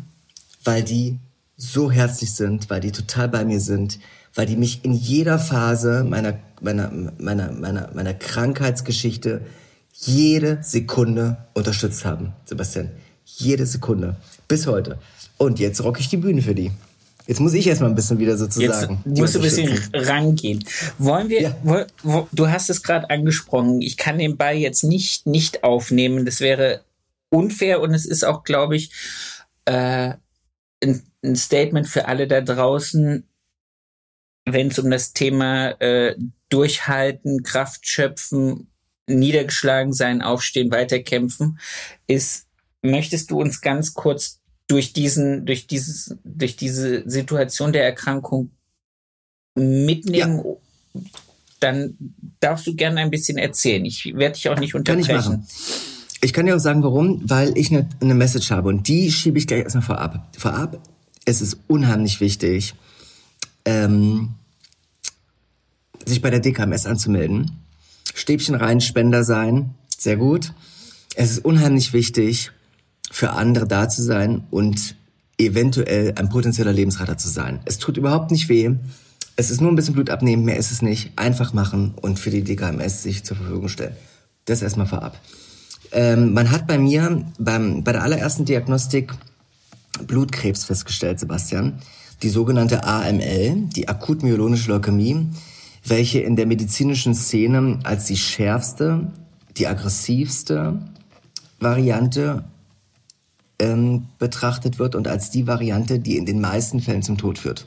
Weil 0.63 0.83
die 0.83 1.19
so 1.57 1.91
herzlich 1.91 2.33
sind, 2.33 2.69
weil 2.69 2.79
die 2.79 2.91
total 2.91 3.27
bei 3.27 3.43
mir 3.43 3.59
sind, 3.59 3.99
weil 4.33 4.45
die 4.45 4.55
mich 4.55 4.85
in 4.85 4.93
jeder 4.93 5.39
Phase 5.39 6.05
meiner, 6.05 6.39
meiner, 6.61 6.91
meiner, 7.17 7.51
meiner, 7.51 7.89
meiner 7.93 8.13
Krankheitsgeschichte 8.13 9.41
jede 9.93 10.59
Sekunde 10.61 11.37
unterstützt 11.55 12.05
haben, 12.05 12.33
Sebastian. 12.45 12.91
Jede 13.25 13.65
Sekunde. 13.65 14.15
Bis 14.47 14.67
heute. 14.67 14.99
Und 15.37 15.59
jetzt 15.59 15.83
rock 15.83 15.99
ich 15.99 16.07
die 16.07 16.17
Bühne 16.17 16.41
für 16.41 16.55
die. 16.55 16.71
Jetzt 17.27 17.41
muss 17.41 17.53
ich 17.53 17.67
erstmal 17.67 17.89
ein 17.89 17.95
bisschen 17.95 18.19
wieder 18.19 18.37
sozusagen. 18.37 19.03
Jetzt 19.05 19.19
musst 19.19 19.35
du 19.35 19.39
ein 19.39 19.43
bisschen 19.43 19.79
rangehen. 19.93 20.63
Wollen 20.97 21.27
wir, 21.27 21.41
ja. 21.41 21.57
wo, 21.61 21.83
wo, 22.03 22.27
du 22.31 22.49
hast 22.49 22.69
es 22.69 22.81
gerade 22.81 23.09
angesprochen, 23.09 23.81
ich 23.81 23.97
kann 23.97 24.17
den 24.17 24.37
Ball 24.37 24.55
jetzt 24.55 24.83
nicht, 24.83 25.27
nicht 25.27 25.63
aufnehmen. 25.63 26.25
Das 26.25 26.39
wäre 26.39 26.85
unfair 27.29 27.81
und 27.81 27.93
es 27.93 28.05
ist 28.05 28.23
auch, 28.23 28.43
glaube 28.43 28.77
ich, 28.77 28.91
äh, 29.65 30.13
ein, 30.81 31.03
ein 31.23 31.35
Statement 31.35 31.87
für 31.87 32.07
alle 32.07 32.27
da 32.27 32.39
draußen, 32.39 33.27
wenn 34.45 34.67
es 34.69 34.79
um 34.79 34.89
das 34.89 35.11
Thema 35.11 35.71
äh, 35.81 36.15
Durchhalten, 36.47 37.43
Kraft 37.43 37.85
schöpfen, 37.85 38.71
niedergeschlagen 39.05 39.91
sein, 39.91 40.21
aufstehen, 40.21 40.71
weiterkämpfen, 40.71 41.59
ist, 42.07 42.47
möchtest 42.81 43.31
du 43.31 43.41
uns 43.41 43.59
ganz 43.59 43.93
kurz 43.93 44.39
durch 44.67 44.93
diesen, 44.93 45.45
durch 45.45 45.67
dieses, 45.67 46.15
durch 46.23 46.55
diese 46.55 47.09
Situation 47.09 47.73
der 47.73 47.83
Erkrankung 47.83 48.51
mitnehmen? 49.55 50.43
Ja. 50.93 51.01
Dann 51.59 51.97
darfst 52.39 52.67
du 52.67 52.75
gerne 52.75 53.01
ein 53.01 53.09
bisschen 53.09 53.37
erzählen. 53.37 53.83
Ich 53.85 54.05
werde 54.13 54.35
dich 54.35 54.47
auch 54.49 54.59
nicht 54.59 54.75
unterbrechen. 54.75 55.07
Kann 55.07 55.19
ich 55.19 55.25
machen. 55.25 55.47
Ich 56.21 56.33
kann 56.33 56.45
dir 56.45 56.55
auch 56.55 56.59
sagen, 56.59 56.83
warum, 56.83 57.21
weil 57.29 57.57
ich 57.57 57.71
eine, 57.71 57.87
eine 58.01 58.15
Message 58.15 58.51
habe 58.51 58.69
und 58.69 58.87
die 58.87 59.11
schiebe 59.11 59.37
ich 59.37 59.47
gleich 59.47 59.63
erstmal 59.63 59.83
vorab. 59.83 60.35
Vorab, 60.37 60.79
es 61.25 61.41
ist 61.41 61.57
unheimlich 61.67 62.21
wichtig, 62.21 62.73
ähm, 63.65 64.35
sich 66.05 66.21
bei 66.21 66.29
der 66.29 66.39
DKMS 66.39 66.85
anzumelden. 66.85 67.51
Stäbchen 68.13 68.55
rein, 68.55 68.81
Spender 68.81 69.23
sein, 69.23 69.75
sehr 69.97 70.17
gut. 70.17 70.53
Es 71.15 71.31
ist 71.31 71.45
unheimlich 71.45 71.93
wichtig, 71.93 72.51
für 73.11 73.31
andere 73.31 73.67
da 73.67 73.89
zu 73.89 74.01
sein 74.03 74.43
und 74.51 74.95
eventuell 75.37 76.13
ein 76.15 76.29
potenzieller 76.29 76.73
Lebensretter 76.73 77.17
zu 77.17 77.29
sein. 77.29 77.59
Es 77.65 77.77
tut 77.77 77.97
überhaupt 77.97 78.31
nicht 78.31 78.49
weh. 78.49 78.71
Es 79.35 79.51
ist 79.51 79.61
nur 79.61 79.71
ein 79.71 79.75
bisschen 79.75 79.93
Blut 79.93 80.09
abnehmen, 80.09 80.45
mehr 80.45 80.57
ist 80.57 80.71
es 80.71 80.81
nicht. 80.81 81.11
Einfach 81.15 81.53
machen 81.53 81.93
und 82.01 82.19
für 82.19 82.31
die 82.31 82.43
DKMS 82.43 83.03
sich 83.03 83.23
zur 83.23 83.37
Verfügung 83.37 83.69
stellen. 83.69 83.95
Das 84.45 84.61
erstmal 84.61 84.87
vorab. 84.87 85.19
Ähm, 85.91 86.33
man 86.33 86.51
hat 86.51 86.67
bei 86.67 86.77
mir 86.77 87.23
beim, 87.37 87.83
bei 87.83 87.91
der 87.91 88.03
allerersten 88.03 88.45
Diagnostik 88.45 89.13
Blutkrebs 90.05 90.65
festgestellt, 90.65 91.19
Sebastian. 91.19 91.79
Die 92.23 92.29
sogenannte 92.29 92.83
AML, 92.83 93.67
die 93.75 93.87
akut-myelonische 93.87 94.69
Leukämie, 94.69 95.27
welche 95.85 96.19
in 96.19 96.35
der 96.35 96.47
medizinischen 96.47 97.13
Szene 97.13 97.79
als 97.83 98.05
die 98.05 98.17
schärfste, 98.17 99.11
die 99.55 99.67
aggressivste 99.67 100.79
Variante 101.59 102.43
ähm, 103.59 104.07
betrachtet 104.19 104.79
wird 104.79 104.95
und 104.95 105.07
als 105.07 105.29
die 105.29 105.47
Variante, 105.47 105.99
die 105.99 106.17
in 106.17 106.25
den 106.25 106.39
meisten 106.39 106.79
Fällen 106.79 107.03
zum 107.03 107.17
Tod 107.17 107.39
führt. 107.39 107.65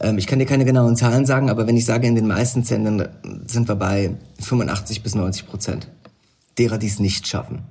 Ähm, 0.00 0.18
ich 0.18 0.26
kann 0.26 0.38
dir 0.38 0.46
keine 0.46 0.64
genauen 0.64 0.96
Zahlen 0.96 1.26
sagen, 1.26 1.50
aber 1.50 1.66
wenn 1.66 1.76
ich 1.76 1.84
sage 1.84 2.06
in 2.06 2.14
den 2.14 2.26
meisten 2.26 2.64
Fällen, 2.64 3.08
sind 3.46 3.68
wir 3.68 3.76
bei 3.76 4.14
85 4.40 5.02
bis 5.02 5.14
90 5.14 5.46
Prozent 5.46 5.88
derer, 6.58 6.78
die 6.78 6.86
es 6.86 6.98
nicht 6.98 7.26
schaffen. 7.26 7.62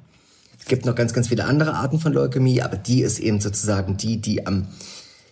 Es 0.60 0.66
gibt 0.66 0.86
noch 0.86 0.96
ganz, 0.96 1.14
ganz 1.14 1.28
viele 1.28 1.46
andere 1.46 1.74
Arten 1.74 2.00
von 2.00 2.14
Leukämie, 2.14 2.62
aber 2.62 2.78
die 2.78 3.02
ist 3.02 3.20
eben 3.20 3.42
sozusagen 3.42 3.98
die, 3.98 4.18
die 4.18 4.46
am 4.48 4.68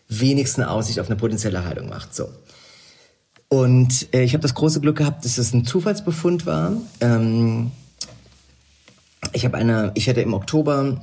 wenigsten 0.10 0.64
Aussicht 0.64 1.00
auf 1.00 1.08
eine 1.08 1.16
potenzielle 1.16 1.64
Heilung 1.64 1.88
macht. 1.90 2.14
So. 2.14 2.30
Und 3.48 4.14
äh, 4.14 4.24
ich 4.24 4.34
habe 4.34 4.42
das 4.42 4.54
große 4.54 4.82
Glück 4.82 4.98
gehabt, 4.98 5.24
dass 5.24 5.38
es 5.38 5.54
ein 5.54 5.66
Zufallsbefund 5.66 6.46
war. 6.46 6.74
Ähm, 7.00 7.72
ich 9.34 9.46
habe 9.46 9.58
eine, 9.58 9.92
ich 9.96 10.08
hätte 10.08 10.22
im 10.22 10.34
Oktober 10.34 11.02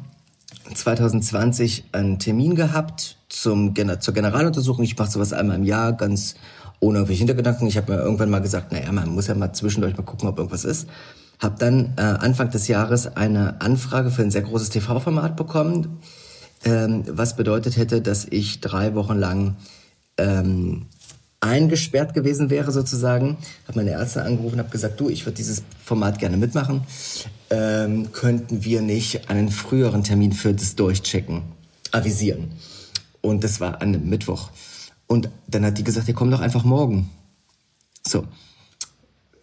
2020 0.75 1.85
einen 1.93 2.19
Termin 2.19 2.55
gehabt 2.55 3.19
zum, 3.29 3.75
zur 4.01 4.15
Generaluntersuchung. 4.15 4.85
Ich 4.85 4.97
mache 4.97 5.11
sowas 5.11 5.33
einmal 5.33 5.57
im 5.57 5.65
Jahr, 5.65 5.93
ganz 5.93 6.35
ohne 6.81 6.99
irgendwelche 6.99 7.21
Hintergedanken. 7.21 7.67
Ich 7.67 7.77
habe 7.77 7.93
mir 7.93 8.01
irgendwann 8.01 8.31
mal 8.31 8.41
gesagt, 8.41 8.73
naja, 8.73 8.91
man 8.93 9.09
muss 9.09 9.27
ja 9.27 9.35
mal 9.35 9.53
zwischendurch 9.53 9.97
mal 9.97 10.05
gucken, 10.05 10.29
ob 10.29 10.39
irgendwas 10.39 10.65
ist. 10.65 10.89
Habe 11.39 11.57
dann 11.59 11.95
äh, 11.97 12.03
Anfang 12.03 12.51
des 12.51 12.69
Jahres 12.69 13.17
eine 13.17 13.61
Anfrage 13.61 14.11
für 14.11 14.23
ein 14.23 14.31
sehr 14.31 14.43
großes 14.43 14.71
TV-Format 14.71 15.37
bekommen, 15.37 16.01
ähm, 16.65 17.05
was 17.09 17.37
bedeutet 17.37 17.77
hätte, 17.77 18.01
dass 18.01 18.27
ich 18.29 18.61
drei 18.61 18.95
Wochen 18.95 19.17
lang 19.17 19.57
ähm, 20.17 20.87
eingesperrt 21.41 22.15
gewesen 22.15 22.51
wäre 22.51 22.73
sozusagen. 22.73 23.39
Habe 23.67 23.79
meine 23.79 23.91
Ärzte 23.91 24.23
angerufen, 24.23 24.59
habe 24.59 24.71
gesagt, 24.71 24.99
du, 24.99 25.09
ich 25.09 25.25
würde 25.25 25.37
dieses 25.37 25.63
Format 25.85 26.19
gerne 26.19 26.37
mitmachen 26.37 26.83
ähm, 27.51 28.13
könnten 28.13 28.65
wir 28.65 28.83
nicht 28.83 29.31
einen 29.31 29.51
früheren 29.51 30.05
Termin 30.05 30.33
für 30.33 30.53
das 30.53 30.75
Durchchecken 30.75 31.43
avisieren. 31.93 32.53
Und 33.21 33.45
das 33.45 33.61
war 33.61 33.81
an 33.81 33.95
einem 33.95 34.09
Mittwoch. 34.09 34.51
Und 35.07 35.31
dann 35.47 35.65
hat 35.65 35.79
die 35.79 35.85
gesagt, 35.85 36.09
ihr 36.09 36.15
kommt 36.15 36.33
doch 36.33 36.41
einfach 36.41 36.65
morgen. 36.65 37.11
So. 38.07 38.25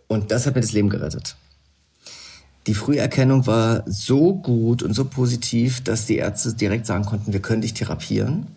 Und 0.07 0.31
das 0.31 0.45
hat 0.45 0.55
mir 0.55 0.61
das 0.61 0.73
Leben 0.73 0.89
gerettet. 0.89 1.35
Die 2.67 2.75
Früherkennung 2.75 3.45
war 3.45 3.83
so 3.85 4.35
gut 4.35 4.81
und 4.81 4.93
so 4.93 5.05
positiv, 5.05 5.83
dass 5.83 6.05
die 6.05 6.17
Ärzte 6.17 6.53
direkt 6.53 6.85
sagen 6.85 7.05
konnten, 7.05 7.33
wir 7.33 7.41
können 7.41 7.61
dich 7.61 7.73
therapieren 7.73 8.47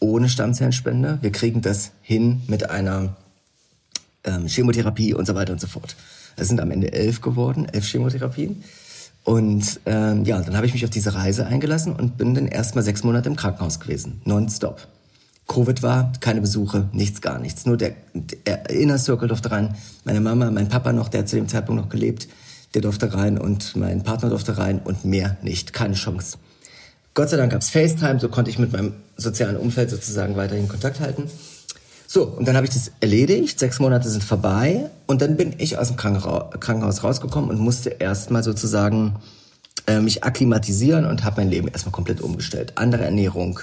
ohne 0.00 0.28
Stammzellenspende. 0.28 1.18
Wir 1.20 1.32
kriegen 1.32 1.62
das 1.62 1.92
hin 2.02 2.42
mit 2.48 2.70
einer 2.70 3.16
ähm, 4.24 4.46
Chemotherapie 4.46 5.14
und 5.14 5.26
so 5.26 5.34
weiter 5.34 5.52
und 5.52 5.60
so 5.60 5.66
fort. 5.66 5.96
Es 6.36 6.48
sind 6.48 6.60
am 6.60 6.70
Ende 6.70 6.92
elf 6.92 7.20
geworden, 7.20 7.66
elf 7.66 7.86
Chemotherapien. 7.86 8.62
Und 9.24 9.80
ähm, 9.86 10.24
ja, 10.24 10.40
dann 10.40 10.56
habe 10.56 10.66
ich 10.66 10.72
mich 10.72 10.84
auf 10.84 10.90
diese 10.90 11.14
Reise 11.14 11.46
eingelassen 11.46 11.96
und 11.96 12.16
bin 12.16 12.34
dann 12.34 12.46
erstmal 12.46 12.84
sechs 12.84 13.02
Monate 13.02 13.28
im 13.28 13.36
Krankenhaus 13.36 13.80
gewesen, 13.80 14.20
nonstop. 14.24 14.86
Covid 15.48 15.82
war, 15.82 16.12
keine 16.20 16.40
Besuche, 16.40 16.88
nichts, 16.92 17.20
gar 17.20 17.38
nichts. 17.38 17.66
Nur 17.66 17.76
der, 17.76 17.94
der 18.14 18.68
Inner 18.70 18.98
Circle 18.98 19.28
durfte 19.28 19.50
rein. 19.50 19.74
Meine 20.04 20.20
Mama, 20.20 20.50
mein 20.50 20.68
Papa 20.68 20.92
noch, 20.92 21.08
der 21.08 21.20
hat 21.20 21.28
zu 21.28 21.36
dem 21.36 21.48
Zeitpunkt 21.48 21.82
noch 21.82 21.88
gelebt, 21.88 22.28
der 22.74 22.82
durfte 22.82 23.14
rein 23.14 23.38
und 23.38 23.76
mein 23.76 24.02
Partner 24.02 24.28
durfte 24.28 24.58
rein 24.58 24.80
und 24.80 25.04
mehr 25.04 25.36
nicht, 25.42 25.72
keine 25.72 25.94
Chance. 25.94 26.38
Gott 27.16 27.30
sei 27.30 27.38
Dank 27.38 27.50
gab's 27.50 27.70
FaceTime, 27.70 28.20
so 28.20 28.28
konnte 28.28 28.50
ich 28.50 28.58
mit 28.58 28.72
meinem 28.72 28.92
sozialen 29.16 29.56
Umfeld 29.56 29.88
sozusagen 29.88 30.36
weiterhin 30.36 30.68
Kontakt 30.68 31.00
halten. 31.00 31.30
So, 32.06 32.24
und 32.24 32.46
dann 32.46 32.56
habe 32.56 32.66
ich 32.66 32.74
das 32.74 32.92
erledigt, 33.00 33.58
sechs 33.58 33.80
Monate 33.80 34.10
sind 34.10 34.22
vorbei 34.22 34.90
und 35.06 35.22
dann 35.22 35.38
bin 35.38 35.54
ich 35.56 35.78
aus 35.78 35.88
dem 35.88 35.96
Krankenhaus 35.96 37.02
rausgekommen 37.02 37.48
und 37.48 37.58
musste 37.58 37.88
erstmal 37.88 38.42
sozusagen 38.42 39.16
äh, 39.86 40.00
mich 40.00 40.24
akklimatisieren 40.24 41.06
und 41.06 41.24
habe 41.24 41.40
mein 41.40 41.48
Leben 41.48 41.68
erstmal 41.68 41.92
komplett 41.92 42.20
umgestellt. 42.20 42.74
Andere 42.74 43.04
Ernährung, 43.06 43.60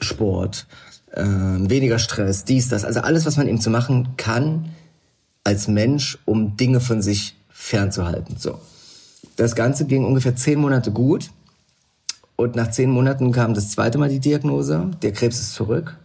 Sport, 0.00 0.66
äh, 1.10 1.24
weniger 1.24 1.98
Stress, 1.98 2.44
dies, 2.44 2.70
das, 2.70 2.86
also 2.86 3.00
alles, 3.00 3.26
was 3.26 3.36
man 3.36 3.48
eben 3.48 3.60
zu 3.60 3.68
machen 3.68 4.16
kann 4.16 4.70
als 5.44 5.68
Mensch, 5.68 6.16
um 6.24 6.56
Dinge 6.56 6.80
von 6.80 7.02
sich 7.02 7.36
fernzuhalten. 7.50 8.36
So. 8.38 8.58
Das 9.36 9.54
Ganze 9.54 9.84
ging 9.84 10.06
ungefähr 10.06 10.36
zehn 10.36 10.58
Monate 10.58 10.90
gut. 10.90 11.28
Und 12.42 12.56
nach 12.56 12.70
zehn 12.70 12.90
Monaten 12.90 13.32
kam 13.32 13.54
das 13.54 13.70
zweite 13.70 13.98
Mal 13.98 14.08
die 14.08 14.20
Diagnose, 14.20 14.90
der 15.02 15.12
Krebs 15.12 15.40
ist 15.40 15.54
zurück 15.54 15.98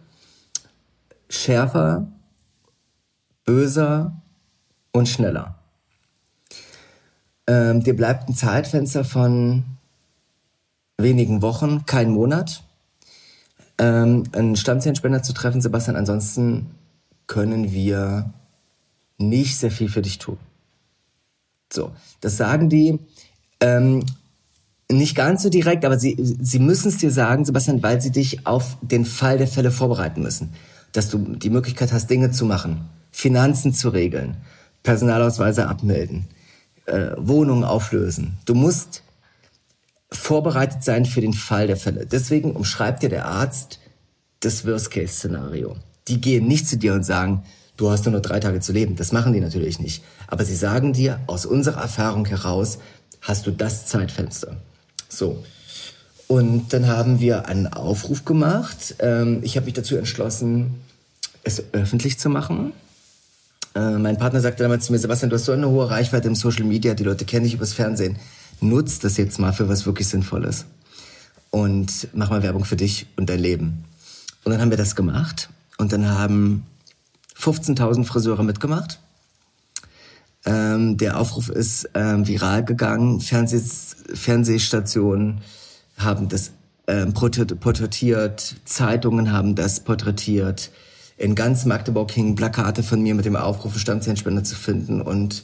schärfer, 1.28 2.08
böser 3.44 4.20
und 4.92 5.08
schneller. 5.08 5.56
Ähm, 7.46 7.82
dir 7.82 7.96
bleibt 7.96 8.28
ein 8.28 8.34
Zeitfenster 8.34 9.04
von 9.04 9.64
wenigen 10.98 11.42
Wochen, 11.42 11.86
kein 11.86 12.10
Monat, 12.10 12.62
ähm, 13.78 14.24
einen 14.32 14.56
Stammzellenspender 14.56 15.22
zu 15.22 15.32
treffen, 15.32 15.60
Sebastian. 15.60 15.96
Ansonsten 15.96 16.70
können 17.26 17.72
wir 17.72 18.32
nicht 19.18 19.56
sehr 19.56 19.70
viel 19.70 19.88
für 19.88 20.02
dich 20.02 20.18
tun. 20.18 20.38
So, 21.72 21.92
das 22.20 22.36
sagen 22.36 22.68
die. 22.68 22.98
Ähm, 23.60 24.04
Nicht 24.90 25.14
ganz 25.14 25.42
so 25.42 25.50
direkt, 25.50 25.84
aber 25.84 25.98
sie, 25.98 26.16
sie 26.18 26.58
müssen 26.58 26.88
es 26.88 26.96
dir 26.96 27.10
sagen, 27.10 27.44
Sebastian, 27.44 27.82
weil 27.82 28.00
sie 28.00 28.10
dich 28.10 28.46
auf 28.46 28.78
den 28.80 29.04
Fall 29.04 29.36
der 29.36 29.46
Fälle 29.46 29.70
vorbereiten 29.70 30.22
müssen. 30.22 30.54
Dass 30.92 31.10
du 31.10 31.18
die 31.18 31.50
Möglichkeit 31.50 31.92
hast, 31.92 32.08
Dinge 32.08 32.30
zu 32.30 32.46
machen, 32.46 32.88
Finanzen 33.10 33.74
zu 33.74 33.90
regeln, 33.90 34.38
Personalausweise 34.82 35.68
abmelden, 35.68 36.26
äh, 36.86 37.10
Wohnungen 37.18 37.64
auflösen. 37.64 38.38
Du 38.46 38.54
musst 38.54 39.02
vorbereitet 40.10 40.82
sein 40.82 41.04
für 41.04 41.20
den 41.20 41.34
Fall 41.34 41.66
der 41.66 41.76
Fälle. 41.76 42.06
Deswegen 42.06 42.52
umschreibt 42.52 43.02
dir 43.02 43.10
der 43.10 43.26
Arzt 43.26 43.80
das 44.40 44.66
Worst-Case-Szenario. 44.66 45.76
Die 46.08 46.20
gehen 46.20 46.48
nicht 46.48 46.66
zu 46.66 46.78
dir 46.78 46.94
und 46.94 47.04
sagen, 47.04 47.42
du 47.76 47.90
hast 47.90 48.06
nur 48.06 48.14
noch 48.14 48.22
drei 48.22 48.40
Tage 48.40 48.60
zu 48.60 48.72
leben. 48.72 48.96
Das 48.96 49.12
machen 49.12 49.34
die 49.34 49.40
natürlich 49.40 49.80
nicht. 49.80 50.02
Aber 50.26 50.46
sie 50.46 50.56
sagen 50.56 50.94
dir, 50.94 51.20
aus 51.26 51.44
unserer 51.44 51.82
Erfahrung 51.82 52.24
heraus, 52.24 52.78
hast 53.20 53.46
du 53.46 53.50
das 53.50 53.84
Zeitfenster. 53.86 54.56
So. 55.08 55.44
Und 56.26 56.72
dann 56.72 56.86
haben 56.86 57.20
wir 57.20 57.46
einen 57.46 57.66
Aufruf 57.66 58.24
gemacht. 58.24 58.96
Ähm, 58.98 59.40
ich 59.42 59.56
habe 59.56 59.64
mich 59.64 59.74
dazu 59.74 59.96
entschlossen, 59.96 60.74
es 61.42 61.62
öffentlich 61.72 62.18
zu 62.18 62.28
machen. 62.28 62.72
Äh, 63.74 63.92
mein 63.98 64.18
Partner 64.18 64.40
sagte 64.40 64.62
damals 64.62 64.86
zu 64.86 64.92
mir, 64.92 64.98
Sebastian, 64.98 65.30
du 65.30 65.36
hast 65.36 65.46
so 65.46 65.52
eine 65.52 65.68
hohe 65.68 65.88
Reichweite 65.88 66.28
im 66.28 66.34
Social 66.34 66.64
Media, 66.64 66.94
die 66.94 67.04
Leute 67.04 67.24
kennen 67.24 67.44
dich 67.44 67.54
übers 67.54 67.72
Fernsehen. 67.72 68.16
Nutz 68.60 68.98
das 68.98 69.16
jetzt 69.16 69.38
mal 69.38 69.52
für 69.52 69.68
was 69.68 69.86
wirklich 69.86 70.08
Sinnvolles. 70.08 70.66
Und 71.50 72.08
mach 72.12 72.28
mal 72.28 72.42
Werbung 72.42 72.64
für 72.64 72.76
dich 72.76 73.06
und 73.16 73.30
dein 73.30 73.40
Leben. 73.40 73.84
Und 74.44 74.52
dann 74.52 74.60
haben 74.60 74.70
wir 74.70 74.76
das 74.76 74.96
gemacht. 74.96 75.48
Und 75.78 75.92
dann 75.92 76.06
haben 76.06 76.66
15.000 77.40 78.04
Friseure 78.04 78.42
mitgemacht. 78.42 78.98
Ähm, 80.44 80.96
der 80.96 81.18
Aufruf 81.18 81.48
ist 81.48 81.90
ähm, 81.94 82.26
viral 82.26 82.64
gegangen. 82.64 83.20
Fernsehs 83.20 83.96
Fernsehstationen 84.14 85.40
haben 85.96 86.28
das 86.28 86.52
ähm, 86.86 87.12
porträtiert, 87.12 88.56
Zeitungen 88.64 89.32
haben 89.32 89.54
das 89.54 89.80
porträtiert. 89.80 90.70
In 91.18 91.34
ganz 91.34 91.64
Magdeburg 91.64 92.10
hingen 92.12 92.36
Plakate 92.36 92.82
von 92.82 93.02
mir 93.02 93.14
mit 93.14 93.24
dem 93.24 93.36
Aufruf, 93.36 93.78
Standzellenspender 93.78 94.44
zu 94.44 94.54
finden. 94.54 95.02
Und 95.02 95.42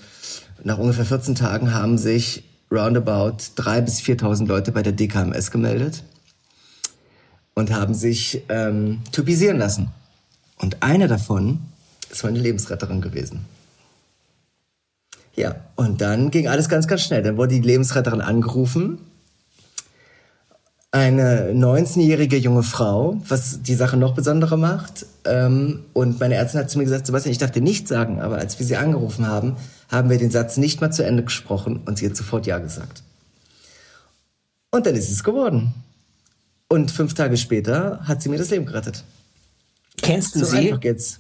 nach 0.63 0.79
ungefähr 0.79 1.05
14 1.05 1.35
Tagen 1.35 1.75
haben 1.75 1.99
sich 1.99 2.45
roundabout 2.71 3.39
3.000 3.57 3.81
bis 3.83 4.01
4.000 4.01 4.47
Leute 4.47 4.73
bei 4.73 4.83
der 4.83 4.93
DKMS 4.93 5.51
gemeldet 5.51 6.05
und 7.55 7.73
haben 7.73 7.95
sich 7.95 8.43
ähm, 8.49 9.03
typisieren 9.13 9.59
lassen. 9.59 9.91
Und 10.57 10.83
eine 10.83 11.09
davon 11.09 11.61
ist 12.11 12.25
meine 12.25 12.39
Lebensretterin 12.39 13.01
gewesen. 13.01 13.45
Ja, 15.37 15.57
und 15.77 16.01
dann 16.01 16.31
ging 16.31 16.49
alles 16.49 16.69
ganz, 16.69 16.87
ganz 16.87 17.03
schnell. 17.03 17.23
Dann 17.23 17.37
wurde 17.37 17.55
die 17.55 17.61
Lebensretterin 17.61 18.21
angerufen. 18.21 18.99
Eine 20.93 21.51
19-jährige 21.51 22.37
junge 22.37 22.63
Frau, 22.63 23.21
was 23.27 23.63
die 23.63 23.75
Sache 23.75 23.97
noch 23.97 24.15
besonderer 24.15 24.57
macht. 24.57 25.07
Ähm, 25.25 25.81
und 25.93 26.21
meine 26.21 26.37
Ärztin 26.37 26.61
hat 26.61 26.71
zu 26.71 26.79
mir 26.79 26.85
gesagt, 26.85 27.07
Sebastian, 27.07 27.33
ich 27.33 27.39
darf 27.39 27.51
dir 27.51 27.63
nichts 27.63 27.89
sagen, 27.89 28.21
aber 28.21 28.39
als 28.39 28.61
wir 28.61 28.67
sie 28.67 28.77
angerufen 28.77 29.27
haben, 29.27 29.57
haben 29.89 30.09
wir 30.09 30.19
den 30.19 30.31
Satz 30.31 30.57
nicht 30.57 30.81
mal 30.81 30.93
zu 30.93 31.05
Ende 31.05 31.25
gesprochen 31.25 31.81
und 31.85 31.99
sie 31.99 32.07
hat 32.07 32.17
sofort 32.17 32.47
Ja 32.47 32.59
gesagt. 32.59 33.03
Und 34.71 34.87
dann 34.87 34.95
ist 34.95 35.11
es 35.11 35.25
geworden. 35.25 35.75
Und 36.69 36.93
fünf 36.93 37.15
Tage 37.15 37.37
später 37.37 38.01
hat 38.05 38.23
sie 38.23 38.29
mir 38.29 38.39
das 38.39 38.51
Leben 38.51 38.67
gerettet. 38.67 39.03
Kennst 39.97 40.35
du 40.37 40.41
so 40.41 40.47
sie? 40.47 40.59
Einfach 40.59 40.81
geht's. 40.81 41.19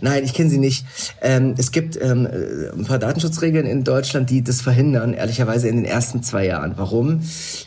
Nein, 0.00 0.24
ich 0.24 0.34
kenne 0.34 0.50
sie 0.50 0.58
nicht. 0.58 0.84
Ähm, 1.20 1.54
es 1.56 1.72
gibt 1.72 2.00
ähm, 2.00 2.28
ein 2.76 2.84
paar 2.84 2.98
Datenschutzregeln 2.98 3.66
in 3.66 3.84
Deutschland, 3.84 4.30
die 4.30 4.42
das 4.42 4.60
verhindern, 4.60 5.14
ehrlicherweise 5.14 5.68
in 5.68 5.76
den 5.76 5.84
ersten 5.84 6.22
zwei 6.22 6.46
Jahren. 6.46 6.74
Warum? 6.76 7.22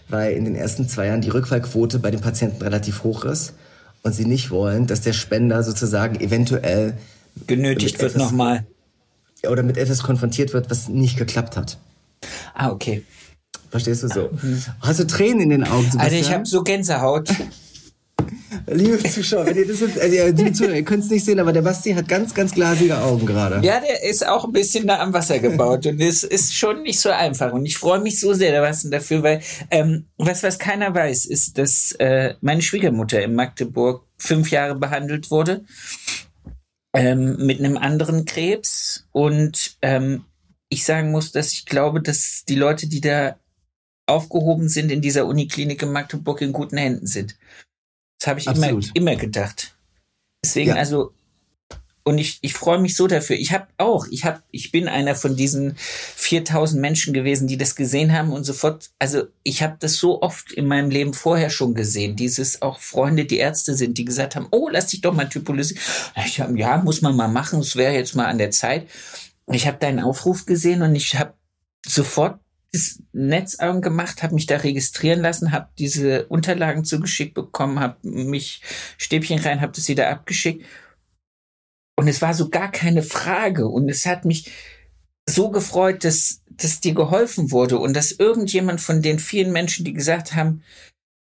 Weil 0.09 0.33
in 0.33 0.45
den 0.45 0.55
ersten 0.55 0.87
zwei 0.87 1.07
Jahren 1.07 1.21
die 1.21 1.29
Rückfallquote 1.29 1.99
bei 1.99 2.11
den 2.11 2.21
Patienten 2.21 2.61
relativ 2.61 3.03
hoch 3.03 3.25
ist 3.25 3.53
und 4.03 4.13
sie 4.13 4.25
nicht 4.25 4.51
wollen, 4.51 4.87
dass 4.87 5.01
der 5.01 5.13
Spender 5.13 5.63
sozusagen 5.63 6.19
eventuell 6.19 6.97
genötigt 7.45 8.01
wird 8.01 8.17
nochmal. 8.17 8.65
Oder 9.47 9.63
mit 9.63 9.77
etwas 9.77 10.01
konfrontiert 10.01 10.53
wird, 10.53 10.69
was 10.69 10.89
nicht 10.89 11.17
geklappt 11.17 11.55
hat. 11.55 11.77
Ah, 12.53 12.71
okay. 12.71 13.03
Verstehst 13.69 14.03
du 14.03 14.07
so? 14.07 14.29
Hast 14.79 14.99
du 14.99 15.05
Tränen 15.05 15.41
in 15.41 15.49
den 15.49 15.63
Augen? 15.63 15.85
Also 15.85 15.91
Sebastian? 15.91 16.21
ich 16.21 16.31
habe 16.31 16.45
so 16.45 16.63
Gänsehaut. 16.63 17.29
Liebe 18.69 19.01
Zuschauer, 19.01 19.45
wenn 19.45 19.55
ihr 19.55 19.67
das 19.67 19.79
jetzt, 19.79 19.97
also 19.97 20.25
liebe 20.25 20.51
Zuschauer, 20.51 20.75
ihr 20.75 20.83
könnt 20.83 21.03
es 21.03 21.09
nicht 21.09 21.23
sehen, 21.23 21.39
aber 21.39 21.53
der 21.53 21.61
Basti 21.61 21.93
hat 21.93 22.07
ganz, 22.09 22.33
ganz 22.33 22.53
glasige 22.53 22.97
Augen 22.97 23.25
gerade. 23.25 23.65
Ja, 23.65 23.79
der 23.79 24.03
ist 24.03 24.27
auch 24.27 24.43
ein 24.43 24.51
bisschen 24.51 24.87
da 24.87 24.99
am 24.99 25.13
Wasser 25.13 25.39
gebaut 25.39 25.85
und 25.85 26.01
es 26.01 26.23
ist 26.23 26.53
schon 26.53 26.83
nicht 26.83 26.99
so 26.99 27.09
einfach. 27.09 27.53
Und 27.53 27.65
ich 27.65 27.77
freue 27.77 28.01
mich 28.01 28.19
so 28.19 28.33
sehr 28.33 28.51
dafür, 28.89 29.23
weil 29.23 29.41
ähm, 29.71 30.07
was, 30.17 30.43
was 30.43 30.59
keiner 30.59 30.93
weiß, 30.93 31.25
ist, 31.27 31.57
dass 31.57 31.93
äh, 31.93 32.33
meine 32.41 32.61
Schwiegermutter 32.61 33.21
in 33.21 33.35
Magdeburg 33.35 34.03
fünf 34.17 34.51
Jahre 34.51 34.75
behandelt 34.75 35.31
wurde 35.31 35.63
ähm, 36.93 37.37
mit 37.45 37.59
einem 37.59 37.77
anderen 37.77 38.25
Krebs 38.25 39.07
und 39.11 39.77
ähm, 39.81 40.25
ich 40.69 40.83
sagen 40.83 41.11
muss, 41.11 41.31
dass 41.31 41.53
ich 41.53 41.65
glaube, 41.65 42.01
dass 42.01 42.43
die 42.47 42.55
Leute, 42.55 42.87
die 42.87 43.01
da 43.01 43.37
aufgehoben 44.07 44.69
sind 44.69 44.91
in 44.91 45.01
dieser 45.01 45.25
Uniklinik 45.25 45.81
in 45.83 45.91
Magdeburg, 45.91 46.41
in 46.41 46.53
guten 46.53 46.77
Händen 46.77 47.07
sind. 47.07 47.37
Das 48.19 48.27
habe 48.27 48.39
ich 48.39 48.47
immer, 48.47 48.57
Absolut. 48.57 48.91
immer 48.93 49.15
gedacht. 49.15 49.75
Deswegen, 50.43 50.69
Ja. 50.69 50.75
also, 50.75 51.13
und 52.03 52.19
ich, 52.19 52.39
ich 52.41 52.53
freue 52.53 52.79
mich 52.79 52.95
so 52.95 53.05
dafür. 53.07 53.35
Ich 53.35 53.51
habe 53.51 53.67
auch, 53.77 54.07
ich 54.09 54.23
habe, 54.23 54.41
ich 54.49 54.71
bin 54.71 54.87
einer 54.87 55.13
von 55.13 55.35
diesen 55.35 55.75
4000 55.77 56.81
Menschen 56.81 57.13
gewesen, 57.13 57.47
die 57.49 57.57
das 57.57 57.75
gesehen 57.75 58.13
haben 58.13 58.31
und 58.31 58.45
sofort, 58.45 58.91
also 58.97 59.23
ich 59.43 59.61
habe 59.61 59.75
das 59.79 59.95
so 59.95 60.21
oft 60.21 60.53
in 60.53 60.67
meinem 60.67 60.89
Leben 60.89 61.13
vorher 61.13 61.49
schon 61.49 61.73
gesehen. 61.73 62.15
Dieses 62.15 62.61
auch 62.61 62.79
Freunde, 62.79 63.25
die 63.25 63.39
Ärzte 63.39 63.75
sind, 63.75 63.97
die 63.97 64.05
gesagt 64.05 64.37
haben, 64.37 64.47
oh, 64.51 64.69
lass 64.71 64.87
dich 64.87 65.01
doch 65.01 65.13
mal 65.13 65.27
hab, 65.27 66.55
ja, 66.57 66.77
muss 66.77 67.01
man 67.01 67.15
mal 67.17 67.27
machen, 67.27 67.59
es 67.59 67.75
wäre 67.75 67.93
jetzt 67.93 68.15
mal 68.15 68.27
an 68.27 68.37
der 68.37 68.51
Zeit. 68.51 68.87
Ich 69.51 69.67
habe 69.67 69.77
deinen 69.77 69.99
Aufruf 69.99 70.45
gesehen 70.45 70.83
und 70.83 70.95
ich 70.95 71.19
habe 71.19 71.33
sofort 71.85 72.39
das 72.71 73.01
Netz 73.13 73.55
angemacht, 73.55 74.23
habe 74.23 74.35
mich 74.35 74.45
da 74.45 74.57
registrieren 74.57 75.21
lassen, 75.21 75.51
habe 75.51 75.69
diese 75.77 76.27
Unterlagen 76.27 76.85
zugeschickt 76.85 77.33
bekommen, 77.33 77.79
habe 77.79 77.97
mich 78.03 78.61
Stäbchen 78.97 79.39
rein, 79.39 79.61
habe 79.61 79.73
das 79.73 79.87
wieder 79.87 80.09
abgeschickt. 80.09 80.65
Und 81.97 82.07
es 82.07 82.21
war 82.21 82.33
so 82.33 82.49
gar 82.49 82.71
keine 82.71 83.03
Frage. 83.03 83.67
Und 83.67 83.89
es 83.89 84.05
hat 84.05 84.25
mich 84.25 84.51
so 85.27 85.49
gefreut, 85.49 86.03
dass, 86.03 86.41
dass 86.49 86.79
dir 86.79 86.93
geholfen 86.93 87.51
wurde 87.51 87.79
und 87.79 87.93
dass 87.93 88.11
irgendjemand 88.11 88.81
von 88.81 89.01
den 89.01 89.19
vielen 89.19 89.51
Menschen, 89.51 89.83
die 89.83 89.93
gesagt 89.93 90.35
haben, 90.35 90.63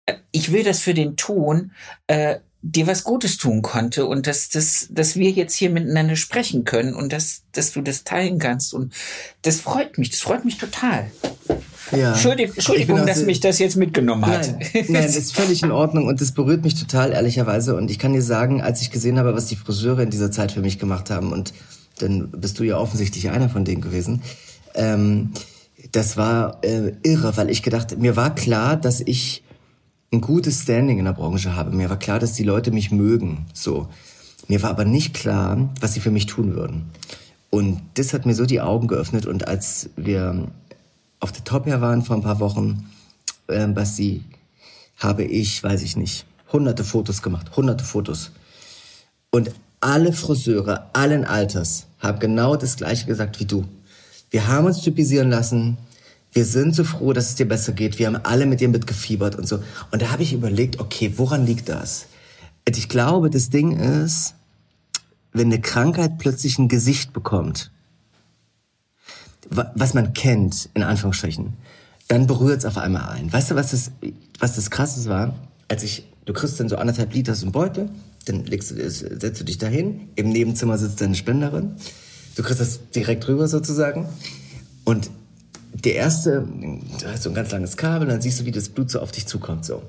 äh, 0.07 0.17
ich 0.33 0.53
will 0.53 0.65
das 0.65 0.81
für 0.81 0.95
den 0.95 1.17
tun, 1.17 1.73
äh, 2.07 2.41
dir 2.67 2.87
was 2.87 3.05
Gutes 3.05 3.37
tun 3.37 3.61
konnte 3.61 4.07
und 4.07 4.27
dass, 4.27 4.49
dass, 4.49 4.89
dass 4.91 5.17
wir 5.17 5.31
jetzt 5.31 5.55
hier 5.55 5.69
miteinander 5.69 6.17
sprechen 6.17 6.65
können 6.65 6.95
und 6.95 7.13
dass, 7.13 7.43
dass 7.53 7.73
du 7.73 7.83
das 7.83 8.05
teilen 8.05 8.39
kannst. 8.39 8.73
Und 8.73 8.95
das 9.43 9.61
freut 9.61 9.99
mich, 9.99 10.11
das 10.11 10.21
freut 10.21 10.47
mich 10.47 10.57
total. 10.57 11.11
Ja. 11.93 12.13
Entschuldigung, 12.13 12.55
Entschuldigung 12.55 13.01
auch 13.01 13.07
dass 13.07 13.23
mich 13.23 13.41
das 13.41 13.59
jetzt 13.59 13.77
mitgenommen 13.77 14.25
hat. 14.25 14.51
Nein, 14.51 14.85
nein, 14.89 15.03
das 15.03 15.15
ist 15.15 15.37
völlig 15.37 15.63
in 15.63 15.73
Ordnung 15.73 16.07
und 16.07 16.23
das 16.23 16.33
berührt 16.33 16.65
mich 16.65 16.75
total, 16.75 17.13
ehrlicherweise. 17.13 17.77
Und 17.77 17.91
ich 17.91 17.99
kann 17.99 18.15
dir 18.15 18.23
sagen, 18.23 18.63
als 18.63 18.81
ich 18.81 18.91
gesehen 18.91 19.19
habe, 19.19 19.35
was 19.35 19.45
die 19.47 19.57
Friseure 19.57 20.03
in 20.03 20.09
dieser 20.09 20.31
Zeit 20.31 20.51
für 20.51 20.61
mich 20.61 20.79
gemacht 20.79 21.11
haben, 21.11 21.33
und 21.33 21.53
dann 21.99 22.31
bist 22.31 22.59
du 22.59 22.65
ja 22.65 22.79
offensichtlich 22.79 23.29
einer 23.29 23.51
von 23.51 23.67
denen 23.67 23.83
gewesen, 23.83 24.23
ähm, 24.75 25.33
das 25.93 26.17
war 26.17 26.65
äh, 26.65 26.93
irre, 27.03 27.37
weil 27.37 27.51
ich 27.51 27.63
gedacht, 27.63 27.99
mir 27.99 28.17
war 28.17 28.35
klar, 28.35 28.77
dass 28.77 29.03
ich 29.05 29.44
ein 30.15 30.21
gutes 30.21 30.63
Standing 30.63 30.99
in 30.99 31.05
der 31.05 31.13
Branche 31.13 31.55
habe. 31.57 31.75
Mir 31.75 31.91
war 31.91 31.99
klar, 31.99 32.19
dass 32.19 32.33
die 32.33 32.45
Leute 32.45 32.71
mich 32.71 32.91
mögen. 32.91 33.47
So. 33.53 33.89
Mir 34.49 34.63
war 34.63 34.71
aber 34.71 34.85
nicht 34.85 35.15
klar, 35.15 35.71
was 35.81 35.95
sie 35.95 36.01
für 36.01 36.11
mich 36.11 36.27
tun 36.27 36.55
würden. 36.55 36.91
Und 37.51 37.81
das 37.95 38.13
hat 38.13 38.27
mir 38.27 38.35
so 38.35 38.47
die 38.47 38.61
Augen 38.61 38.89
geöffnet. 38.89 39.27
Und 39.27 39.49
als 39.49 39.91
wir 39.97 40.49
auf 41.21 41.33
der 41.33 41.45
Top 41.45 41.67
Air 41.67 41.81
waren 41.81 42.03
vor 42.03 42.17
ein 42.17 42.23
paar 42.23 42.41
Wochen, 42.41 42.91
äh, 43.49 43.67
Basti, 43.69 44.23
habe 44.99 45.25
ich, 45.25 45.63
weiß 45.63 45.83
ich 45.83 45.97
nicht, 45.97 46.27
hunderte 46.53 46.85
Fotos 46.85 47.23
gemacht, 47.23 47.57
hunderte 47.57 47.85
Fotos. 47.85 48.33
Und 49.31 49.51
alle 49.81 50.13
Friseure, 50.13 50.91
allen 50.93 51.25
Alters, 51.25 51.87
haben 51.99 52.19
genau 52.19 52.57
das 52.57 52.77
Gleiche 52.77 53.07
gesagt 53.07 53.41
wie 53.41 53.45
du. 53.45 53.65
Wir 54.31 54.47
haben 54.47 54.67
uns 54.67 54.81
typisieren 54.81 55.31
lassen. 55.31 55.77
Wir 56.35 56.45
sind 56.45 56.75
so 56.75 56.85
froh, 56.85 57.13
dass 57.13 57.29
es 57.31 57.35
dir 57.37 57.49
besser 57.49 57.73
geht. 57.73 57.99
Wir 57.99 58.09
haben 58.09 58.17
alle 58.17 58.45
mit 58.47 58.61
dir 58.61 58.69
mitgefiebert 58.69 59.37
und 59.37 59.49
so. 59.49 59.63
Und 59.93 60.03
da 60.03 60.11
habe 60.11 60.23
ich 60.25 60.33
überlegt, 60.33 60.81
okay, 60.81 61.15
woran 61.17 61.47
liegt 61.47 61.69
das? 61.69 62.07
Und 62.69 62.77
ich 62.77 62.89
glaube, 62.89 63.31
das 63.31 63.51
Ding 63.51 63.79
ist, 63.79 64.35
wenn 65.33 65.47
eine 65.47 65.61
Krankheit 65.61 66.19
plötzlich 66.19 66.59
ein 66.59 66.69
Gesicht 66.69 67.13
bekommt, 67.13 67.71
wa- 69.49 69.73
was 69.77 69.95
man 69.95 70.13
kennt, 70.13 70.69
in 70.75 70.83
Anführungsstrichen, 70.83 71.53
dann 72.09 72.27
berührt 72.27 72.59
es 72.59 72.65
auf 72.65 72.79
einmal 72.79 73.09
ein. 73.11 73.33
Weißt 73.33 73.53
du, 73.53 73.55
was 73.55 73.71
das, 73.71 73.93
was 74.41 74.57
das 74.57 74.71
Krasses 74.71 75.09
war? 75.09 75.35
Als 75.69 75.83
ich, 75.85 76.05
du 76.25 76.33
kriegst 76.33 76.59
dann 76.59 76.69
so 76.69 76.77
anderthalb 76.77 77.15
Liter 77.15 77.35
so 77.35 77.47
einen 77.47 77.53
Beutel, 77.53 77.89
dann 78.25 78.45
legst 78.45 78.71
du, 78.73 78.91
setzt 78.91 79.41
du 79.41 79.45
dich 79.45 79.59
dahin, 79.59 80.09
im 80.17 80.31
Nebenzimmer 80.31 80.79
sitzt 80.79 81.01
deine 81.01 81.15
Spenderin, 81.15 81.77
du 82.37 82.43
kriegst 82.43 82.61
das 82.61 82.81
direkt 82.91 83.29
rüber 83.29 83.47
sozusagen 83.49 84.09
und 84.85 85.11
der 85.85 85.95
erste, 85.95 86.47
da 87.01 87.13
ist 87.13 87.23
so 87.23 87.31
ein 87.31 87.35
ganz 87.35 87.51
langes 87.51 87.77
Kabel, 87.77 88.09
dann 88.09 88.21
siehst 88.21 88.41
du, 88.41 88.45
wie 88.45 88.51
das 88.51 88.69
Blut 88.69 88.91
so 88.91 89.01
auf 89.01 89.13
dich 89.13 89.27
zukommt, 89.27 89.65
so. 89.65 89.83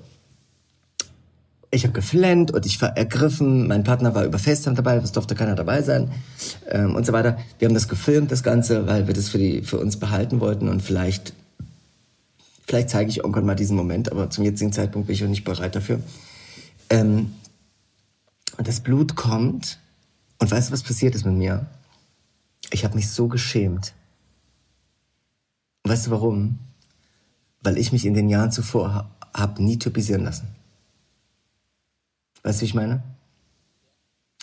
Ich 1.72 1.84
habe 1.84 1.94
geflennt 1.94 2.52
und 2.52 2.66
ich 2.66 2.82
war 2.82 2.96
ergriffen. 2.96 3.68
Mein 3.68 3.84
Partner 3.84 4.16
war 4.16 4.24
über 4.24 4.40
FaceTime 4.40 4.76
dabei, 4.76 4.96
es 4.96 5.12
durfte 5.12 5.36
keiner 5.36 5.56
dabei 5.56 5.82
sein 5.82 6.10
ähm, 6.70 6.96
und 6.96 7.06
so 7.06 7.12
weiter. 7.12 7.38
Wir 7.60 7.68
haben 7.68 7.74
das 7.74 7.90
gefilmt, 7.90 8.32
das 8.32 8.44
Ganze, 8.44 8.88
weil 8.88 9.08
wir 9.08 9.14
das 9.14 9.28
für, 9.28 9.38
die, 9.38 9.62
für 9.62 9.78
uns 9.80 9.98
behalten 9.98 10.40
wollten 10.40 10.70
und 10.70 10.82
vielleicht, 10.82 11.34
vielleicht 12.66 12.90
zeige 12.90 13.10
ich 13.10 13.18
irgendwann 13.18 13.46
mal 13.46 13.56
diesen 13.56 13.76
Moment, 13.76 14.10
aber 14.10 14.30
zum 14.30 14.46
jetzigen 14.46 14.72
Zeitpunkt 14.72 15.08
bin 15.08 15.16
ich 15.16 15.24
auch 15.26 15.30
nicht 15.30 15.44
bereit 15.44 15.76
dafür. 15.76 16.00
Ähm, 16.90 17.34
und 18.58 18.68
das 18.68 18.80
Blut 18.80 19.18
kommt 19.18 19.80
und 20.40 20.52
weißt 20.52 20.70
du, 20.70 20.74
was 20.74 20.84
passiert 20.84 21.14
ist 21.14 21.26
mit 21.26 21.36
mir? 21.36 21.66
Ich 22.72 22.86
habe 22.86 22.96
mich 22.96 23.10
so 23.10 23.28
geschämt. 23.28 23.94
Weißt 25.86 26.08
du 26.08 26.12
warum? 26.12 26.58
Weil 27.62 27.78
ich 27.78 27.92
mich 27.92 28.06
in 28.06 28.16
den 28.16 28.28
Jahren 28.28 28.52
zuvor 28.52 29.10
habe 29.34 29.64
nie 29.64 29.78
typisieren 29.78 30.24
lassen. 30.24 30.48
Weißt 32.44 32.60
du, 32.60 32.62
wie 32.62 32.66
ich 32.66 32.74
meine? 32.74 33.04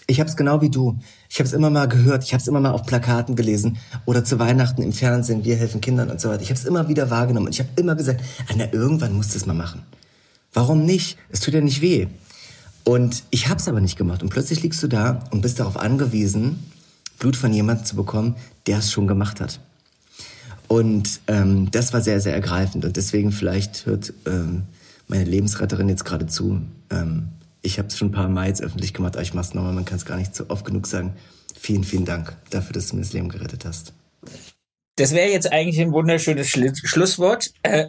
Ich 0.07 0.21
habe 0.21 0.29
es 0.29 0.37
genau 0.37 0.61
wie 0.61 0.71
du. 0.71 0.99
Ich 1.29 1.39
habe 1.39 1.47
es 1.47 1.53
immer 1.53 1.71
mal 1.71 1.89
gehört, 1.89 2.25
ich 2.25 2.33
habe 2.33 2.41
es 2.41 2.49
immer 2.49 2.61
mal 2.61 2.73
auf 2.73 2.85
Plakaten 2.85 3.35
gelesen 3.35 3.79
oder 4.05 4.25
zu 4.25 4.39
Weihnachten 4.39 4.83
im 4.83 4.93
Fernsehen, 4.93 5.45
wir 5.45 5.57
helfen 5.57 5.81
Kindern 5.81 6.11
und 6.11 6.21
so 6.21 6.29
weiter. 6.29 6.43
Ich 6.43 6.51
habe 6.51 6.59
es 6.59 6.65
immer 6.65 6.89
wieder 6.89 7.11
wahrgenommen 7.11 7.47
und 7.47 7.53
ich 7.53 7.61
habe 7.61 7.71
immer 7.77 7.95
gesagt, 7.95 8.23
Anna, 8.49 8.73
irgendwann 8.73 9.15
musst 9.15 9.35
du 9.35 9.39
es 9.39 9.47
mal 9.47 9.55
machen. 9.55 9.83
Warum 10.53 10.85
nicht? 10.85 11.17
Es 11.31 11.41
tut 11.41 11.55
ja 11.55 11.61
nicht 11.61 11.81
weh. 11.81 12.09
Und 12.85 13.23
ich 13.31 13.49
habe 13.49 13.59
es 13.61 13.69
aber 13.69 13.81
nicht 13.81 13.97
gemacht 13.97 14.23
und 14.23 14.29
plötzlich 14.31 14.63
liegst 14.63 14.83
du 14.83 14.89
da 14.89 15.25
und 15.31 15.41
bist 15.41 15.61
darauf 15.61 15.77
angewiesen, 15.77 16.71
Blut 17.19 17.37
von 17.37 17.53
jemandem 17.53 17.85
zu 17.85 17.97
bekommen, 17.97 18.37
der 18.67 18.79
es 18.79 18.93
schon 18.93 19.07
gemacht 19.07 19.41
hat. 19.41 19.61
Und 20.73 21.21
ähm, 21.27 21.71
das 21.71 21.93
war 21.93 22.01
sehr, 22.01 22.19
sehr 22.23 22.33
ergreifend 22.33 22.87
und 22.87 22.97
deswegen 22.97 23.31
vielleicht 23.31 23.85
hört 23.85 24.15
ähm, 24.25 24.63
meine 25.07 25.25
Lebensretterin 25.25 25.91
jetzt 25.91 26.07
gerade 26.07 26.27
zu. 26.29 26.63
Ähm, 26.89 27.29
ich 27.61 27.79
habe 27.79 27.89
es 27.89 27.99
schon 27.99 28.09
ein 28.09 28.13
paar 28.13 28.31
Mal 28.31 28.49
jetzt 28.49 28.63
öffentlich 28.63 28.95
gemacht, 28.95 29.15
aber 29.15 29.23
ich 29.23 29.35
mache 29.35 29.49
es 29.49 29.53
nochmal, 29.53 29.75
man 29.75 29.85
kann 29.85 29.99
es 29.99 30.07
gar 30.07 30.17
nicht 30.17 30.35
so 30.35 30.49
oft 30.49 30.65
genug 30.65 30.87
sagen. 30.87 31.13
Vielen, 31.61 31.85
vielen 31.85 32.07
Dank 32.07 32.35
dafür, 32.49 32.73
dass 32.73 32.89
du 32.89 32.97
mir 32.97 33.03
das 33.03 33.13
Leben 33.13 33.29
gerettet 33.29 33.67
hast. 33.67 33.93
Das 34.97 35.13
wäre 35.13 35.29
jetzt 35.29 35.53
eigentlich 35.53 35.79
ein 35.79 35.93
wunderschönes 35.93 36.49
Schlu 36.49 36.75
Schlusswort. 36.75 37.53
Äh, 37.63 37.89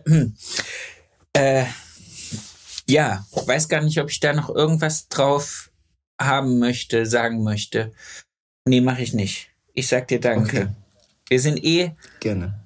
äh, 1.32 1.64
ja, 2.90 3.26
weiß 3.46 3.70
gar 3.70 3.82
nicht, 3.82 4.02
ob 4.02 4.10
ich 4.10 4.20
da 4.20 4.34
noch 4.34 4.50
irgendwas 4.50 5.08
drauf 5.08 5.72
haben 6.20 6.60
möchte, 6.60 7.06
sagen 7.06 7.44
möchte. 7.44 7.94
Nee, 8.66 8.82
mache 8.82 9.04
ich 9.04 9.14
nicht. 9.14 9.52
Ich 9.74 9.88
sag 9.88 10.10
dir 10.10 10.20
danke. 10.20 10.58
Okay. 10.58 10.68
Wir 11.30 11.40
sind 11.40 11.64
eh 11.64 11.92
Gerne. 12.20 12.63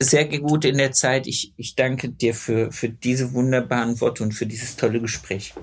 Sehr 0.00 0.26
gut 0.38 0.64
in 0.64 0.78
der 0.78 0.92
Zeit. 0.92 1.26
Ich, 1.26 1.52
ich 1.56 1.74
danke 1.74 2.10
dir 2.10 2.34
für, 2.34 2.72
für 2.72 2.88
diese 2.88 3.32
wunderbaren 3.32 4.00
Worte 4.00 4.22
und 4.22 4.32
für 4.32 4.46
dieses 4.46 4.76
tolle 4.76 5.00
Gespräch. 5.00 5.54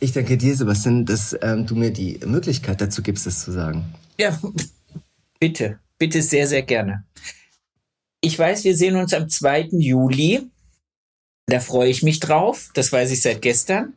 Ich 0.00 0.12
danke 0.12 0.36
dir, 0.36 0.56
Sebastian, 0.56 1.06
dass 1.06 1.36
ähm, 1.42 1.66
du 1.66 1.76
mir 1.76 1.90
die 1.90 2.18
Möglichkeit 2.26 2.80
dazu 2.80 3.02
gibst, 3.02 3.26
das 3.26 3.44
zu 3.44 3.52
sagen. 3.52 3.94
Ja, 4.18 4.38
bitte, 5.38 5.78
bitte 5.98 6.22
sehr, 6.22 6.46
sehr 6.46 6.62
gerne. 6.62 7.04
Ich 8.20 8.38
weiß, 8.38 8.64
wir 8.64 8.76
sehen 8.76 8.96
uns 8.96 9.14
am 9.14 9.28
2. 9.28 9.70
Juli. 9.72 10.50
Da 11.46 11.60
freue 11.60 11.90
ich 11.90 12.02
mich 12.02 12.20
drauf. 12.20 12.70
Das 12.74 12.92
weiß 12.92 13.10
ich 13.10 13.22
seit 13.22 13.42
gestern. 13.42 13.94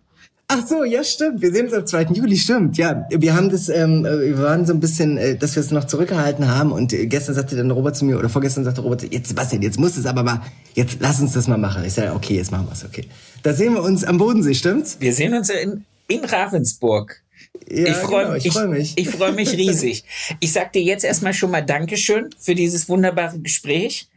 Ach 0.48 0.66
so, 0.68 0.84
ja, 0.84 1.04
stimmt. 1.04 1.42
Wir 1.42 1.52
sehen 1.52 1.66
uns 1.66 1.74
am 1.74 1.88
2. 1.88 2.14
Juli, 2.14 2.38
stimmt. 2.38 2.78
Ja, 2.78 3.08
wir 3.10 3.36
haben 3.36 3.50
das, 3.50 3.68
ähm, 3.68 4.06
äh, 4.06 4.20
wir 4.20 4.38
waren 4.40 4.66
so 4.66 4.74
ein 4.74 4.80
bisschen, 4.80 5.18
äh, 5.18 5.36
dass 5.36 5.56
wir 5.56 5.62
es 5.62 5.72
noch 5.72 5.86
zurückgehalten 5.86 6.48
haben 6.48 6.72
und 6.72 6.94
äh, 6.94 7.08
gestern 7.08 7.34
sagte 7.34 7.56
dann 7.56 7.72
Robert 7.72 7.96
zu 7.96 8.06
mir, 8.06 8.20
oder 8.20 8.30
vorgestern 8.30 8.64
sagte 8.64 8.82
Robert, 8.82 9.12
jetzt 9.12 9.30
Sebastian, 9.30 9.64
jetzt 9.64 9.80
muss 9.80 9.98
es 9.98 10.06
aber 10.06 10.22
mal, 10.22 10.42
jetzt 10.76 10.98
lass 11.00 11.20
uns 11.20 11.34
das 11.34 11.48
mal 11.48 11.58
machen. 11.58 11.84
Ich 11.84 11.94
sage, 11.94 12.14
okay, 12.14 12.36
jetzt 12.36 12.52
machen 12.52 12.68
wir 12.68 12.74
es, 12.74 12.86
okay. 12.86 13.06
Da 13.42 13.54
sehen 13.54 13.74
wir 13.74 13.82
uns 13.82 14.04
am 14.04 14.20
Bodensee, 14.20 14.54
stimmt's? 14.54 14.98
Wir 15.00 15.14
sehen 15.14 15.34
uns 15.34 15.50
in, 15.50 15.84
in 16.08 16.24
Ravensburg. 16.24 17.24
Ja, 17.68 17.88
ich 17.88 17.96
freue 17.96 18.26
genau, 18.26 18.36
ich 18.36 18.52
freu 18.52 18.68
mich. 18.68 18.94
Ich, 18.98 19.08
ich 19.08 19.16
freue 19.16 19.32
mich 19.32 19.54
riesig. 19.54 20.04
Ich 20.40 20.54
sag 20.54 20.74
dir 20.74 20.84
jetzt 20.84 21.04
erstmal 21.04 21.34
schon 21.34 21.50
mal 21.50 21.66
Dankeschön 21.66 22.30
für 22.38 22.54
dieses 22.54 22.88
wunderbare 22.88 23.40
Gespräch. 23.40 24.10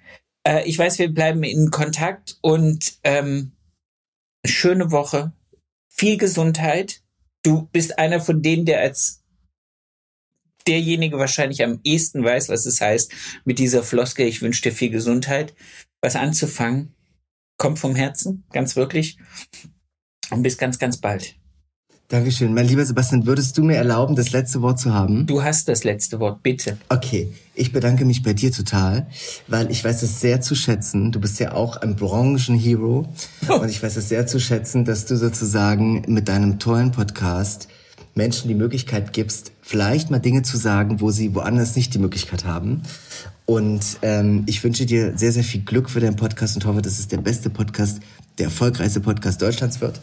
Äh, 0.46 0.68
ich 0.68 0.78
weiß, 0.78 0.98
wir 0.98 1.08
bleiben 1.08 1.42
in 1.42 1.70
Kontakt 1.70 2.36
und 2.42 2.98
ähm, 3.04 3.52
schöne 4.44 4.90
Woche. 4.90 5.32
Viel 5.98 6.16
Gesundheit. 6.16 7.02
Du 7.42 7.68
bist 7.72 7.98
einer 7.98 8.20
von 8.20 8.40
denen, 8.40 8.64
der 8.64 8.80
als 8.80 9.24
derjenige 10.66 11.18
wahrscheinlich 11.18 11.64
am 11.64 11.80
ehesten 11.82 12.22
weiß, 12.22 12.48
was 12.50 12.66
es 12.66 12.80
heißt, 12.80 13.12
mit 13.44 13.58
dieser 13.58 13.82
Floske, 13.82 14.24
ich 14.24 14.42
wünsche 14.42 14.62
dir 14.62 14.72
viel 14.72 14.90
Gesundheit, 14.90 15.54
was 16.00 16.14
anzufangen. 16.14 16.94
Kommt 17.56 17.80
vom 17.80 17.96
Herzen, 17.96 18.44
ganz 18.52 18.76
wirklich. 18.76 19.18
Und 20.30 20.42
bis 20.42 20.58
ganz, 20.58 20.78
ganz 20.78 20.98
bald. 20.98 21.34
Dankeschön. 22.10 22.54
Mein 22.54 22.66
lieber 22.66 22.86
Sebastian, 22.86 23.26
würdest 23.26 23.58
du 23.58 23.62
mir 23.62 23.76
erlauben, 23.76 24.16
das 24.16 24.32
letzte 24.32 24.62
Wort 24.62 24.80
zu 24.80 24.94
haben? 24.94 25.26
Du 25.26 25.42
hast 25.42 25.68
das 25.68 25.84
letzte 25.84 26.18
Wort, 26.20 26.42
bitte. 26.42 26.78
Okay, 26.88 27.34
ich 27.54 27.70
bedanke 27.70 28.06
mich 28.06 28.22
bei 28.22 28.32
dir 28.32 28.50
total, 28.50 29.08
weil 29.46 29.70
ich 29.70 29.84
weiß 29.84 30.02
es 30.02 30.18
sehr 30.18 30.40
zu 30.40 30.54
schätzen. 30.54 31.12
Du 31.12 31.20
bist 31.20 31.38
ja 31.38 31.52
auch 31.52 31.76
ein 31.76 31.96
Branchenhero 31.96 33.06
oh. 33.46 33.52
und 33.52 33.68
ich 33.68 33.82
weiß 33.82 33.98
es 33.98 34.08
sehr 34.08 34.26
zu 34.26 34.40
schätzen, 34.40 34.86
dass 34.86 35.04
du 35.04 35.18
sozusagen 35.18 36.02
mit 36.08 36.28
deinem 36.28 36.58
tollen 36.58 36.92
Podcast 36.92 37.68
Menschen 38.14 38.48
die 38.48 38.54
Möglichkeit 38.54 39.12
gibst, 39.12 39.52
vielleicht 39.60 40.10
mal 40.10 40.18
Dinge 40.18 40.40
zu 40.40 40.56
sagen, 40.56 41.02
wo 41.02 41.10
sie 41.10 41.34
woanders 41.34 41.76
nicht 41.76 41.92
die 41.92 41.98
Möglichkeit 41.98 42.46
haben. 42.46 42.84
Und 43.48 43.98
ähm, 44.02 44.42
ich 44.44 44.62
wünsche 44.62 44.84
dir 44.84 45.16
sehr, 45.16 45.32
sehr 45.32 45.42
viel 45.42 45.62
Glück 45.62 45.88
für 45.88 46.00
deinen 46.00 46.16
Podcast 46.16 46.54
und 46.56 46.66
hoffe, 46.66 46.82
dass 46.82 46.98
es 46.98 47.08
der 47.08 47.16
beste 47.16 47.48
Podcast, 47.48 47.98
der 48.36 48.44
erfolgreichste 48.44 49.00
Podcast 49.00 49.40
Deutschlands 49.40 49.80
wird 49.80 50.02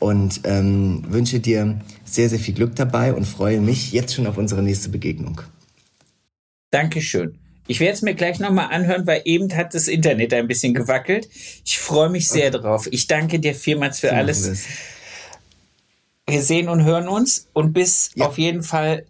und 0.00 0.42
ähm, 0.44 1.02
wünsche 1.08 1.40
dir 1.40 1.80
sehr, 2.04 2.28
sehr 2.28 2.38
viel 2.38 2.52
Glück 2.52 2.76
dabei 2.76 3.14
und 3.14 3.24
freue 3.24 3.58
mich 3.58 3.92
jetzt 3.92 4.14
schon 4.14 4.26
auf 4.26 4.36
unsere 4.36 4.62
nächste 4.62 4.90
Begegnung. 4.90 5.40
Dankeschön. 6.70 7.38
Ich 7.68 7.80
werde 7.80 7.94
es 7.94 8.02
mir 8.02 8.14
gleich 8.14 8.38
nochmal 8.38 8.68
anhören, 8.70 9.06
weil 9.06 9.22
eben 9.24 9.50
hat 9.56 9.72
das 9.72 9.88
Internet 9.88 10.34
ein 10.34 10.46
bisschen 10.46 10.74
gewackelt. 10.74 11.26
Ich 11.64 11.78
freue 11.78 12.10
mich 12.10 12.28
sehr 12.28 12.48
okay. 12.48 12.58
drauf. 12.58 12.86
Ich 12.90 13.06
danke 13.06 13.40
dir 13.40 13.54
vielmals 13.54 14.00
für 14.00 14.10
so 14.10 14.14
alles. 14.14 14.66
Wir 16.28 16.42
sehen 16.42 16.68
und 16.68 16.84
hören 16.84 17.08
uns 17.08 17.48
und 17.54 17.72
bis 17.72 18.10
ja. 18.14 18.26
auf 18.26 18.36
jeden 18.36 18.62
Fall 18.62 19.06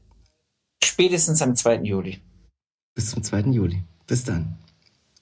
spätestens 0.81 1.43
am 1.43 1.57
2. 1.57 1.79
Juli. 1.79 2.21
Bis 2.95 3.11
zum 3.11 3.23
2. 3.23 3.51
Juli. 3.51 3.83
Bis 4.07 4.25
dann. 4.25 4.57